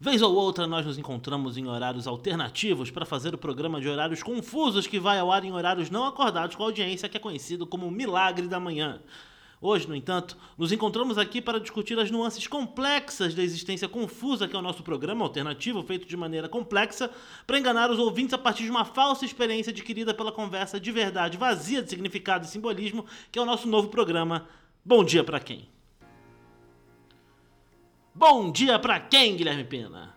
Vez 0.00 0.22
ou 0.22 0.32
outra 0.32 0.64
nós 0.64 0.86
nos 0.86 0.96
encontramos 0.96 1.58
em 1.58 1.66
horários 1.66 2.06
alternativos 2.06 2.88
para 2.88 3.04
fazer 3.04 3.34
o 3.34 3.38
programa 3.38 3.80
de 3.80 3.88
horários 3.88 4.22
confusos 4.22 4.86
que 4.86 5.00
vai 5.00 5.18
ao 5.18 5.32
ar 5.32 5.44
em 5.44 5.50
horários 5.50 5.90
não 5.90 6.04
acordados 6.04 6.54
com 6.54 6.62
a 6.62 6.66
audiência 6.66 7.08
que 7.08 7.16
é 7.16 7.20
conhecido 7.20 7.66
como 7.66 7.90
Milagre 7.90 8.46
da 8.46 8.60
Manhã. 8.60 9.00
Hoje, 9.60 9.88
no 9.88 9.96
entanto, 9.96 10.36
nos 10.56 10.70
encontramos 10.70 11.18
aqui 11.18 11.42
para 11.42 11.58
discutir 11.58 11.98
as 11.98 12.12
nuances 12.12 12.46
complexas 12.46 13.34
da 13.34 13.42
existência 13.42 13.88
confusa 13.88 14.46
que 14.46 14.54
é 14.54 14.58
o 14.60 14.62
nosso 14.62 14.84
programa 14.84 15.24
alternativo, 15.24 15.82
feito 15.82 16.06
de 16.06 16.16
maneira 16.16 16.48
complexa, 16.48 17.10
para 17.44 17.58
enganar 17.58 17.90
os 17.90 17.98
ouvintes 17.98 18.34
a 18.34 18.38
partir 18.38 18.62
de 18.62 18.70
uma 18.70 18.84
falsa 18.84 19.24
experiência 19.24 19.72
adquirida 19.72 20.14
pela 20.14 20.30
conversa 20.30 20.78
de 20.78 20.92
verdade 20.92 21.36
vazia 21.36 21.82
de 21.82 21.90
significado 21.90 22.44
e 22.44 22.48
simbolismo, 22.48 23.04
que 23.32 23.38
é 23.38 23.42
o 23.42 23.46
nosso 23.46 23.66
novo 23.66 23.88
programa 23.88 24.46
Bom 24.84 25.02
Dia 25.02 25.24
para 25.24 25.40
Quem? 25.40 25.68
Bom 28.18 28.50
dia 28.50 28.80
para 28.80 28.98
quem, 28.98 29.36
Guilherme 29.36 29.62
Pena? 29.62 30.12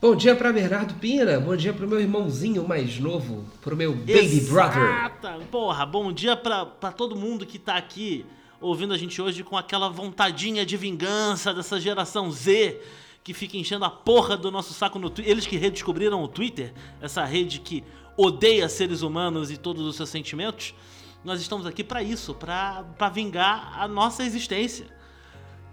Bom 0.00 0.16
dia 0.16 0.34
para 0.34 0.50
Bernardo 0.50 0.94
Pina, 0.94 1.38
bom 1.38 1.54
dia 1.54 1.74
pro 1.74 1.86
meu 1.86 2.00
irmãozinho 2.00 2.66
mais 2.66 2.98
novo, 2.98 3.44
pro 3.60 3.76
meu 3.76 3.92
baby 3.92 4.40
brother. 4.48 4.82
Exata! 4.82 5.40
Porra, 5.50 5.84
bom 5.84 6.10
dia 6.10 6.34
pra, 6.34 6.64
pra 6.64 6.90
todo 6.90 7.14
mundo 7.14 7.44
que 7.44 7.58
tá 7.58 7.76
aqui 7.76 8.24
ouvindo 8.62 8.94
a 8.94 8.96
gente 8.96 9.20
hoje 9.20 9.44
com 9.44 9.58
aquela 9.58 9.90
vontadinha 9.90 10.64
de 10.64 10.74
vingança 10.78 11.52
dessa 11.52 11.78
geração 11.78 12.30
Z 12.30 12.80
que 13.22 13.34
fica 13.34 13.58
enchendo 13.58 13.84
a 13.84 13.90
porra 13.90 14.34
do 14.34 14.50
nosso 14.50 14.72
saco 14.72 14.98
no 14.98 15.10
Twitter. 15.10 15.30
Eles 15.30 15.46
que 15.46 15.58
redescobriram 15.58 16.22
o 16.22 16.28
Twitter, 16.28 16.72
essa 16.98 17.26
rede 17.26 17.60
que 17.60 17.84
odeia 18.16 18.70
seres 18.70 19.02
humanos 19.02 19.50
e 19.50 19.58
todos 19.58 19.84
os 19.84 19.96
seus 19.96 20.08
sentimentos. 20.08 20.74
Nós 21.22 21.42
estamos 21.42 21.66
aqui 21.66 21.84
pra 21.84 22.02
isso, 22.02 22.32
pra 22.32 23.10
vingar 23.12 23.78
a 23.78 23.86
nossa 23.86 24.24
existência. 24.24 25.03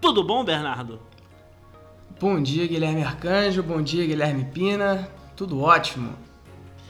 Tudo 0.01 0.23
bom, 0.23 0.43
Bernardo? 0.43 0.99
Bom 2.19 2.41
dia, 2.41 2.67
Guilherme 2.67 3.03
Arcanjo. 3.03 3.61
Bom 3.61 3.81
dia, 3.81 4.05
Guilherme 4.05 4.45
Pina. 4.45 5.07
Tudo 5.35 5.61
ótimo. 5.61 6.13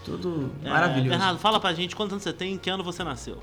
Tudo 0.06 0.50
É, 0.64 0.70
maravilhoso. 0.70 1.10
Bernardo, 1.10 1.40
fala 1.40 1.60
pra 1.60 1.74
gente 1.74 1.96
quantos 1.96 2.14
anos 2.14 2.24
você 2.24 2.34
tem 2.34 2.52
e 2.52 2.56
em 2.56 2.58
que 2.58 2.70
ano 2.70 2.84
você 2.84 3.04
nasceu. 3.04 3.38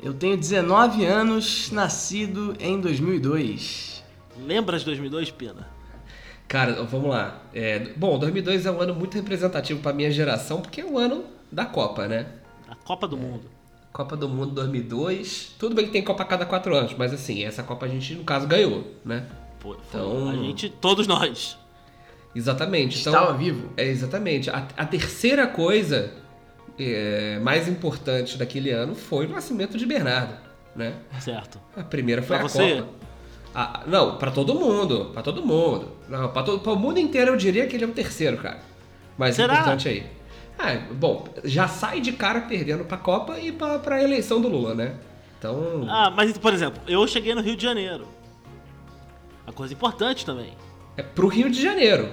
Eu 0.00 0.14
tenho 0.14 0.36
19 0.36 1.04
anos, 1.04 1.70
nascido 1.72 2.54
em 2.60 2.80
2002. 2.80 4.04
Lembra 4.38 4.78
de 4.78 4.84
2002, 4.84 5.30
Pina? 5.30 5.68
Cara, 6.46 6.84
vamos 6.84 7.10
lá. 7.10 7.42
É, 7.52 7.92
bom, 7.96 8.18
2002 8.18 8.66
é 8.66 8.70
um 8.70 8.80
ano 8.80 8.94
muito 8.94 9.14
representativo 9.14 9.80
pra 9.80 9.92
minha 9.92 10.10
geração, 10.10 10.60
porque 10.60 10.80
é 10.80 10.84
o 10.84 10.96
ano 10.96 11.24
da 11.50 11.64
Copa, 11.66 12.06
né? 12.06 12.26
A 12.68 12.76
Copa 12.76 13.08
do 13.08 13.16
Mundo. 13.16 13.55
Copa 13.96 14.14
do 14.14 14.28
Mundo 14.28 14.52
2002. 14.52 15.54
Tudo 15.58 15.74
bem 15.74 15.86
que 15.86 15.90
tem 15.90 16.02
Copa 16.04 16.22
a 16.22 16.26
cada 16.26 16.44
quatro 16.44 16.76
anos, 16.76 16.94
mas 16.98 17.14
assim, 17.14 17.44
essa 17.44 17.62
Copa 17.62 17.86
a 17.86 17.88
gente, 17.88 18.14
no 18.14 18.24
caso, 18.24 18.46
ganhou, 18.46 18.84
né? 19.02 19.24
Pô, 19.58 19.74
foi 19.90 20.00
Então- 20.00 20.28
a 20.28 20.34
gente, 20.34 20.68
todos 20.68 21.06
nós. 21.06 21.56
Exatamente. 22.34 23.00
Então, 23.00 23.14
Estava 23.14 23.32
vivo. 23.32 23.70
É, 23.74 23.86
exatamente. 23.86 24.50
A, 24.50 24.68
a 24.76 24.84
terceira 24.84 25.46
coisa 25.46 26.12
é, 26.78 27.38
mais 27.42 27.66
importante 27.68 28.36
daquele 28.36 28.70
ano 28.70 28.94
foi 28.94 29.24
o 29.24 29.30
nascimento 29.30 29.78
de 29.78 29.86
Bernardo, 29.86 30.34
né? 30.74 30.92
Certo. 31.18 31.58
A 31.74 31.82
primeira 31.82 32.20
foi 32.20 32.36
Pra 32.36 32.44
a 32.44 32.48
você? 32.50 32.76
Copa. 32.82 32.88
Ah, 33.54 33.82
não, 33.86 34.18
pra 34.18 34.30
todo 34.30 34.54
mundo, 34.54 35.06
pra 35.14 35.22
todo 35.22 35.42
mundo. 35.42 35.92
Não, 36.06 36.28
pra, 36.28 36.42
todo, 36.42 36.70
o 36.70 36.76
mundo 36.76 36.98
inteiro 37.00 37.30
eu 37.30 37.36
diria 37.38 37.66
que 37.66 37.74
ele 37.74 37.84
é 37.84 37.88
o 37.88 37.92
terceiro, 37.92 38.36
cara. 38.36 38.60
Mais 39.16 39.34
Será? 39.36 39.54
importante 39.54 39.88
aí. 39.88 40.06
Ah, 40.58 40.74
bom, 40.92 41.26
já 41.44 41.68
sai 41.68 42.00
de 42.00 42.12
cara 42.12 42.42
perdendo 42.42 42.84
pra 42.84 42.96
Copa 42.96 43.38
e 43.38 43.52
pra, 43.52 43.78
pra 43.78 44.02
eleição 44.02 44.40
do 44.40 44.48
Lula, 44.48 44.74
né? 44.74 44.94
Então, 45.38 45.86
Ah, 45.88 46.10
mas 46.10 46.36
por 46.38 46.52
exemplo, 46.54 46.80
eu 46.86 47.06
cheguei 47.06 47.34
no 47.34 47.42
Rio 47.42 47.56
de 47.56 47.62
Janeiro. 47.62 48.06
A 49.46 49.52
coisa 49.52 49.72
importante 49.74 50.24
também. 50.24 50.52
é 50.96 51.02
pro 51.02 51.28
Rio 51.28 51.50
de 51.50 51.62
Janeiro. 51.62 52.08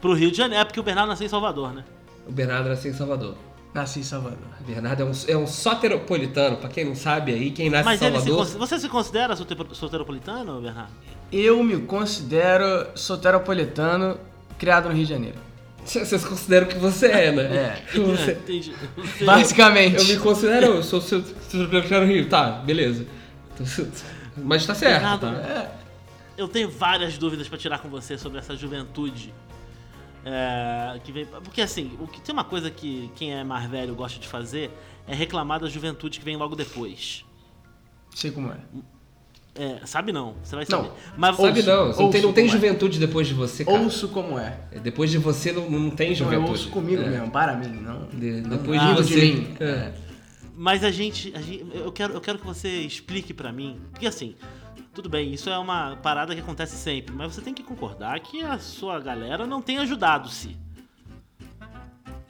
Pro 0.00 0.14
Rio 0.14 0.30
de 0.30 0.36
Janeiro, 0.36 0.62
é 0.62 0.64
porque 0.64 0.80
o 0.80 0.82
Bernardo 0.82 1.08
nasceu 1.10 1.26
em 1.26 1.30
Salvador, 1.30 1.72
né? 1.74 1.84
O 2.26 2.32
Bernardo 2.32 2.68
nasceu 2.68 2.90
em 2.90 2.94
Salvador. 2.94 3.34
Nasci 3.74 4.00
em 4.00 4.02
Salvador. 4.02 4.38
O 4.60 4.64
Bernardo 4.64 5.02
é 5.02 5.04
um, 5.04 5.12
é 5.28 5.36
um 5.36 5.46
soteropolitano, 5.46 6.56
pra 6.56 6.68
quem 6.70 6.84
não 6.86 6.94
sabe 6.94 7.32
aí, 7.34 7.50
quem 7.50 7.68
nasce 7.68 7.84
Mas 7.84 8.00
em 8.00 8.06
se, 8.06 8.12
Salvador. 8.26 8.46
você 8.58 8.78
se 8.78 8.88
considera 8.88 9.36
solteropolitano, 9.36 10.60
Bernardo? 10.62 10.92
Eu 11.30 11.62
me 11.62 11.78
considero 11.82 12.86
soteropolitano, 12.94 14.18
criado 14.58 14.88
no 14.88 14.94
Rio 14.94 15.04
de 15.04 15.10
Janeiro. 15.10 15.38
Vocês 15.86 16.24
consideram 16.24 16.66
que 16.66 16.76
você 16.78 17.06
é, 17.06 17.32
né? 17.32 17.42
É. 17.56 17.98
Você- 17.98 18.32
Entendi. 18.32 18.74
Você- 18.96 19.24
Basicamente. 19.24 19.96
Eu 19.96 20.04
me 20.04 20.18
considero, 20.18 20.66
eu 20.66 20.82
sou 20.82 21.00
seu 21.00 21.22
no 21.52 22.06
Rio, 22.06 22.28
tá, 22.28 22.50
beleza. 22.50 23.06
Mas 24.36 24.66
tá 24.66 24.74
certo, 24.74 25.20
tá? 25.20 25.72
Eu 26.36 26.46
tenho 26.48 26.68
várias 26.70 27.16
dúvidas 27.16 27.48
pra 27.48 27.56
tirar 27.56 27.78
com 27.78 27.88
você 27.88 28.18
sobre 28.18 28.38
essa 28.38 28.54
juventude. 28.56 29.32
é, 30.24 30.98
que 31.04 31.12
vem, 31.12 31.24
porque 31.24 31.60
assim, 31.62 31.96
o 32.00 32.06
que 32.08 32.20
tem 32.20 32.32
uma 32.32 32.42
coisa 32.44 32.68
que 32.70 33.10
quem 33.14 33.32
é 33.32 33.44
mais 33.44 33.70
velho 33.70 33.94
gosta 33.94 34.18
de 34.18 34.26
fazer 34.26 34.70
é 35.06 35.14
reclamar 35.14 35.60
da 35.60 35.68
juventude 35.68 36.18
que 36.18 36.24
vem 36.24 36.36
logo 36.36 36.56
depois. 36.56 37.24
Sei 38.14 38.30
como 38.32 38.50
é. 38.50 38.56
É, 39.58 39.86
sabe 39.86 40.12
não, 40.12 40.34
você 40.42 40.54
vai 40.56 40.66
Não. 40.68 40.84
saber. 40.84 40.92
Mas 41.16 41.36
Sabe 41.36 41.48
ouço, 41.60 41.66
não, 41.70 41.86
você 41.92 42.02
não 42.02 42.10
tem, 42.10 42.22
não 42.22 42.32
tem 42.32 42.44
é. 42.44 42.48
juventude 42.48 42.98
depois 42.98 43.26
de 43.26 43.34
você, 43.34 43.64
cara. 43.64 43.78
Ouço 43.80 44.08
como 44.08 44.38
é. 44.38 44.58
Depois 44.82 45.10
de 45.10 45.18
você 45.18 45.50
não, 45.52 45.70
não 45.70 45.90
tem 45.90 46.08
Não, 46.08 46.12
eu 46.12 46.16
juventude. 46.18 46.50
ouço 46.50 46.68
comigo 46.70 47.02
É. 47.02 47.08
mesmo, 47.08 47.30
para 47.30 47.54
mim. 47.56 47.68
Não, 47.68 48.06
De- 48.08 48.42
não 48.42 48.50
depois 48.58 48.80
de 48.80 48.86
rindo 48.86 49.02
você- 49.02 49.16
mim. 49.16 49.56
É. 49.60 49.92
Mas 50.54 50.84
a 50.84 50.90
gente, 50.90 51.32
a 51.34 51.40
gente- 51.40 51.66
eu 51.74 51.90
quero, 51.92 52.12
eu 52.14 52.20
quero 52.20 52.38
que 52.38 52.46
você 52.46 52.68
explique 52.68 53.32
pra 53.34 53.50
mim, 53.52 53.78
porque 53.90 54.06
assim, 54.06 54.34
tudo 54.94 55.08
bem, 55.08 55.32
isso 55.34 55.48
é 55.50 55.58
uma 55.58 55.96
parada 55.96 56.34
que 56.34 56.40
acontece 56.40 56.76
sempre, 56.76 57.14
mas 57.14 57.34
você 57.34 57.40
tem 57.40 57.52
que 57.54 57.62
concordar 57.62 58.18
que 58.20 58.42
a 58.42 58.58
sua 58.58 58.98
galera 59.00 59.46
não 59.46 59.60
tem 59.62 59.78
ajudado-se. 59.78 60.56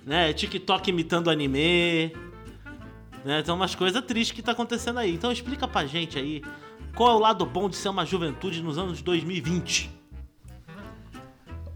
Né, 0.05 0.33
TikTok 0.33 0.89
imitando 0.91 1.29
anime, 1.31 2.13
né, 3.25 3.43
tem 3.43 3.53
umas 3.53 3.75
coisas 3.75 4.01
tristes 4.05 4.35
que 4.37 4.43
tá 4.43 4.53
acontecendo 4.53 4.99
aí. 5.01 5.13
Então 5.15 5.33
explica 5.33 5.67
pra 5.67 5.85
gente 5.85 6.17
aí, 6.17 6.43
qual 6.97 7.11
é 7.11 7.15
o 7.15 7.19
lado 7.19 7.45
bom 7.45 7.69
de 7.69 7.77
ser 7.77 7.91
uma 7.91 8.07
juventude 8.07 8.63
nos 8.63 8.79
anos 8.79 9.03
2020? 9.03 9.91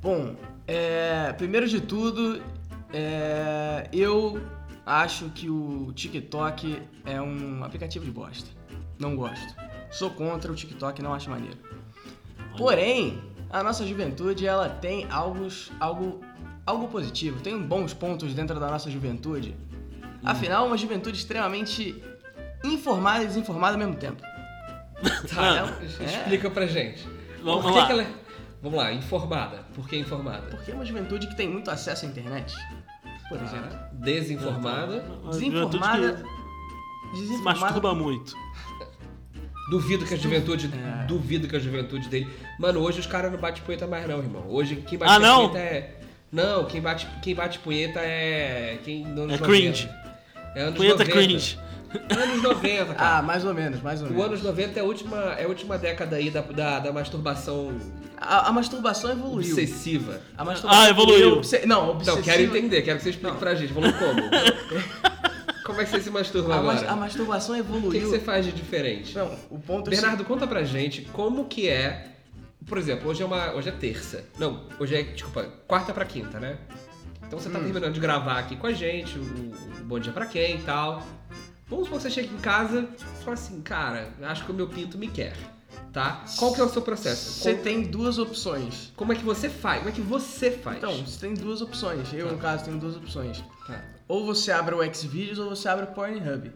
Bom, 0.01 0.35
é, 0.67 1.31
primeiro 1.35 1.69
de 1.69 1.79
tudo, 1.79 2.43
é, 2.91 3.87
eu 3.93 4.41
acho 4.87 5.29
que 5.29 5.51
o 5.51 5.93
TikTok 5.93 6.83
é 7.05 7.21
um 7.21 7.63
aplicativo 7.63 8.03
de 8.03 8.11
bosta. 8.11 8.49
Não 8.99 9.15
gosto. 9.15 9.55
Sou 9.91 10.09
contra 10.09 10.51
o 10.51 10.55
TikTok, 10.55 11.03
não 11.03 11.13
acho 11.13 11.29
maneiro. 11.29 11.59
Porém, 12.57 13.23
a 13.51 13.63
nossa 13.63 13.87
juventude 13.87 14.47
ela 14.47 14.71
tem 14.71 15.07
algo, 15.11 15.49
algo, 15.79 16.21
algo 16.65 16.89
positivo, 16.89 17.43
tem 17.43 17.61
bons 17.61 17.93
pontos 17.93 18.33
dentro 18.33 18.59
da 18.59 18.71
nossa 18.71 18.91
juventude. 18.91 19.55
Afinal, 20.25 20.67
uma 20.67 20.79
juventude 20.79 21.19
extremamente 21.19 22.03
informada 22.65 23.25
e 23.25 23.27
desinformada 23.27 23.75
ao 23.75 23.79
mesmo 23.79 23.97
tempo. 23.97 24.23
Tá, 25.35 25.75
É. 26.01 26.05
explica 26.05 26.51
pra 26.51 26.67
gente. 26.67 27.07
Vamos 27.43 27.63
Por 27.63 27.73
que 27.73 27.79
lá. 27.79 27.87
que 27.87 27.93
ela 27.93 28.03
é- 28.03 28.13
Vamos 28.63 28.79
lá, 28.79 28.93
informada. 28.93 29.65
Por 29.75 29.89
que 29.89 29.97
informada? 29.97 30.43
Porque 30.51 30.71
é 30.71 30.75
uma 30.75 30.85
juventude 30.85 31.27
que 31.29 31.35
tem 31.37 31.49
muito 31.49 31.71
acesso 31.71 32.05
à 32.05 32.09
internet, 32.09 32.55
por 33.29 33.39
Tá. 33.39 33.45
exemplo. 33.45 33.79
Desinformada. 33.93 35.03
Juventude 35.03 35.39
Desinformada. 35.39 36.13
que 36.13 37.17
se 37.17 37.21
Desinformada. 37.23 37.61
masturba 37.61 37.95
muito. 37.95 38.35
Duvido 39.71 40.05
que 40.05 40.15
a 40.15 40.17
juventude. 40.17 40.71
É. 40.75 41.07
Duvido 41.07 41.47
que 41.49 41.57
a 41.57 41.59
juventude 41.61 42.09
dele. 42.09 42.29
Mano, 42.59 42.81
hoje 42.81 43.01
os 43.01 43.07
caras 43.07 43.31
não 43.31 43.39
bate 43.39 43.63
punheta 43.63 43.87
mais, 43.87 44.07
não, 44.07 44.19
irmão. 44.19 44.45
Hoje 44.49 44.77
quem 44.77 44.99
bate 44.99 45.13
Ah, 45.13 45.19
não? 45.19 45.49
punheta 45.49 45.59
é. 45.59 45.97
Não, 46.33 46.65
quem 46.67 46.81
bate, 46.81 47.07
quem 47.23 47.35
bate 47.35 47.59
punheta 47.61 48.01
é. 48.01 48.79
Quem, 48.85 49.05
É 49.05 49.09
90. 49.09 49.45
cringe. 49.45 49.89
É 50.55 50.63
anos 50.63 50.77
Punheta 50.77 50.99
90. 51.05 51.13
cringe. 51.13 51.59
Anos 52.17 52.43
90, 52.43 52.95
cara. 52.95 53.19
Ah, 53.19 53.23
mais 53.23 53.45
ou 53.45 53.53
menos, 53.53 53.83
mais 53.83 54.01
ou 54.01 54.07
O 54.09 54.11
menos. 54.11 54.27
anos 54.27 54.43
90 54.43 54.79
é 54.79 54.83
a 54.83 54.85
última, 54.85 55.17
é 55.35 55.45
a 55.45 55.49
última 55.49 55.77
década 55.77 56.17
aí 56.17 56.31
da, 56.31 56.41
da, 56.41 56.79
da 56.79 56.93
masturbação 56.93 57.73
A, 58.17 58.49
a 58.49 58.53
masturbação 58.53 59.11
evoluiu. 59.11 59.51
obsessiva. 59.53 60.21
A 60.39 60.45
masturbação 60.45 60.85
Ah, 60.85 60.89
evoluiu. 60.89 61.33
obse- 61.39 61.67
Não, 61.67 61.91
obsessiva. 61.91 62.21
Então, 62.21 62.23
quero 62.35 62.43
entender, 62.45 62.83
quero 62.83 62.99
que 62.99 63.05
você 63.05 63.11
explique 63.11 63.33
Não. 63.33 63.39
pra 63.41 63.55
gente. 63.55 63.73
Vamos 63.73 63.93
como? 63.97 64.23
como 65.65 65.81
é 65.81 65.85
que 65.85 65.91
você 65.91 66.01
se 66.01 66.11
masturba 66.11 66.55
A, 66.57 66.63
mas- 66.63 66.79
agora? 66.79 66.93
a 66.93 66.97
masturbação 66.97 67.55
O 67.55 67.59
que, 67.59 67.65
que 67.71 67.77
evoluiu. 67.77 68.09
você 68.09 68.19
faz 68.21 68.45
de 68.45 68.53
diferente? 68.53 69.15
Não, 69.17 69.35
o 69.51 69.59
ponto 69.59 69.89
é 69.89 69.91
Bernardo, 69.91 70.25
conta 70.25 70.47
pra 70.47 70.63
gente 70.65 71.03
como 71.13 71.47
que 71.47 71.69
é. 71.69 72.07
Por 72.67 72.79
exemplo, 72.79 73.11
hoje 73.11 73.23
é 73.23 73.27
uma. 73.27 73.53
Hoje 73.55 73.69
é 73.69 73.73
terça. 73.73 74.25
Não, 74.39 74.65
hoje 74.79 74.95
é, 74.95 75.03
desculpa, 75.03 75.43
quarta 75.67 75.93
pra 75.93 76.05
quinta, 76.05 76.39
né? 76.39 76.59
Então 77.27 77.39
você 77.39 77.49
tá 77.49 77.59
Hum. 77.59 77.63
terminando 77.65 77.93
de 77.95 78.01
gravar 78.01 78.39
aqui 78.39 78.57
com 78.57 78.67
a 78.67 78.73
gente, 78.73 79.19
o, 79.19 79.23
o 79.23 79.85
Bom 79.85 79.99
Dia 79.99 80.13
Pra 80.13 80.27
Quem 80.27 80.57
e 80.57 80.63
tal. 80.63 81.03
Vamos 81.71 81.85
supor 81.87 81.99
que 81.99 82.03
você 82.03 82.11
chega 82.11 82.35
em 82.35 82.39
casa 82.39 82.89
e 82.99 83.23
fala 83.25 83.35
assim, 83.35 83.61
cara, 83.63 84.13
acho 84.25 84.45
que 84.45 84.51
o 84.51 84.55
meu 84.55 84.67
pinto 84.69 84.99
me 84.99 85.07
quer, 85.07 85.37
tá? 85.93 86.25
Qual 86.37 86.53
que 86.53 86.61
é 86.61 86.65
o 86.65 86.69
seu 86.69 86.83
processo? 86.83 87.31
Você 87.41 87.53
Como, 87.53 87.63
tem 87.65 87.83
duas 87.83 88.19
opções. 88.19 88.93
como 88.97 89.13
é 89.13 89.17
que 89.17 89.23
você 89.25 89.49
faz? 89.49 89.79
Como 89.79 89.89
é 89.91 89.93
que 89.93 90.01
você 90.01 90.51
faz? 90.51 90.79
Então, 90.79 90.93
você 91.07 91.21
tem 91.21 91.33
duas 91.35 91.63
opções. 91.63 92.13
Eu, 92.13 92.27
Tá. 92.27 92.33
no 92.33 92.39
caso, 92.39 92.65
tenho 92.65 92.77
duas 92.79 92.97
opções. 92.97 93.43
Tá. 93.69 93.81
Ou 94.09 94.27
você 94.27 94.51
abre 94.51 94.75
o 94.75 94.95
Xvideos 94.95 95.39
ou 95.39 95.49
você 95.51 95.69
abre 95.69 95.85
o 95.85 95.89
Pornhub. 95.89 96.51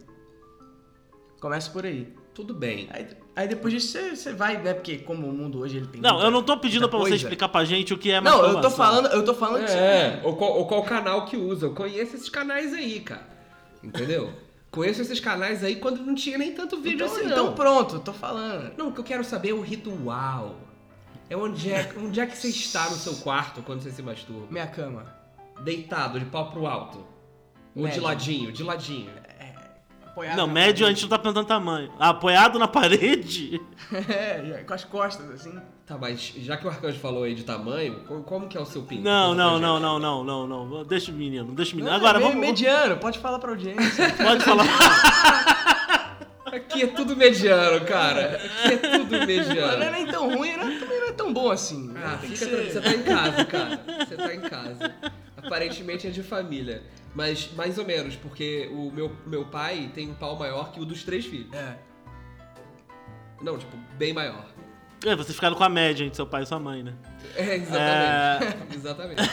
Começa 1.41 1.71
por 1.71 1.85
aí. 1.87 2.13
Tudo 2.35 2.53
bem. 2.53 2.89
Aí, 2.93 3.07
Aí 3.37 3.49
depois 3.49 3.75
disso 3.75 3.89
você, 3.99 4.15
você 4.15 4.33
vai, 4.33 4.59
né? 4.63 4.75
Porque 4.75 4.99
como 4.99 5.27
o 5.29 5.33
mundo 5.33 5.59
hoje 5.61 5.77
ele 5.79 5.87
tem. 5.89 6.01
Não, 6.01 6.13
muita- 6.13 6.27
eu 6.27 6.31
não 6.31 6.43
tô 6.43 6.57
pedindo 6.57 6.89
pra 6.89 6.99
você 6.99 7.11
coisa. 7.11 7.17
explicar 7.25 7.49
pra 7.49 7.65
gente 7.65 7.93
o 7.93 7.99
que 7.99 8.13
é 8.13 8.21
Não, 8.21 8.45
eu 8.45 8.61
tô 8.61 8.71
falando, 8.71 9.09
eu 9.09 9.25
tô 9.25 9.35
falando 9.35 9.67
que 9.67 9.73
É, 9.73 10.21
ou 10.23 10.37
qual, 10.37 10.53
ou 10.57 10.67
qual 10.69 10.85
canal 10.85 11.25
que 11.27 11.37
usa. 11.37 11.67
Eu 11.67 11.75
conheço 11.75 12.15
esses 12.15 12.29
canais 12.29 12.73
aí, 12.73 13.01
cara. 13.01 13.27
Entendeu? 13.83 14.33
conheço 14.75 15.03
esses 15.03 15.21
canais 15.21 15.63
aí 15.63 15.77
quando 15.77 16.05
não 16.05 16.15
tinha 16.15 16.37
nem 16.37 16.53
tanto 16.53 16.81
vídeo 16.81 17.07
Então, 17.07 17.07
assim, 17.07 17.27
então 17.27 17.47
não. 17.47 17.55
pronto, 17.55 18.01
tô 18.01 18.13
falando. 18.13 18.77
Não, 18.77 18.89
o 18.89 18.93
que 18.93 19.01
eu 19.01 19.05
quero 19.05 19.25
saber 19.25 19.51
é 19.51 19.53
o 19.55 19.61
ritual. 19.61 20.57
É 21.31 21.37
onde 21.37 21.71
é, 21.71 21.93
onde 21.97 22.21
é 22.21 22.27
que 22.27 22.37
você 22.37 22.49
está 22.49 22.91
no 22.91 22.97
seu 22.97 23.15
quarto 23.17 23.63
quando 23.63 23.81
você 23.81 23.91
se 23.91 24.03
masturba? 24.03 24.47
Minha 24.51 24.67
cama. 24.67 25.07
Deitado, 25.63 26.19
de 26.19 26.27
pau 26.27 26.51
pro 26.51 26.67
alto. 26.67 27.07
Ou 27.75 27.89
de 27.89 28.01
ladinho, 28.01 28.53
de 28.53 28.63
ladinho. 28.63 29.11
Apoiado 30.15 30.37
Não, 30.37 30.47
na 30.47 30.53
médio 30.53 30.85
a 30.85 30.87
parede. 30.87 31.01
gente 31.01 31.03
não 31.03 31.09
tá 31.09 31.19
perguntando 31.19 31.47
tamanho. 31.49 31.93
Apoiado 31.99 32.57
na 32.59 32.69
parede? 32.69 33.61
é, 34.09 34.63
com 34.65 34.73
as 34.73 34.85
costas, 34.85 35.29
assim. 35.29 35.59
Tá, 35.85 35.99
mas 35.99 36.33
já 36.37 36.57
que 36.57 36.65
o 36.67 36.71
Arcanjo 36.71 36.99
falou 37.01 37.25
aí 37.25 37.35
de 37.35 37.43
tamanho, 37.43 38.01
co- 38.07 38.23
como 38.23 38.47
que 38.49 38.57
é 38.57 38.61
o 38.61 38.65
seu 38.65 38.83
pinto? 38.83 39.03
Não, 39.03 39.35
não, 39.35 39.59
não, 39.59 39.75
gente. 39.75 39.83
não, 39.83 39.99
não, 40.25 40.47
não, 40.47 40.67
não. 40.67 40.85
Deixa 40.85 41.11
o 41.11 41.15
menino, 41.15 41.53
deixa 41.53 41.73
o 41.73 41.77
menino. 41.77 41.91
Não, 41.91 41.97
Agora, 41.99 42.19
é 42.19 42.21
meio 42.21 42.33
vamos. 42.33 42.47
mediano, 42.47 42.97
pode 42.97 43.19
falar 43.19 43.39
pra 43.41 43.51
audiência. 43.51 44.09
Pode 44.17 44.45
falar. 44.45 44.65
Aqui 46.47 46.85
é 46.85 46.87
tudo 46.87 47.17
mediano, 47.17 47.85
cara. 47.85 48.37
Aqui 48.65 48.75
é 48.75 48.77
tudo 48.77 49.11
não 49.11 49.23
é 49.23 49.27
mediano. 49.27 49.91
nem 49.91 50.07
tão 50.07 50.37
ruim, 50.37 50.57
não, 50.57 50.79
também 50.79 51.01
não 51.01 51.09
é 51.09 51.13
tão 51.13 51.33
bom 51.33 51.51
assim. 51.51 51.93
Ah, 51.97 52.17
Tem 52.21 52.31
que 52.31 52.37
fica 52.37 52.51
ser- 52.51 52.71
tranquilo. 52.71 52.73
Você 52.73 52.81
tá 52.81 52.95
em 52.95 53.03
casa, 53.03 53.45
cara. 53.45 53.81
Você 54.07 54.17
tá 54.17 54.35
em 54.35 54.41
casa. 54.41 54.95
Aparentemente 55.45 56.07
é 56.07 56.11
de 56.11 56.23
família. 56.23 56.83
Mas 57.15 57.53
mais 57.55 57.79
ou 57.79 57.85
menos, 57.85 58.17
porque 58.17 58.69
o 58.73 58.91
meu, 58.91 59.15
meu 59.27 59.45
pai 59.45 59.91
tem 59.95 60.11
um 60.11 60.15
pau 60.15 60.37
maior 60.37 60.73
que 60.73 60.81
o 60.81 60.85
dos 60.85 61.05
três 61.05 61.25
filhos. 61.25 61.53
É. 61.53 61.77
Não, 63.41 63.59
tipo, 63.59 63.77
bem 63.97 64.13
maior. 64.13 64.47
É, 65.05 65.15
vocês 65.15 65.35
ficaram 65.35 65.55
com 65.55 65.63
a 65.63 65.69
média 65.69 66.05
entre 66.05 66.17
seu 66.17 66.27
pai 66.27 66.43
e 66.43 66.47
sua 66.47 66.59
mãe, 66.59 66.83
né? 66.83 66.95
É, 67.37 67.57
exatamente. 67.57 68.65
Exatamente. 68.75 69.31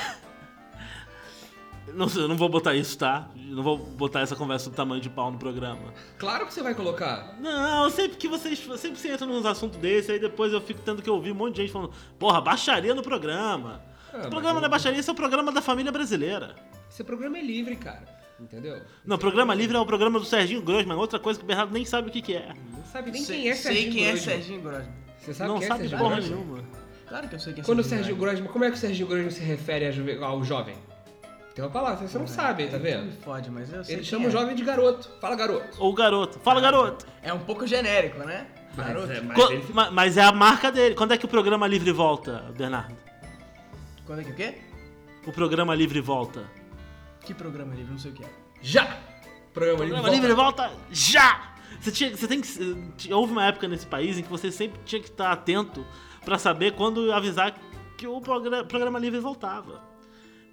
Não, 1.93 2.07
sei, 2.07 2.23
eu 2.23 2.27
não 2.27 2.37
vou 2.37 2.47
botar 2.47 2.73
isso, 2.75 2.97
tá? 2.97 3.29
Eu 3.35 3.55
Não 3.55 3.63
vou 3.63 3.77
botar 3.77 4.21
essa 4.21 4.35
conversa 4.35 4.69
do 4.69 4.75
tamanho 4.75 5.01
de 5.01 5.09
pau 5.09 5.31
no 5.31 5.37
programa. 5.37 5.93
Claro 6.17 6.45
que 6.45 6.53
você 6.53 6.61
vai 6.61 6.73
colocar. 6.75 7.35
Não, 7.39 7.89
sempre 7.89 8.17
que 8.17 8.27
vocês. 8.27 8.59
Sempre 8.77 8.99
você 8.99 9.11
entra 9.11 9.25
nos 9.25 9.45
assuntos 9.45 9.77
desse, 9.77 10.11
aí 10.11 10.19
depois 10.19 10.53
eu 10.53 10.61
fico 10.61 10.81
tendo 10.81 11.01
que 11.01 11.09
ouvir 11.09 11.31
um 11.31 11.35
monte 11.35 11.55
de 11.55 11.61
gente 11.61 11.71
falando, 11.71 11.91
porra, 12.17 12.39
baixaria 12.39 12.93
no 12.93 13.01
programa. 13.01 13.81
Ah, 14.13 14.17
o 14.17 14.19
mas 14.19 14.27
programa 14.29 14.59
eu- 14.59 14.65
é 14.65 14.69
baixaria, 14.69 14.99
esse 14.99 15.09
é 15.09 15.13
o 15.13 15.15
programa 15.15 15.51
da 15.51 15.61
família 15.61 15.91
brasileira. 15.91 16.55
Esse 16.89 17.03
programa 17.03 17.37
é 17.37 17.41
livre, 17.41 17.75
cara. 17.75 18.03
Entendeu? 18.39 18.81
Não, 19.05 19.15
o 19.17 19.19
programa 19.19 19.53
livre 19.53 19.77
é 19.77 19.79
o 19.79 19.85
programa 19.85 20.19
do 20.19 20.25
Serginho 20.25 20.61
Grossman, 20.63 20.97
outra 20.97 21.19
coisa 21.19 21.37
que 21.39 21.45
o 21.45 21.47
Bernardo 21.47 21.71
nem 21.71 21.85
sabe 21.85 22.09
o 22.09 22.11
que, 22.11 22.21
que 22.23 22.33
é. 22.35 22.53
Não 22.75 22.83
sabe 22.85 23.11
nem 23.11 23.23
sei, 23.23 23.41
quem 23.41 23.49
é 23.51 23.55
sei 23.55 23.71
Serginho 23.73 23.93
quem 23.93 24.03
é 24.05 24.11
Grosman. 24.13 24.33
Serginho 24.35 24.61
Grosman. 24.61 24.93
Você 25.19 25.33
sabe 25.33 25.47
não 25.49 25.57
quem 25.57 25.65
é 25.65 25.67
sabe 25.67 25.79
Serginho 25.81 25.99
porra 26.01 26.15
Grosman? 26.15 26.35
nenhuma. 26.37 26.63
Claro 27.07 27.27
que 27.29 27.35
eu 27.35 27.39
sei 27.39 27.53
quem 27.53 27.61
é 27.61 27.65
Quando 27.65 27.79
o 27.79 27.83
Serginho 27.83 27.99
Sérgio 28.05 28.15
Grosman. 28.15 28.33
Grosman, 28.41 28.51
como 28.53 28.65
é 28.65 28.71
que 28.71 28.77
o 28.77 28.79
Sérgio 28.79 29.07
Grosman 29.07 29.29
se 29.29 29.41
refere 29.41 30.15
ao 30.23 30.43
jovem? 30.43 30.75
Tem 31.53 31.63
uma 31.63 31.69
palavra, 31.69 32.07
você 32.07 32.17
não 32.17 32.25
sabe, 32.27 32.65
tá 32.67 32.77
Me 32.77 32.83
vendo? 32.83 33.11
fode, 33.21 33.51
mas 33.51 33.71
eu 33.71 33.83
sei 33.83 33.95
Ele 33.97 34.03
chama 34.03 34.25
é. 34.25 34.27
o 34.29 34.31
jovem 34.31 34.55
de 34.55 34.63
garoto. 34.63 35.09
Fala, 35.19 35.35
garoto. 35.35 35.77
Ou 35.79 35.93
garoto. 35.93 36.39
Fala, 36.39 36.61
garoto! 36.61 37.05
É 37.21 37.31
um 37.33 37.39
pouco 37.39 37.67
genérico, 37.67 38.19
né? 38.19 38.47
Garoto. 38.75 39.07
Mas 39.07 39.17
é, 39.17 39.21
mas 39.21 39.37
Co- 39.37 39.51
ele- 39.51 39.65
ma- 39.73 39.91
Mas 39.91 40.17
é 40.17 40.21
a 40.23 40.31
marca 40.31 40.71
dele. 40.71 40.95
Quando 40.95 41.13
é 41.13 41.17
que 41.17 41.25
o 41.25 41.27
programa 41.27 41.67
livre 41.67 41.91
volta, 41.91 42.45
Bernardo? 42.57 42.95
Quando 44.11 44.19
é 44.19 44.23
que 44.25 44.31
o 44.31 44.35
quê? 44.35 44.55
O 45.25 45.31
programa 45.31 45.73
livre 45.73 46.01
volta. 46.01 46.45
Que 47.21 47.33
programa 47.33 47.73
livre? 47.73 47.91
Não 47.93 47.97
sei 47.97 48.11
o 48.11 48.13
que 48.13 48.25
é. 48.25 48.29
Já! 48.61 48.99
Programa, 49.53 49.77
programa 49.77 50.09
livre 50.09 50.27
livre 50.27 50.33
volta. 50.33 50.67
volta 50.67 50.85
já! 50.91 51.55
Você, 51.79 51.91
tinha, 51.93 52.17
você 52.17 52.27
tem 52.27 52.41
que. 52.41 53.13
Houve 53.13 53.31
uma 53.31 53.45
época 53.45 53.69
nesse 53.69 53.87
país 53.87 54.17
em 54.17 54.23
que 54.23 54.29
você 54.29 54.51
sempre 54.51 54.81
tinha 54.83 55.01
que 55.01 55.07
estar 55.07 55.31
atento 55.31 55.87
pra 56.25 56.37
saber 56.37 56.73
quando 56.73 57.09
avisar 57.13 57.57
que 57.97 58.05
o 58.05 58.19
programa, 58.19 58.65
programa 58.65 58.99
livre 58.99 59.21
voltava. 59.21 59.81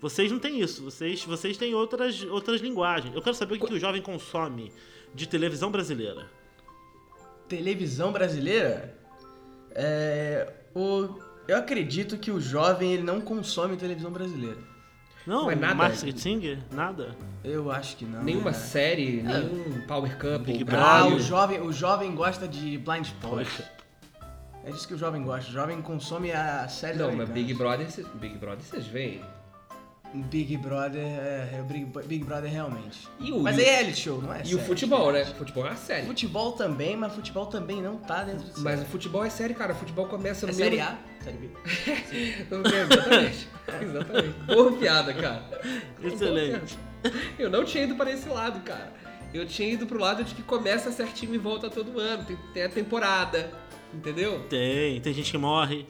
Vocês 0.01 0.31
não 0.31 0.39
têm 0.39 0.61
isso, 0.61 0.85
vocês, 0.85 1.25
vocês 1.25 1.57
têm 1.57 1.75
outras, 1.75 2.23
outras 2.27 2.61
linguagens. 2.61 3.13
Eu 3.13 3.21
quero 3.21 3.35
saber 3.35 3.57
o 3.57 3.59
que, 3.59 3.67
que 3.67 3.75
o 3.75 3.81
jovem 3.81 4.01
consome 4.01 4.73
de 5.13 5.27
televisão 5.27 5.69
brasileira. 5.69 6.31
Televisão 7.49 8.13
brasileira? 8.13 8.97
É. 9.73 10.53
O... 10.73 11.27
Eu 11.49 11.57
acredito 11.57 12.19
que 12.19 12.31
o 12.31 12.39
jovem 12.39 12.93
ele 12.93 13.03
não 13.03 13.23
consome 13.23 13.75
televisão 13.79 14.11
brasileira. 14.13 14.59
Não, 15.27 15.47
Mas 15.47 15.59
nada. 15.59 15.75
Masked 15.75 16.21
Singer? 16.21 16.59
Nada. 16.71 17.17
Eu 17.43 17.71
acho 17.73 17.97
que 17.97 18.05
não. 18.05 18.23
Nenhuma 18.23 18.51
né? 18.51 18.57
série, 18.57 19.23
nenhum 19.23 19.81
Power 19.87 20.17
Cup, 20.19 20.43
Big 20.45 20.63
Ah, 20.69 21.01
Brother. 21.01 21.17
o 21.17 21.21
jovem, 21.21 21.61
o 21.61 21.73
jovem 21.73 22.15
gosta 22.15 22.47
de 22.47 22.77
Blind 22.79 23.07
Spot. 23.07 23.47
É 24.65 24.71
disso 24.71 24.87
que 24.87 24.93
o 24.95 24.99
jovem 24.99 25.23
gosta. 25.23 25.51
O 25.51 25.53
jovem 25.53 25.81
consome 25.81 26.33
a 26.33 26.69
série 26.69 26.99
Não, 26.99 27.13
mas 27.13 27.29
Big 27.31 27.55
Brother, 27.55 27.87
Big 28.15 28.37
Brother 28.37 28.63
vocês 28.63 28.87
veem. 28.87 29.23
Big 30.15 30.57
Brother 30.57 31.03
é, 31.03 31.57
é 31.57 31.61
o 31.61 31.65
Big, 31.65 31.85
Big 32.07 32.25
Brother 32.25 32.51
realmente. 32.51 33.07
E 33.21 33.31
o, 33.31 33.41
Mas 33.41 33.59
e 33.59 33.63
é 33.63 33.65
o- 33.65 33.67
reality 33.77 34.01
show, 34.01 34.23
não 34.23 34.33
é? 34.33 34.39
e 34.39 34.43
o 34.43 34.47
série. 34.49 34.61
futebol, 34.67 35.13
né? 35.13 35.25
Futebol 35.25 35.67
é 35.67 35.71
uma 35.71 35.77
série. 35.77 36.07
Futebol 36.07 36.53
também, 36.53 36.97
mas 36.97 37.13
futebol 37.15 37.47
também 37.47 37.83
não 37.83 37.97
tá 37.99 38.23
dentro 38.25 38.47
de 38.53 38.61
Mas 38.61 38.81
o 38.83 38.87
futebol 38.87 39.25
é 39.25 39.31
série, 39.31 39.53
cara. 39.55 39.73
O 39.75 39.77
futebol 39.77 40.07
começa 40.07 40.47
no 40.47 40.53
É 40.53 40.57
mesmo... 40.57 40.65
série 40.71 40.81
A, 40.81 40.99
série 41.23 41.37
B. 41.37 41.49
Não, 42.51 42.59
é, 42.73 42.83
Exatamente. 42.83 43.49
Exatamente. 43.83 44.35
Boa 44.47 44.73
piada, 44.73 45.13
cara. 45.15 45.43
Excelente. 46.03 46.79
Eu 47.39 47.51
não 47.51 47.65
tinha 47.65 47.85
ido 47.85 47.95
para 47.95 48.11
esse 48.11 48.29
lado, 48.29 48.61
cara. 48.61 48.93
Eu 49.33 49.47
tinha 49.47 49.69
ido 49.69 49.87
pro 49.87 49.99
lado 50.01 50.25
de 50.25 50.35
que 50.35 50.43
começa 50.43 50.91
certinho 50.91 51.35
e 51.35 51.39
volta 51.39 51.69
todo 51.69 51.99
ano. 52.01 52.25
Tem, 52.25 52.37
tem 52.55 52.63
a 52.65 52.69
temporada. 52.69 53.53
Entendeu? 53.93 54.41
Tem, 54.49 55.01
tem 55.01 55.13
gente 55.15 55.31
que 55.31 55.39
morre. 55.39 55.87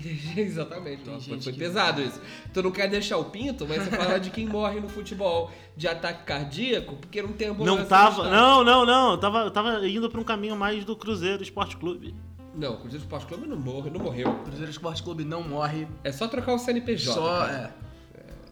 Tem- 0.00 0.20
Exatamente. 0.44 1.02
Tem 1.02 1.20
gente 1.20 1.44
foi 1.44 1.52
que- 1.52 1.58
pesado 1.58 2.00
isso. 2.02 2.20
Tu 2.52 2.62
não 2.62 2.70
quer 2.70 2.88
deixar 2.88 3.18
o 3.18 3.24
pinto, 3.26 3.66
mas 3.68 3.82
você 3.82 3.90
fala 3.90 4.18
de 4.18 4.30
quem 4.30 4.46
morre 4.46 4.80
no 4.80 4.88
futebol 4.88 5.50
de 5.76 5.86
ataque 5.88 6.24
cardíaco, 6.24 6.96
porque 6.96 7.20
não 7.22 7.32
tem 7.32 7.48
ambulância. 7.48 7.80
Não 7.80 7.86
tava. 7.86 8.28
Não, 8.30 8.64
não, 8.64 8.86
não. 8.86 9.10
Eu 9.12 9.18
tava, 9.18 9.38
eu 9.40 9.50
tava 9.50 9.86
indo 9.88 10.08
pra 10.10 10.20
um 10.20 10.24
caminho 10.24 10.56
mais 10.56 10.84
do 10.84 10.96
Cruzeiro 10.96 11.42
Esporte 11.42 11.76
Clube. 11.76 12.14
Não, 12.54 12.74
o 12.74 12.76
Cruzeiro 12.78 13.04
Esporte 13.04 13.26
Clube 13.26 13.46
não 13.46 13.56
morre, 13.56 13.90
não 13.90 14.00
morreu. 14.00 14.32
Cruzeiro 14.44 14.70
Esporte 14.70 15.02
Clube 15.02 15.24
não 15.24 15.42
morre. 15.42 15.86
É 16.04 16.12
só 16.12 16.28
trocar 16.28 16.54
o 16.54 16.58
CNPJ. 16.58 17.12
só, 17.14 17.46
é. 17.46 17.72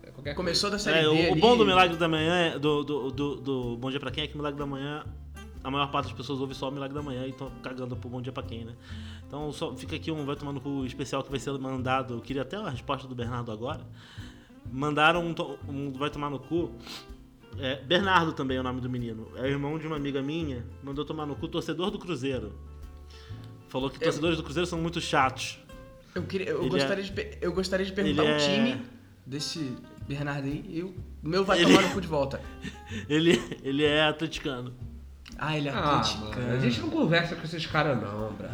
É 0.03 0.11
qualquer 0.11 0.35
Começou 0.35 0.71
da 0.71 0.79
série 0.79 0.99
É, 0.99 1.03
B 1.03 1.09
o, 1.09 1.13
o 1.13 1.33
ali. 1.33 1.41
bom 1.41 1.57
do 1.57 1.65
Milagre 1.67 1.97
da 1.97 2.09
Manhã, 2.09 2.35
é- 2.35 2.59
do, 2.59 2.83
do, 2.83 3.11
do, 3.11 3.37
do 3.37 3.77
Bom 3.77 3.91
Dia 3.91 4.01
Pra 4.01 4.11
Quem, 4.11 4.25
é 4.25 4.27
que 4.27 4.35
o 4.35 4.39
Milagre 4.39 4.59
da 4.59 4.67
Manhã, 4.67 5.05
a 5.63 5.71
maior 5.71 5.91
parte 5.91 6.07
das 6.07 6.15
pessoas 6.17 6.41
ouve 6.41 6.55
só 6.55 6.69
o 6.69 6.73
Milagre 6.73 6.95
da 6.95 7.03
Manhã 7.03 7.27
e 7.27 7.31
estão 7.31 7.51
cagando 7.63 7.95
pro 7.95 8.09
Bom 8.09 8.23
Dia 8.23 8.33
Pra 8.33 8.43
Quem, 8.43 8.65
né? 8.65 8.73
Então 9.31 9.53
só 9.53 9.73
fica 9.77 9.95
aqui 9.95 10.11
um 10.11 10.25
Vai 10.27 10.35
Tomar 10.35 10.53
no 10.53 10.61
Cu 10.61 10.85
especial 10.85 11.23
que 11.23 11.31
vai 11.31 11.39
ser 11.39 11.53
mandado. 11.57 12.15
Eu 12.15 12.21
queria 12.21 12.43
até 12.43 12.57
a 12.57 12.69
resposta 12.69 13.07
do 13.07 13.15
Bernardo 13.15 13.53
agora. 13.53 13.81
Mandaram 14.73 15.25
um, 15.25 15.33
to- 15.33 15.57
um 15.69 15.93
Vai 15.93 16.11
Tomar 16.11 16.31
no 16.31 16.41
Cu. 16.41 16.73
É, 17.59 17.77
Bernardo 17.83 18.33
também 18.33 18.57
é 18.57 18.61
o 18.61 18.63
nome 18.65 18.81
do 18.81 18.91
menino. 18.91 19.29
É 19.37 19.47
irmão 19.49 19.79
de 19.79 19.87
uma 19.87 19.95
amiga 19.95 20.21
minha. 20.21 20.65
Mandou 20.83 21.05
tomar 21.05 21.27
no 21.27 21.37
cu 21.37 21.47
torcedor 21.47 21.91
do 21.93 21.99
Cruzeiro. 21.99 22.53
Falou 23.69 23.89
que 23.89 24.01
torcedores 24.01 24.37
do 24.37 24.43
Cruzeiro 24.43 24.67
são 24.67 24.81
muito 24.81 25.01
chatos. 25.01 25.59
Eu, 26.15 26.23
queria, 26.25 26.49
eu, 26.49 26.61
Ele 26.63 26.71
gostaria 26.71 27.05
de, 27.05 27.13
pe- 27.13 27.39
eu 27.41 27.53
gostaria 27.53 27.87
de 27.87 27.93
perguntar 27.93 28.23
o 28.25 28.27
é- 28.27 28.37
time 28.39 28.83
desse 29.25 29.77
Bernardo 30.09 30.47
aí. 30.47 30.65
E 30.69 30.83
o 30.83 30.93
meu 31.23 31.45
vai 31.45 31.61
Ele- 31.61 31.69
tomar 31.75 31.87
no 31.89 31.95
cu 31.95 32.01
de 32.01 32.09
volta. 32.09 32.41
Ele, 33.09 33.41
ele 33.63 33.85
é 33.85 34.03
atleticano. 34.07 34.73
Ah, 35.39 35.57
ele 35.57 35.69
é 35.69 35.73
Ah, 35.73 35.99
atleticano. 36.01 36.31
mano, 36.47 36.53
a 36.55 36.59
gente 36.61 36.81
não 36.81 36.91
conversa 36.91 37.37
com 37.37 37.45
esses 37.45 37.65
caras 37.67 38.01
não, 38.01 38.33
bra. 38.33 38.51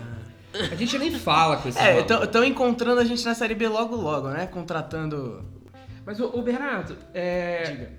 A 0.71 0.75
gente 0.75 0.99
nem 0.99 1.13
fala 1.13 1.57
com 1.57 1.69
esses 1.69 1.81
É, 1.81 2.01
estão 2.01 2.45
encontrando 2.45 3.01
a 3.01 3.05
gente 3.05 3.25
na 3.25 3.35
série 3.35 3.55
B 3.55 3.69
logo 3.69 3.97
logo, 3.97 4.29
né? 4.29 4.47
Contratando. 4.47 5.45
Mas, 6.05 6.21
ô, 6.21 6.31
ô, 6.39 6.43
Bernardo, 6.43 6.97
é... 7.13 7.63
Diga. 7.65 7.93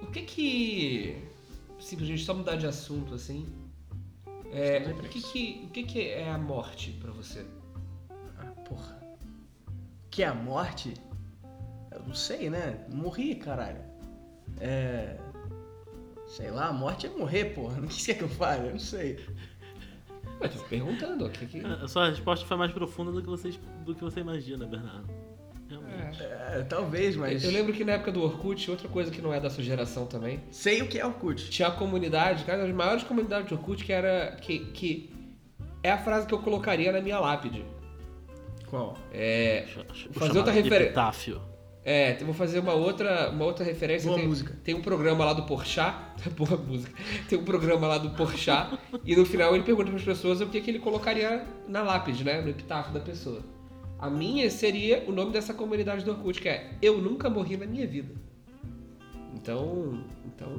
O 0.00 0.06
que 0.06 0.22
que... 0.22 1.24
Simplesmente 1.78 2.24
só 2.24 2.34
mudar 2.34 2.56
de 2.56 2.66
assunto, 2.66 3.14
assim... 3.14 3.46
É, 4.52 4.78
Estamos 4.78 5.06
o, 5.06 5.08
que 5.08 5.22
que, 5.22 5.62
o 5.64 5.68
que 5.70 5.82
que 5.84 6.08
é 6.08 6.30
a 6.30 6.36
morte 6.36 6.90
pra 7.00 7.10
você? 7.10 7.46
Ah, 8.38 8.46
porra. 8.68 9.00
Que 10.10 10.22
é 10.22 10.26
a 10.26 10.34
morte? 10.34 10.92
Eu 11.90 12.02
não 12.06 12.14
sei, 12.14 12.50
né? 12.50 12.84
Morri, 12.92 13.34
caralho. 13.34 13.80
É. 14.60 15.16
Sei 16.26 16.50
lá, 16.50 16.66
a 16.66 16.72
morte 16.72 17.06
é 17.06 17.10
morrer, 17.10 17.46
porra. 17.54 17.80
O 17.80 17.86
que 17.86 17.94
você 17.94 18.12
quer 18.12 18.18
que 18.18 18.24
eu 18.24 18.28
fale? 18.28 18.68
Eu 18.68 18.72
não 18.72 18.78
sei. 18.78 19.24
Ué, 20.42 20.48
tô 20.48 20.58
perguntando, 20.64 21.30
que 21.30 21.46
que... 21.46 21.60
A 21.64 21.86
sua 21.88 22.08
resposta 22.08 22.44
foi 22.44 22.56
mais 22.56 22.72
profunda 22.72 23.12
do 23.12 23.22
que, 23.22 23.28
vocês, 23.28 23.58
do 23.84 23.94
que 23.94 24.02
você 24.02 24.20
imagina, 24.20 24.66
Bernardo. 24.66 25.08
Realmente. 25.68 26.22
É. 26.22 26.58
É, 26.58 26.66
talvez, 26.68 27.16
mas. 27.16 27.44
Eu 27.44 27.50
lembro 27.50 27.72
que 27.72 27.84
na 27.84 27.92
época 27.92 28.12
do 28.12 28.22
Orkut, 28.22 28.70
outra 28.70 28.88
coisa 28.88 29.10
que 29.10 29.22
não 29.22 29.32
é 29.32 29.40
da 29.40 29.48
sua 29.48 29.64
geração 29.64 30.06
também, 30.06 30.40
Sei 30.50 30.82
o 30.82 30.88
que 30.88 30.98
é 30.98 31.06
Orkut. 31.06 31.48
tinha 31.50 31.68
a 31.68 31.70
comunidade, 31.70 32.44
cara, 32.44 32.62
das 32.62 32.74
maiores 32.74 33.02
comunidades 33.04 33.48
de 33.48 33.54
Orkut, 33.54 33.82
que 33.84 33.92
era. 33.92 34.36
Que, 34.40 34.58
que 34.58 35.10
é 35.82 35.90
a 35.90 35.98
frase 35.98 36.26
que 36.26 36.34
eu 36.34 36.38
colocaria 36.38 36.92
na 36.92 37.00
minha 37.00 37.18
lápide. 37.18 37.64
Qual? 38.68 38.96
É. 39.12 39.66
Fazer 40.12 40.38
outra 40.38 40.52
referência. 40.52 41.40
É, 41.84 42.16
eu 42.20 42.26
vou 42.26 42.34
fazer 42.34 42.60
uma 42.60 42.74
outra, 42.74 43.30
uma 43.30 43.44
outra 43.44 43.64
referência. 43.64 44.06
Boa 44.06 44.18
tem, 44.18 44.28
música. 44.28 44.56
Tem 44.62 44.74
um 44.74 44.80
programa 44.80 45.24
lá 45.24 45.32
do 45.32 45.42
Porchat. 45.42 45.96
Boa 46.36 46.56
música. 46.56 46.92
Tem 47.28 47.38
um 47.38 47.44
programa 47.44 47.88
lá 47.88 47.98
do 47.98 48.10
Porchat. 48.10 48.78
e 49.04 49.16
no 49.16 49.26
final 49.26 49.54
ele 49.54 49.64
pergunta 49.64 49.90
para 49.90 49.98
as 49.98 50.04
pessoas 50.04 50.40
o 50.40 50.46
que, 50.46 50.60
que 50.60 50.70
ele 50.70 50.78
colocaria 50.78 51.44
na 51.66 51.82
lápide, 51.82 52.22
né? 52.22 52.40
No 52.40 52.48
epitáfio 52.48 52.92
da 52.92 53.00
pessoa. 53.00 53.42
A 53.98 54.08
minha 54.08 54.48
seria 54.48 55.04
o 55.08 55.12
nome 55.12 55.32
dessa 55.32 55.52
comunidade 55.52 56.04
do 56.04 56.12
Orkut, 56.12 56.40
que 56.40 56.48
é 56.48 56.70
Eu 56.80 56.98
Nunca 56.98 57.28
Morri 57.28 57.56
na 57.56 57.66
Minha 57.66 57.86
Vida. 57.86 58.14
Então. 59.34 60.04
Então. 60.24 60.52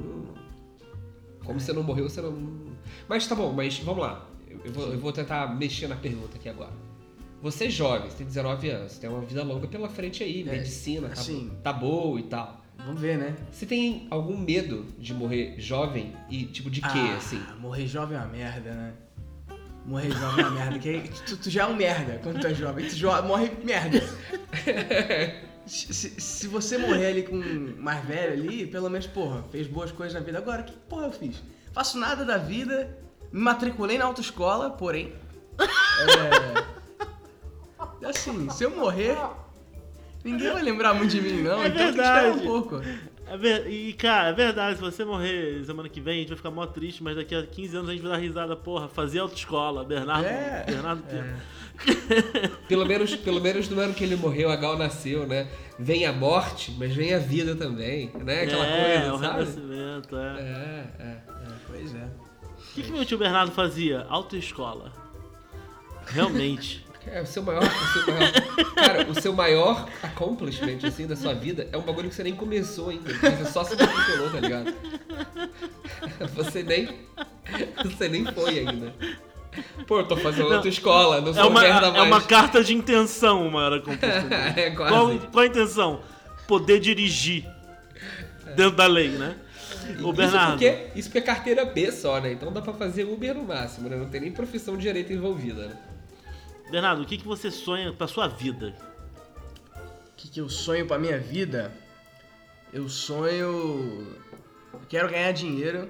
Como 1.42 1.58
você 1.58 1.72
não 1.72 1.82
morreu, 1.82 2.08
você 2.08 2.20
não. 2.20 2.36
Mas 3.08 3.26
tá 3.26 3.34
bom, 3.34 3.50
mas 3.52 3.78
vamos 3.78 4.02
lá. 4.02 4.28
Eu, 4.46 4.60
eu 4.62 4.72
vou, 4.72 4.92
eu 4.92 4.98
vou 4.98 5.12
tentar 5.12 5.54
mexer 5.54 5.88
na 5.88 5.96
pergunta 5.96 6.36
aqui 6.36 6.50
agora. 6.50 6.72
Você 7.44 7.66
é 7.66 7.70
jovem, 7.70 8.08
você 8.10 8.16
tem 8.16 8.26
19 8.26 8.70
anos, 8.70 8.96
tem 8.98 9.10
uma 9.10 9.20
vida 9.20 9.42
longa 9.42 9.68
pela 9.68 9.86
frente 9.86 10.22
aí, 10.24 10.40
É, 10.48 10.52
medicina, 10.52 11.08
tá, 11.08 11.12
assim. 11.20 11.52
tá 11.62 11.72
boa 11.74 12.18
e 12.18 12.22
tal. 12.22 12.64
Vamos 12.78 12.98
ver, 13.00 13.18
né? 13.18 13.36
Você 13.52 13.66
tem 13.66 14.06
algum 14.10 14.34
medo 14.36 14.86
de 14.98 15.12
morrer 15.12 15.54
jovem 15.58 16.14
e 16.30 16.44
tipo 16.46 16.70
de 16.70 16.80
quê, 16.80 16.88
Ah, 16.88 17.16
assim? 17.18 17.42
Morrer 17.60 17.86
jovem 17.86 18.16
é 18.16 18.20
uma 18.22 18.28
merda, 18.28 18.70
né? 18.72 18.92
Morrer 19.84 20.10
jovem 20.10 20.42
é 20.42 20.48
uma 20.48 20.58
merda. 20.58 20.78
Que 20.78 21.00
tu, 21.26 21.36
tu 21.36 21.50
já 21.50 21.64
é 21.64 21.66
um 21.66 21.76
merda 21.76 22.18
quando 22.22 22.40
tu 22.40 22.46
é 22.46 22.54
jovem. 22.54 22.88
Tu 22.88 22.96
jo- 22.96 23.22
morre 23.24 23.50
merda. 23.62 24.00
Se, 25.66 25.92
se- 25.94 26.20
se 26.20 26.48
você 26.48 26.78
morrer 26.78 27.06
ali 27.08 27.22
com 27.24 27.36
mais 27.78 28.02
velho 28.06 28.32
ali, 28.32 28.66
pelo 28.66 28.88
menos, 28.88 29.06
porra, 29.06 29.42
fez 29.52 29.66
boas 29.66 29.90
coisas 29.92 30.14
na 30.14 30.20
vida. 30.20 30.38
Agora, 30.38 30.62
que 30.62 30.72
porra 30.88 31.06
eu 31.06 31.12
fiz? 31.12 31.42
Faço 31.72 31.98
nada 31.98 32.24
da 32.24 32.38
vida, 32.38 32.98
me 33.32 33.40
matriculei 33.40 33.98
na 33.98 34.06
autoescola, 34.06 34.70
porém. 34.70 35.12
É. 35.58 36.74
Assim, 38.04 38.48
se 38.50 38.64
eu 38.64 38.70
morrer, 38.70 39.16
ninguém 40.24 40.52
vai 40.52 40.62
lembrar 40.62 40.94
muito 40.94 41.10
de 41.10 41.20
mim, 41.20 41.42
não. 41.42 41.62
É 41.62 41.68
então 41.68 41.76
tem 41.78 41.92
que 41.94 42.00
esperar 42.00 42.20
um 42.22 42.24
verdade. 42.34 42.46
pouco. 42.46 42.80
É 43.26 43.36
ver- 43.38 43.66
E, 43.68 43.92
cara, 43.94 44.28
é 44.28 44.32
verdade, 44.32 44.76
se 44.76 44.82
você 44.82 45.04
morrer 45.04 45.64
semana 45.64 45.88
que 45.88 46.00
vem, 46.00 46.16
a 46.16 46.18
gente 46.18 46.28
vai 46.28 46.36
ficar 46.36 46.50
mó 46.50 46.66
triste, 46.66 47.02
mas 47.02 47.16
daqui 47.16 47.34
a 47.34 47.42
15 47.46 47.76
anos 47.76 47.88
a 47.88 47.92
gente 47.92 48.02
vai 48.02 48.12
dar 48.12 48.18
risada, 48.18 48.54
porra, 48.54 48.86
fazia 48.88 49.22
autoescola, 49.22 49.82
Bernardo. 49.84 50.26
É. 50.26 50.64
Bernardo 50.66 51.02
Pelo 52.68 52.84
menos, 52.86 53.16
pelo 53.16 53.40
menos 53.40 53.68
no 53.68 53.80
ano 53.80 53.94
que 53.94 54.04
ele 54.04 54.14
morreu, 54.14 54.50
a 54.50 54.56
Gal 54.56 54.76
nasceu, 54.78 55.26
né? 55.26 55.48
Vem 55.78 56.06
a 56.06 56.12
morte, 56.12 56.72
mas 56.78 56.94
vem 56.94 57.14
a 57.14 57.18
vida 57.18 57.56
também, 57.56 58.12
né? 58.22 58.42
Aquela 58.42 58.66
é, 58.66 59.00
coisa, 59.00 59.14
o 59.14 59.18
sabe? 59.18 59.38
renascimento, 59.40 60.16
é. 60.16 60.40
É, 60.40 61.02
é, 61.02 61.04
é. 61.04 61.22
Pois 61.66 61.94
é. 61.94 62.04
O 62.04 62.74
que, 62.74 62.82
que 62.82 62.92
meu 62.92 63.04
tio 63.04 63.18
Bernardo 63.18 63.50
fazia? 63.52 64.06
Autoescola. 64.08 64.92
Realmente. 66.06 66.83
É, 67.06 67.20
o 67.20 67.26
seu 67.26 67.42
maior, 67.42 67.62
o 67.62 67.92
seu 67.92 68.14
maior. 68.14 68.32
Cara, 68.74 69.10
o 69.10 69.20
seu 69.20 69.32
maior 69.32 69.88
accomplishment, 70.02 70.78
assim, 70.86 71.06
da 71.06 71.14
sua 71.14 71.34
vida 71.34 71.68
é 71.70 71.76
um 71.76 71.82
bagulho 71.82 72.08
que 72.08 72.14
você 72.14 72.22
nem 72.24 72.34
começou 72.34 72.90
ainda. 72.90 73.12
Você 73.12 73.44
só 73.50 73.62
se 73.64 73.76
matriculou, 73.76 74.30
tá 74.30 74.40
ligado? 74.40 74.74
Você 76.34 76.62
nem. 76.62 76.88
Você 77.84 78.08
nem 78.08 78.24
foi 78.24 78.60
ainda. 78.60 78.94
Pô, 79.86 80.00
eu 80.00 80.08
tô 80.08 80.16
fazendo 80.16 80.52
outra 80.52 80.68
escola, 80.68 81.20
não 81.20 81.32
sou 81.32 81.42
É 81.44 81.46
uma, 81.46 81.60
merda 81.60 81.86
é 81.86 81.90
mais. 81.92 82.06
uma 82.06 82.20
carta 82.22 82.64
de 82.64 82.74
intenção, 82.74 83.46
uma 83.46 83.66
era 83.66 83.76
é 84.56 84.70
quase. 84.70 84.92
Qual, 84.92 85.18
qual 85.30 85.44
a 85.44 85.46
intenção? 85.46 86.00
Poder 86.48 86.80
dirigir. 86.80 87.46
Dentro 88.56 88.76
da 88.76 88.86
lei, 88.86 89.10
né? 89.10 89.36
O 90.02 90.12
Bernardo. 90.12 90.62
Isso 90.62 90.72
porque, 90.72 90.98
isso 90.98 91.08
porque 91.08 91.18
é 91.18 91.22
carteira 91.22 91.64
B 91.64 91.92
só, 91.92 92.20
né? 92.20 92.32
Então 92.32 92.52
dá 92.52 92.60
pra 92.62 92.72
fazer 92.72 93.04
Uber 93.04 93.34
no 93.34 93.44
máximo, 93.44 93.88
né? 93.88 93.96
Não 93.96 94.08
tem 94.08 94.20
nem 94.20 94.32
profissão 94.32 94.76
de 94.76 94.82
direito 94.82 95.12
envolvida, 95.12 95.66
né? 95.66 95.76
Bernardo, 96.70 97.02
o 97.02 97.06
que, 97.06 97.18
que 97.18 97.26
você 97.26 97.50
sonha 97.50 97.92
pra 97.92 98.06
sua 98.08 98.26
vida? 98.26 98.74
O 100.08 100.16
que, 100.16 100.28
que 100.28 100.40
eu 100.40 100.48
sonho 100.48 100.86
pra 100.86 100.98
minha 100.98 101.18
vida? 101.18 101.72
Eu 102.72 102.88
sonho. 102.88 104.16
Eu 104.72 104.80
quero 104.88 105.08
ganhar 105.08 105.32
dinheiro. 105.32 105.88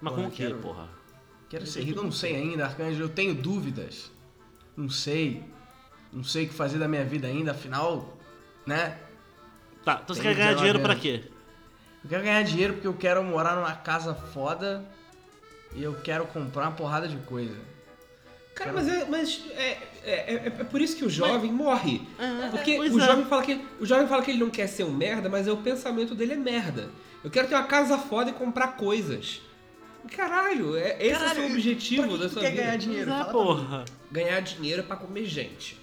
Mas 0.00 0.14
Porra, 0.14 0.22
com 0.24 0.28
o 0.28 0.32
quê, 0.32 0.46
quero- 0.46 0.58
porra? 0.58 0.88
Quero 1.48 1.66
ser 1.66 1.82
rico, 1.82 1.98
eu 2.00 2.04
não 2.04 2.12
sei 2.12 2.34
ainda, 2.34 2.64
Arcanjo. 2.64 3.02
Eu 3.02 3.08
tenho 3.10 3.34
dúvidas. 3.34 4.10
Não 4.76 4.88
sei. 4.88 5.44
Não 6.10 6.24
sei 6.24 6.46
o 6.46 6.48
que 6.48 6.54
fazer 6.54 6.78
da 6.78 6.88
minha 6.88 7.04
vida 7.04 7.26
ainda, 7.26 7.52
afinal, 7.52 8.16
né? 8.66 8.98
Tá, 9.84 10.00
então 10.02 10.14
você 10.16 10.22
quer 10.22 10.34
ganhar 10.34 10.54
19 10.54 10.58
dinheiro 10.58 10.80
pra 10.80 10.92
anos. 10.92 11.02
quê? 11.02 11.24
Eu 12.04 12.08
quero 12.10 12.22
ganhar 12.22 12.42
dinheiro 12.42 12.72
porque 12.74 12.86
eu 12.86 12.94
quero 12.94 13.22
morar 13.22 13.54
numa 13.54 13.74
casa 13.76 14.14
foda 14.14 14.84
e 15.74 15.82
eu 15.82 15.94
quero 16.00 16.26
comprar 16.26 16.62
uma 16.68 16.72
porrada 16.72 17.06
de 17.06 17.16
coisa. 17.18 17.56
Cara, 18.54 18.72
mas, 18.72 18.86
é, 18.88 19.04
mas 19.08 19.42
é, 19.56 19.78
é, 20.04 20.12
é- 20.34 20.42
é 20.46 20.64
por 20.64 20.80
isso 20.80 20.96
que 20.96 21.04
o 21.04 21.10
jovem 21.10 21.50
morre. 21.50 22.02
Porque 22.50 22.76
pois 22.76 22.94
o, 22.94 23.00
é. 23.00 23.06
jovem 23.06 23.24
fala 23.24 23.42
que, 23.42 23.60
o 23.80 23.86
jovem 23.86 24.06
fala 24.06 24.22
que 24.22 24.30
ele 24.30 24.40
não 24.40 24.50
quer 24.50 24.66
ser 24.66 24.84
um 24.84 24.92
merda, 24.92 25.28
mas 25.28 25.46
é 25.48 25.52
o 25.52 25.56
pensamento 25.56 26.14
dele 26.14 26.34
é 26.34 26.36
merda. 26.36 26.90
Eu 27.24 27.30
quero 27.30 27.48
ter 27.48 27.54
uma 27.54 27.64
casa 27.64 27.96
foda 27.96 28.30
e 28.30 28.32
comprar 28.32 28.76
coisas. 28.76 29.40
Caralho, 30.14 30.76
é, 30.76 30.96
esse 31.00 31.12
é 31.12 31.16
o 31.16 31.18
Caralho, 31.20 31.40
seu 31.40 31.46
objetivo 31.52 32.08
que 32.08 32.18
da 32.18 32.28
sua 32.28 32.42
quer 32.42 32.50
vida. 32.50 32.62
ganhar 32.62 32.76
dinheiro? 32.76 33.10
Mas 33.10 33.20
é, 33.20 33.22
Fala 33.24 33.32
porra. 33.32 33.84
Ganhar 34.10 34.40
dinheiro 34.40 34.82
pra 34.82 34.96
comer 34.96 35.24
gente. 35.24 35.78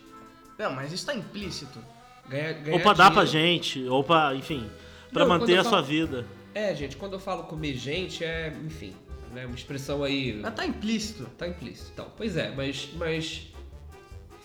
Não, 0.57 0.73
mas 0.73 0.91
isso 0.91 1.05
tá 1.05 1.15
implícito. 1.15 1.79
Ganhar, 2.27 2.53
ganhar 2.53 2.75
Ou 2.75 2.81
pra 2.81 2.93
dar 2.93 3.11
pra 3.11 3.23
dinheiro- 3.23 3.47
gente, 3.63 3.83
ou 3.87 4.03
pra, 4.03 4.35
enfim, 4.35 4.69
pra 5.11 5.25
Não, 5.25 5.39
manter 5.39 5.57
a 5.57 5.63
sua 5.63 5.71
falo- 5.71 5.83
vida. 5.85 6.25
É, 6.53 6.75
gente, 6.75 6.97
quando 6.97 7.13
eu 7.13 7.19
falo 7.19 7.43
comer 7.43 7.75
gente, 7.75 8.23
é, 8.23 8.53
enfim, 8.65 8.93
né, 9.33 9.45
uma 9.45 9.55
expressão 9.55 10.03
aí. 10.03 10.33
Mas 10.41 10.53
tá 10.55 10.65
implícito. 10.65 11.25
Tá 11.37 11.47
implícito. 11.47 11.91
Então, 11.93 12.07
pois 12.17 12.35
é, 12.37 12.51
mas. 12.55 12.89
mas 12.95 13.47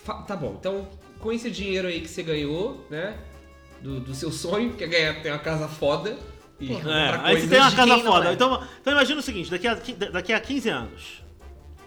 fa- 0.03 0.21
tá 0.23 0.35
bom, 0.35 0.55
então 0.59 0.87
com 1.19 1.31
esse 1.31 1.49
dinheiro 1.49 1.87
aí 1.87 2.01
que 2.01 2.07
você 2.07 2.21
ganhou, 2.21 2.85
né? 2.89 3.17
Do, 3.81 3.99
do 3.99 4.13
seu 4.15 4.31
sonho, 4.31 4.73
que 4.73 4.83
é 4.83 4.87
ganhar 4.87 5.21
ter 5.21 5.29
uma 5.31 5.39
casa 5.39 5.67
foda 5.67 6.17
e 6.59 6.67
Porra, 6.67 6.79
comprar 6.79 6.95
É, 6.95 7.09
aí 7.27 7.41
você 7.41 7.47
coisas 7.47 7.49
tem 7.49 7.59
uma 7.59 7.69
de 7.69 7.75
casa 7.75 7.97
foda. 7.99 8.29
é. 8.29 8.33
Então, 8.33 8.63
então 8.81 8.93
imagina 8.93 9.19
o 9.19 9.23
seguinte, 9.23 9.49
daqui 9.51 9.67
a, 9.67 9.75
qui- 9.75 9.93
daqui 9.93 10.33
a 10.33 10.39
15 10.39 10.69
anos. 10.69 11.23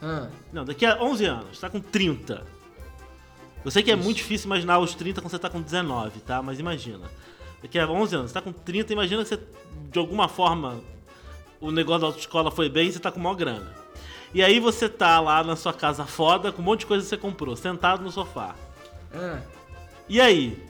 Ah, 0.02 0.28
Não, 0.52 0.64
daqui 0.64 0.84
a 0.86 1.00
11 1.02 1.24
anos, 1.24 1.58
tá 1.58 1.68
com 1.70 1.80
30. 1.80 2.44
Eu 3.64 3.70
sei 3.70 3.82
que 3.82 3.90
é 3.90 3.96
muito 3.96 4.18
difícil 4.18 4.46
imaginar 4.46 4.78
os 4.78 4.94
30 4.94 5.20
quando 5.20 5.30
você 5.30 5.38
tá 5.38 5.50
com 5.50 5.60
19, 5.60 6.20
tá? 6.20 6.40
Mas 6.42 6.58
imagina. 6.60 7.10
Daqui 7.60 7.78
a 7.78 7.88
11 7.88 8.14
anos, 8.16 8.30
você 8.30 8.34
tá 8.34 8.42
com 8.42 8.52
30, 8.52 8.92
imagina 8.92 9.22
que 9.24 9.28
você, 9.28 9.40
de 9.90 9.98
alguma 9.98 10.28
forma, 10.28 10.80
o 11.60 11.70
negócio 11.70 12.00
da 12.02 12.06
autoescola 12.08 12.50
foi 12.50 12.68
bem 12.68 12.88
e 12.88 12.92
você 12.92 12.98
tá 12.98 13.10
com 13.10 13.20
maior 13.20 13.34
grana. 13.34 13.72
E 14.32 14.42
aí 14.42 14.60
você 14.60 14.88
tá 14.88 15.18
lá 15.20 15.42
na 15.42 15.56
sua 15.56 15.72
casa 15.72 16.04
foda, 16.04 16.52
com 16.52 16.60
um 16.60 16.64
monte 16.64 16.80
de 16.80 16.86
coisa 16.86 17.02
que 17.02 17.08
você 17.08 17.16
comprou, 17.16 17.56
sentado 17.56 18.02
no 18.02 18.10
sofá. 18.10 18.54
ah. 19.14 19.40
E 20.08 20.20
aí? 20.20 20.66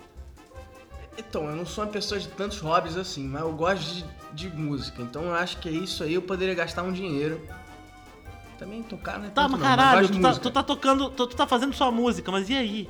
Então, 1.17 1.49
eu 1.49 1.55
não 1.57 1.67
sou 1.67 1.85
uma 1.85 1.91
pessoa 1.91 2.19
de 2.21 2.29
tantos 2.29 2.59
hobbies 2.61 2.97
assim, 2.97 3.27
mas 3.27 3.43
eu 3.43 3.53
gosto 3.53 3.83
de, 3.95 4.05
de 4.33 4.57
música. 4.57 5.03
Então 5.03 5.25
eu 5.25 5.35
acho 5.35 5.59
que 5.59 5.69
é 5.69 5.73
isso 5.73 6.03
aí, 6.05 6.15
eu 6.15 6.23
poderia 6.23 6.55
gastar 6.55 6.83
um 6.85 6.93
dinheiro. 6.93 7.41
Também 8.59 8.83
tocar, 8.83 9.19
né? 9.19 9.31
Tá, 9.33 9.43
mas 9.49 9.61
não, 9.61 9.67
caralho, 9.67 10.09
tu 10.09 10.21
tá, 10.21 10.35
tu 10.35 10.51
tá 10.51 10.63
tocando, 10.63 11.11
tu, 11.11 11.27
tu 11.29 11.37
tá 11.37 11.47
fazendo 11.47 11.73
sua 11.73 11.91
música, 11.93 12.31
mas 12.33 12.49
e 12.51 12.55
aí? 12.55 12.89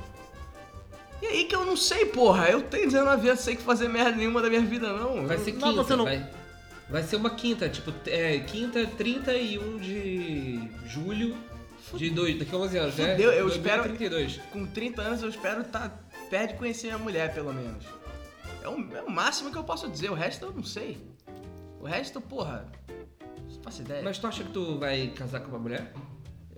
E 1.21 1.25
aí 1.27 1.43
que 1.45 1.55
eu 1.55 1.65
não 1.65 1.75
sei, 1.77 2.05
porra. 2.05 2.47
Eu 2.49 2.61
tenho 2.63 2.85
19 2.85 3.29
anos, 3.29 3.41
sei 3.41 3.55
que 3.55 3.61
fazer 3.61 3.87
merda 3.87 4.11
nenhuma 4.11 4.41
da 4.41 4.49
minha 4.49 4.61
vida, 4.61 4.91
não. 4.93 5.27
Vai 5.27 5.37
ser 5.37 5.53
Não, 5.53 5.69
quinta, 5.69 5.83
você 5.83 5.95
não- 5.95 6.05
vai. 6.05 6.27
Vai 6.89 7.03
ser 7.03 7.17
uma 7.17 7.29
quinta, 7.29 7.69
tipo, 7.69 7.93
é, 8.07 8.39
quinta, 8.39 8.85
31 8.85 9.77
de 9.77 10.59
julho 10.87 11.37
de 11.93 12.09
dois, 12.09 12.37
daqui 12.39 12.53
a 12.53 12.57
11 12.57 12.77
anos, 12.77 12.95
né? 12.97 13.11
Fudeu, 13.11 13.31
eu 13.31 13.47
espero- 13.47 13.83
32. 13.83 14.37
Com 14.51 14.65
30 14.65 15.01
anos 15.01 15.21
eu 15.23 15.29
espero 15.29 15.61
estar 15.61 16.03
perto 16.29 16.51
de 16.53 16.57
conhecer 16.57 16.87
minha 16.87 16.97
mulher, 16.97 17.33
pelo 17.33 17.53
menos. 17.53 17.85
É 18.63 18.67
o, 18.67 18.97
é 18.97 19.01
o 19.03 19.09
máximo 19.09 19.51
que 19.51 19.57
eu 19.57 19.63
posso 19.63 19.87
dizer, 19.89 20.09
o 20.09 20.13
resto 20.15 20.45
eu 20.45 20.51
não 20.51 20.63
sei. 20.63 20.97
O 21.79 21.85
resto, 21.85 22.19
porra, 22.19 22.65
não 23.37 23.63
faço 23.63 23.81
ideia. 23.81 24.01
Mas 24.03 24.17
tu 24.17 24.27
acha 24.27 24.43
que 24.43 24.51
tu 24.51 24.77
vai 24.79 25.07
casar 25.09 25.39
com 25.41 25.49
uma 25.49 25.59
mulher? 25.59 25.93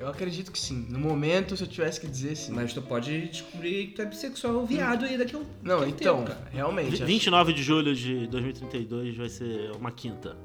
Eu 0.02 0.08
acredito 0.08 0.52
que 0.52 0.60
sim. 0.60 0.88
No 0.90 0.98
momento, 1.00 1.56
se 1.56 1.64
eu 1.64 1.68
tivesse 1.68 2.02
que 2.02 2.08
dizer 2.08 2.36
sim. 2.36 2.52
Mas 2.54 2.74
tu 2.74 2.82
pode 2.82 3.28
descobrir 3.28 3.88
que 3.88 3.94
tu 3.94 4.02
é 4.02 4.06
bissexual 4.06 4.56
ou 4.56 4.66
viado 4.66 5.06
aí 5.06 5.18
daqui 5.18 5.36
a 5.36 5.40
um 5.40 5.46
Não, 5.62 5.80
daqui 5.82 5.84
a 5.84 5.86
um 5.86 5.90
então, 5.90 6.18
tempo, 6.26 6.28
cara. 6.38 6.48
realmente. 6.52 6.94
acho- 6.96 7.06
29 7.06 7.54
de 7.54 7.62
julho 7.62 7.96
de 7.96 8.26
2032 8.28 9.16
vai 9.16 9.30
ser 9.30 9.72
uma 9.80 9.92
quinta. 9.92 10.36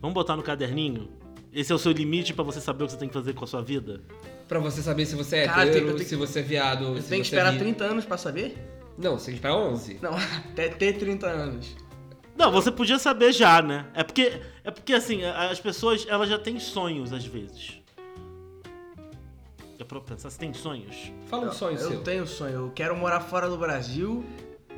Vamos 0.00 0.12
botar 0.14 0.36
no 0.36 0.42
caderninho? 0.42 1.08
Esse 1.52 1.70
é 1.70 1.74
o 1.74 1.78
seu 1.78 1.92
limite 1.92 2.34
pra 2.34 2.42
você 2.42 2.60
saber 2.60 2.82
o 2.82 2.86
que 2.86 2.92
você 2.94 2.98
tem 2.98 3.06
que 3.08 3.14
fazer 3.14 3.32
com 3.32 3.44
a 3.44 3.46
sua 3.46 3.62
vida? 3.62 4.02
Pra 4.48 4.58
você 4.58 4.82
saber 4.82 5.06
se 5.06 5.14
você 5.14 5.36
é 5.36 5.46
Cara, 5.46 5.64
eu 5.66 5.68
hétero, 5.70 5.94
tenho- 5.94 6.08
se 6.08 6.16
você 6.16 6.40
é 6.40 6.42
viado, 6.42 6.84
Eu 6.96 7.00
se 7.00 7.08
tenho 7.08 7.22
que 7.22 7.28
você 7.28 7.36
esperar 7.36 7.50
é 7.50 7.52
bi. 7.52 7.58
30 7.60 7.84
anos 7.84 8.04
pra 8.04 8.18
saber? 8.18 8.56
Não, 8.98 9.16
você 9.16 9.26
tem 9.26 9.34
que 9.34 9.38
esperar 9.38 9.56
11. 9.56 9.98
Não, 10.02 10.10
até 10.50 10.68
ter 10.68 10.94
30 10.98 11.28
anos. 11.28 11.76
Não, 12.36 12.50
você 12.50 12.72
podia 12.72 12.98
saber 12.98 13.32
já, 13.32 13.62
né? 13.62 13.86
É 13.94 14.02
porque, 14.02 14.40
é 14.64 14.70
porque 14.72 14.92
assim, 14.92 15.22
as 15.24 15.60
pessoas 15.60 16.04
elas 16.08 16.28
já 16.28 16.38
têm 16.40 16.58
sonhos 16.58 17.12
às 17.12 17.24
vezes. 17.24 17.78
É 19.78 19.84
pra 19.84 20.00
pensar, 20.00 20.30
você 20.30 20.38
tem 20.38 20.52
sonhos? 20.54 21.12
Fala 21.26 21.48
um 21.48 21.52
sonho 21.52 21.76
eu 21.78 21.88
seu. 21.90 22.00
tenho 22.02 22.26
sonho, 22.26 22.54
eu 22.54 22.72
quero 22.74 22.96
morar 22.96 23.20
fora 23.20 23.48
do 23.48 23.56
Brasil. 23.56 24.24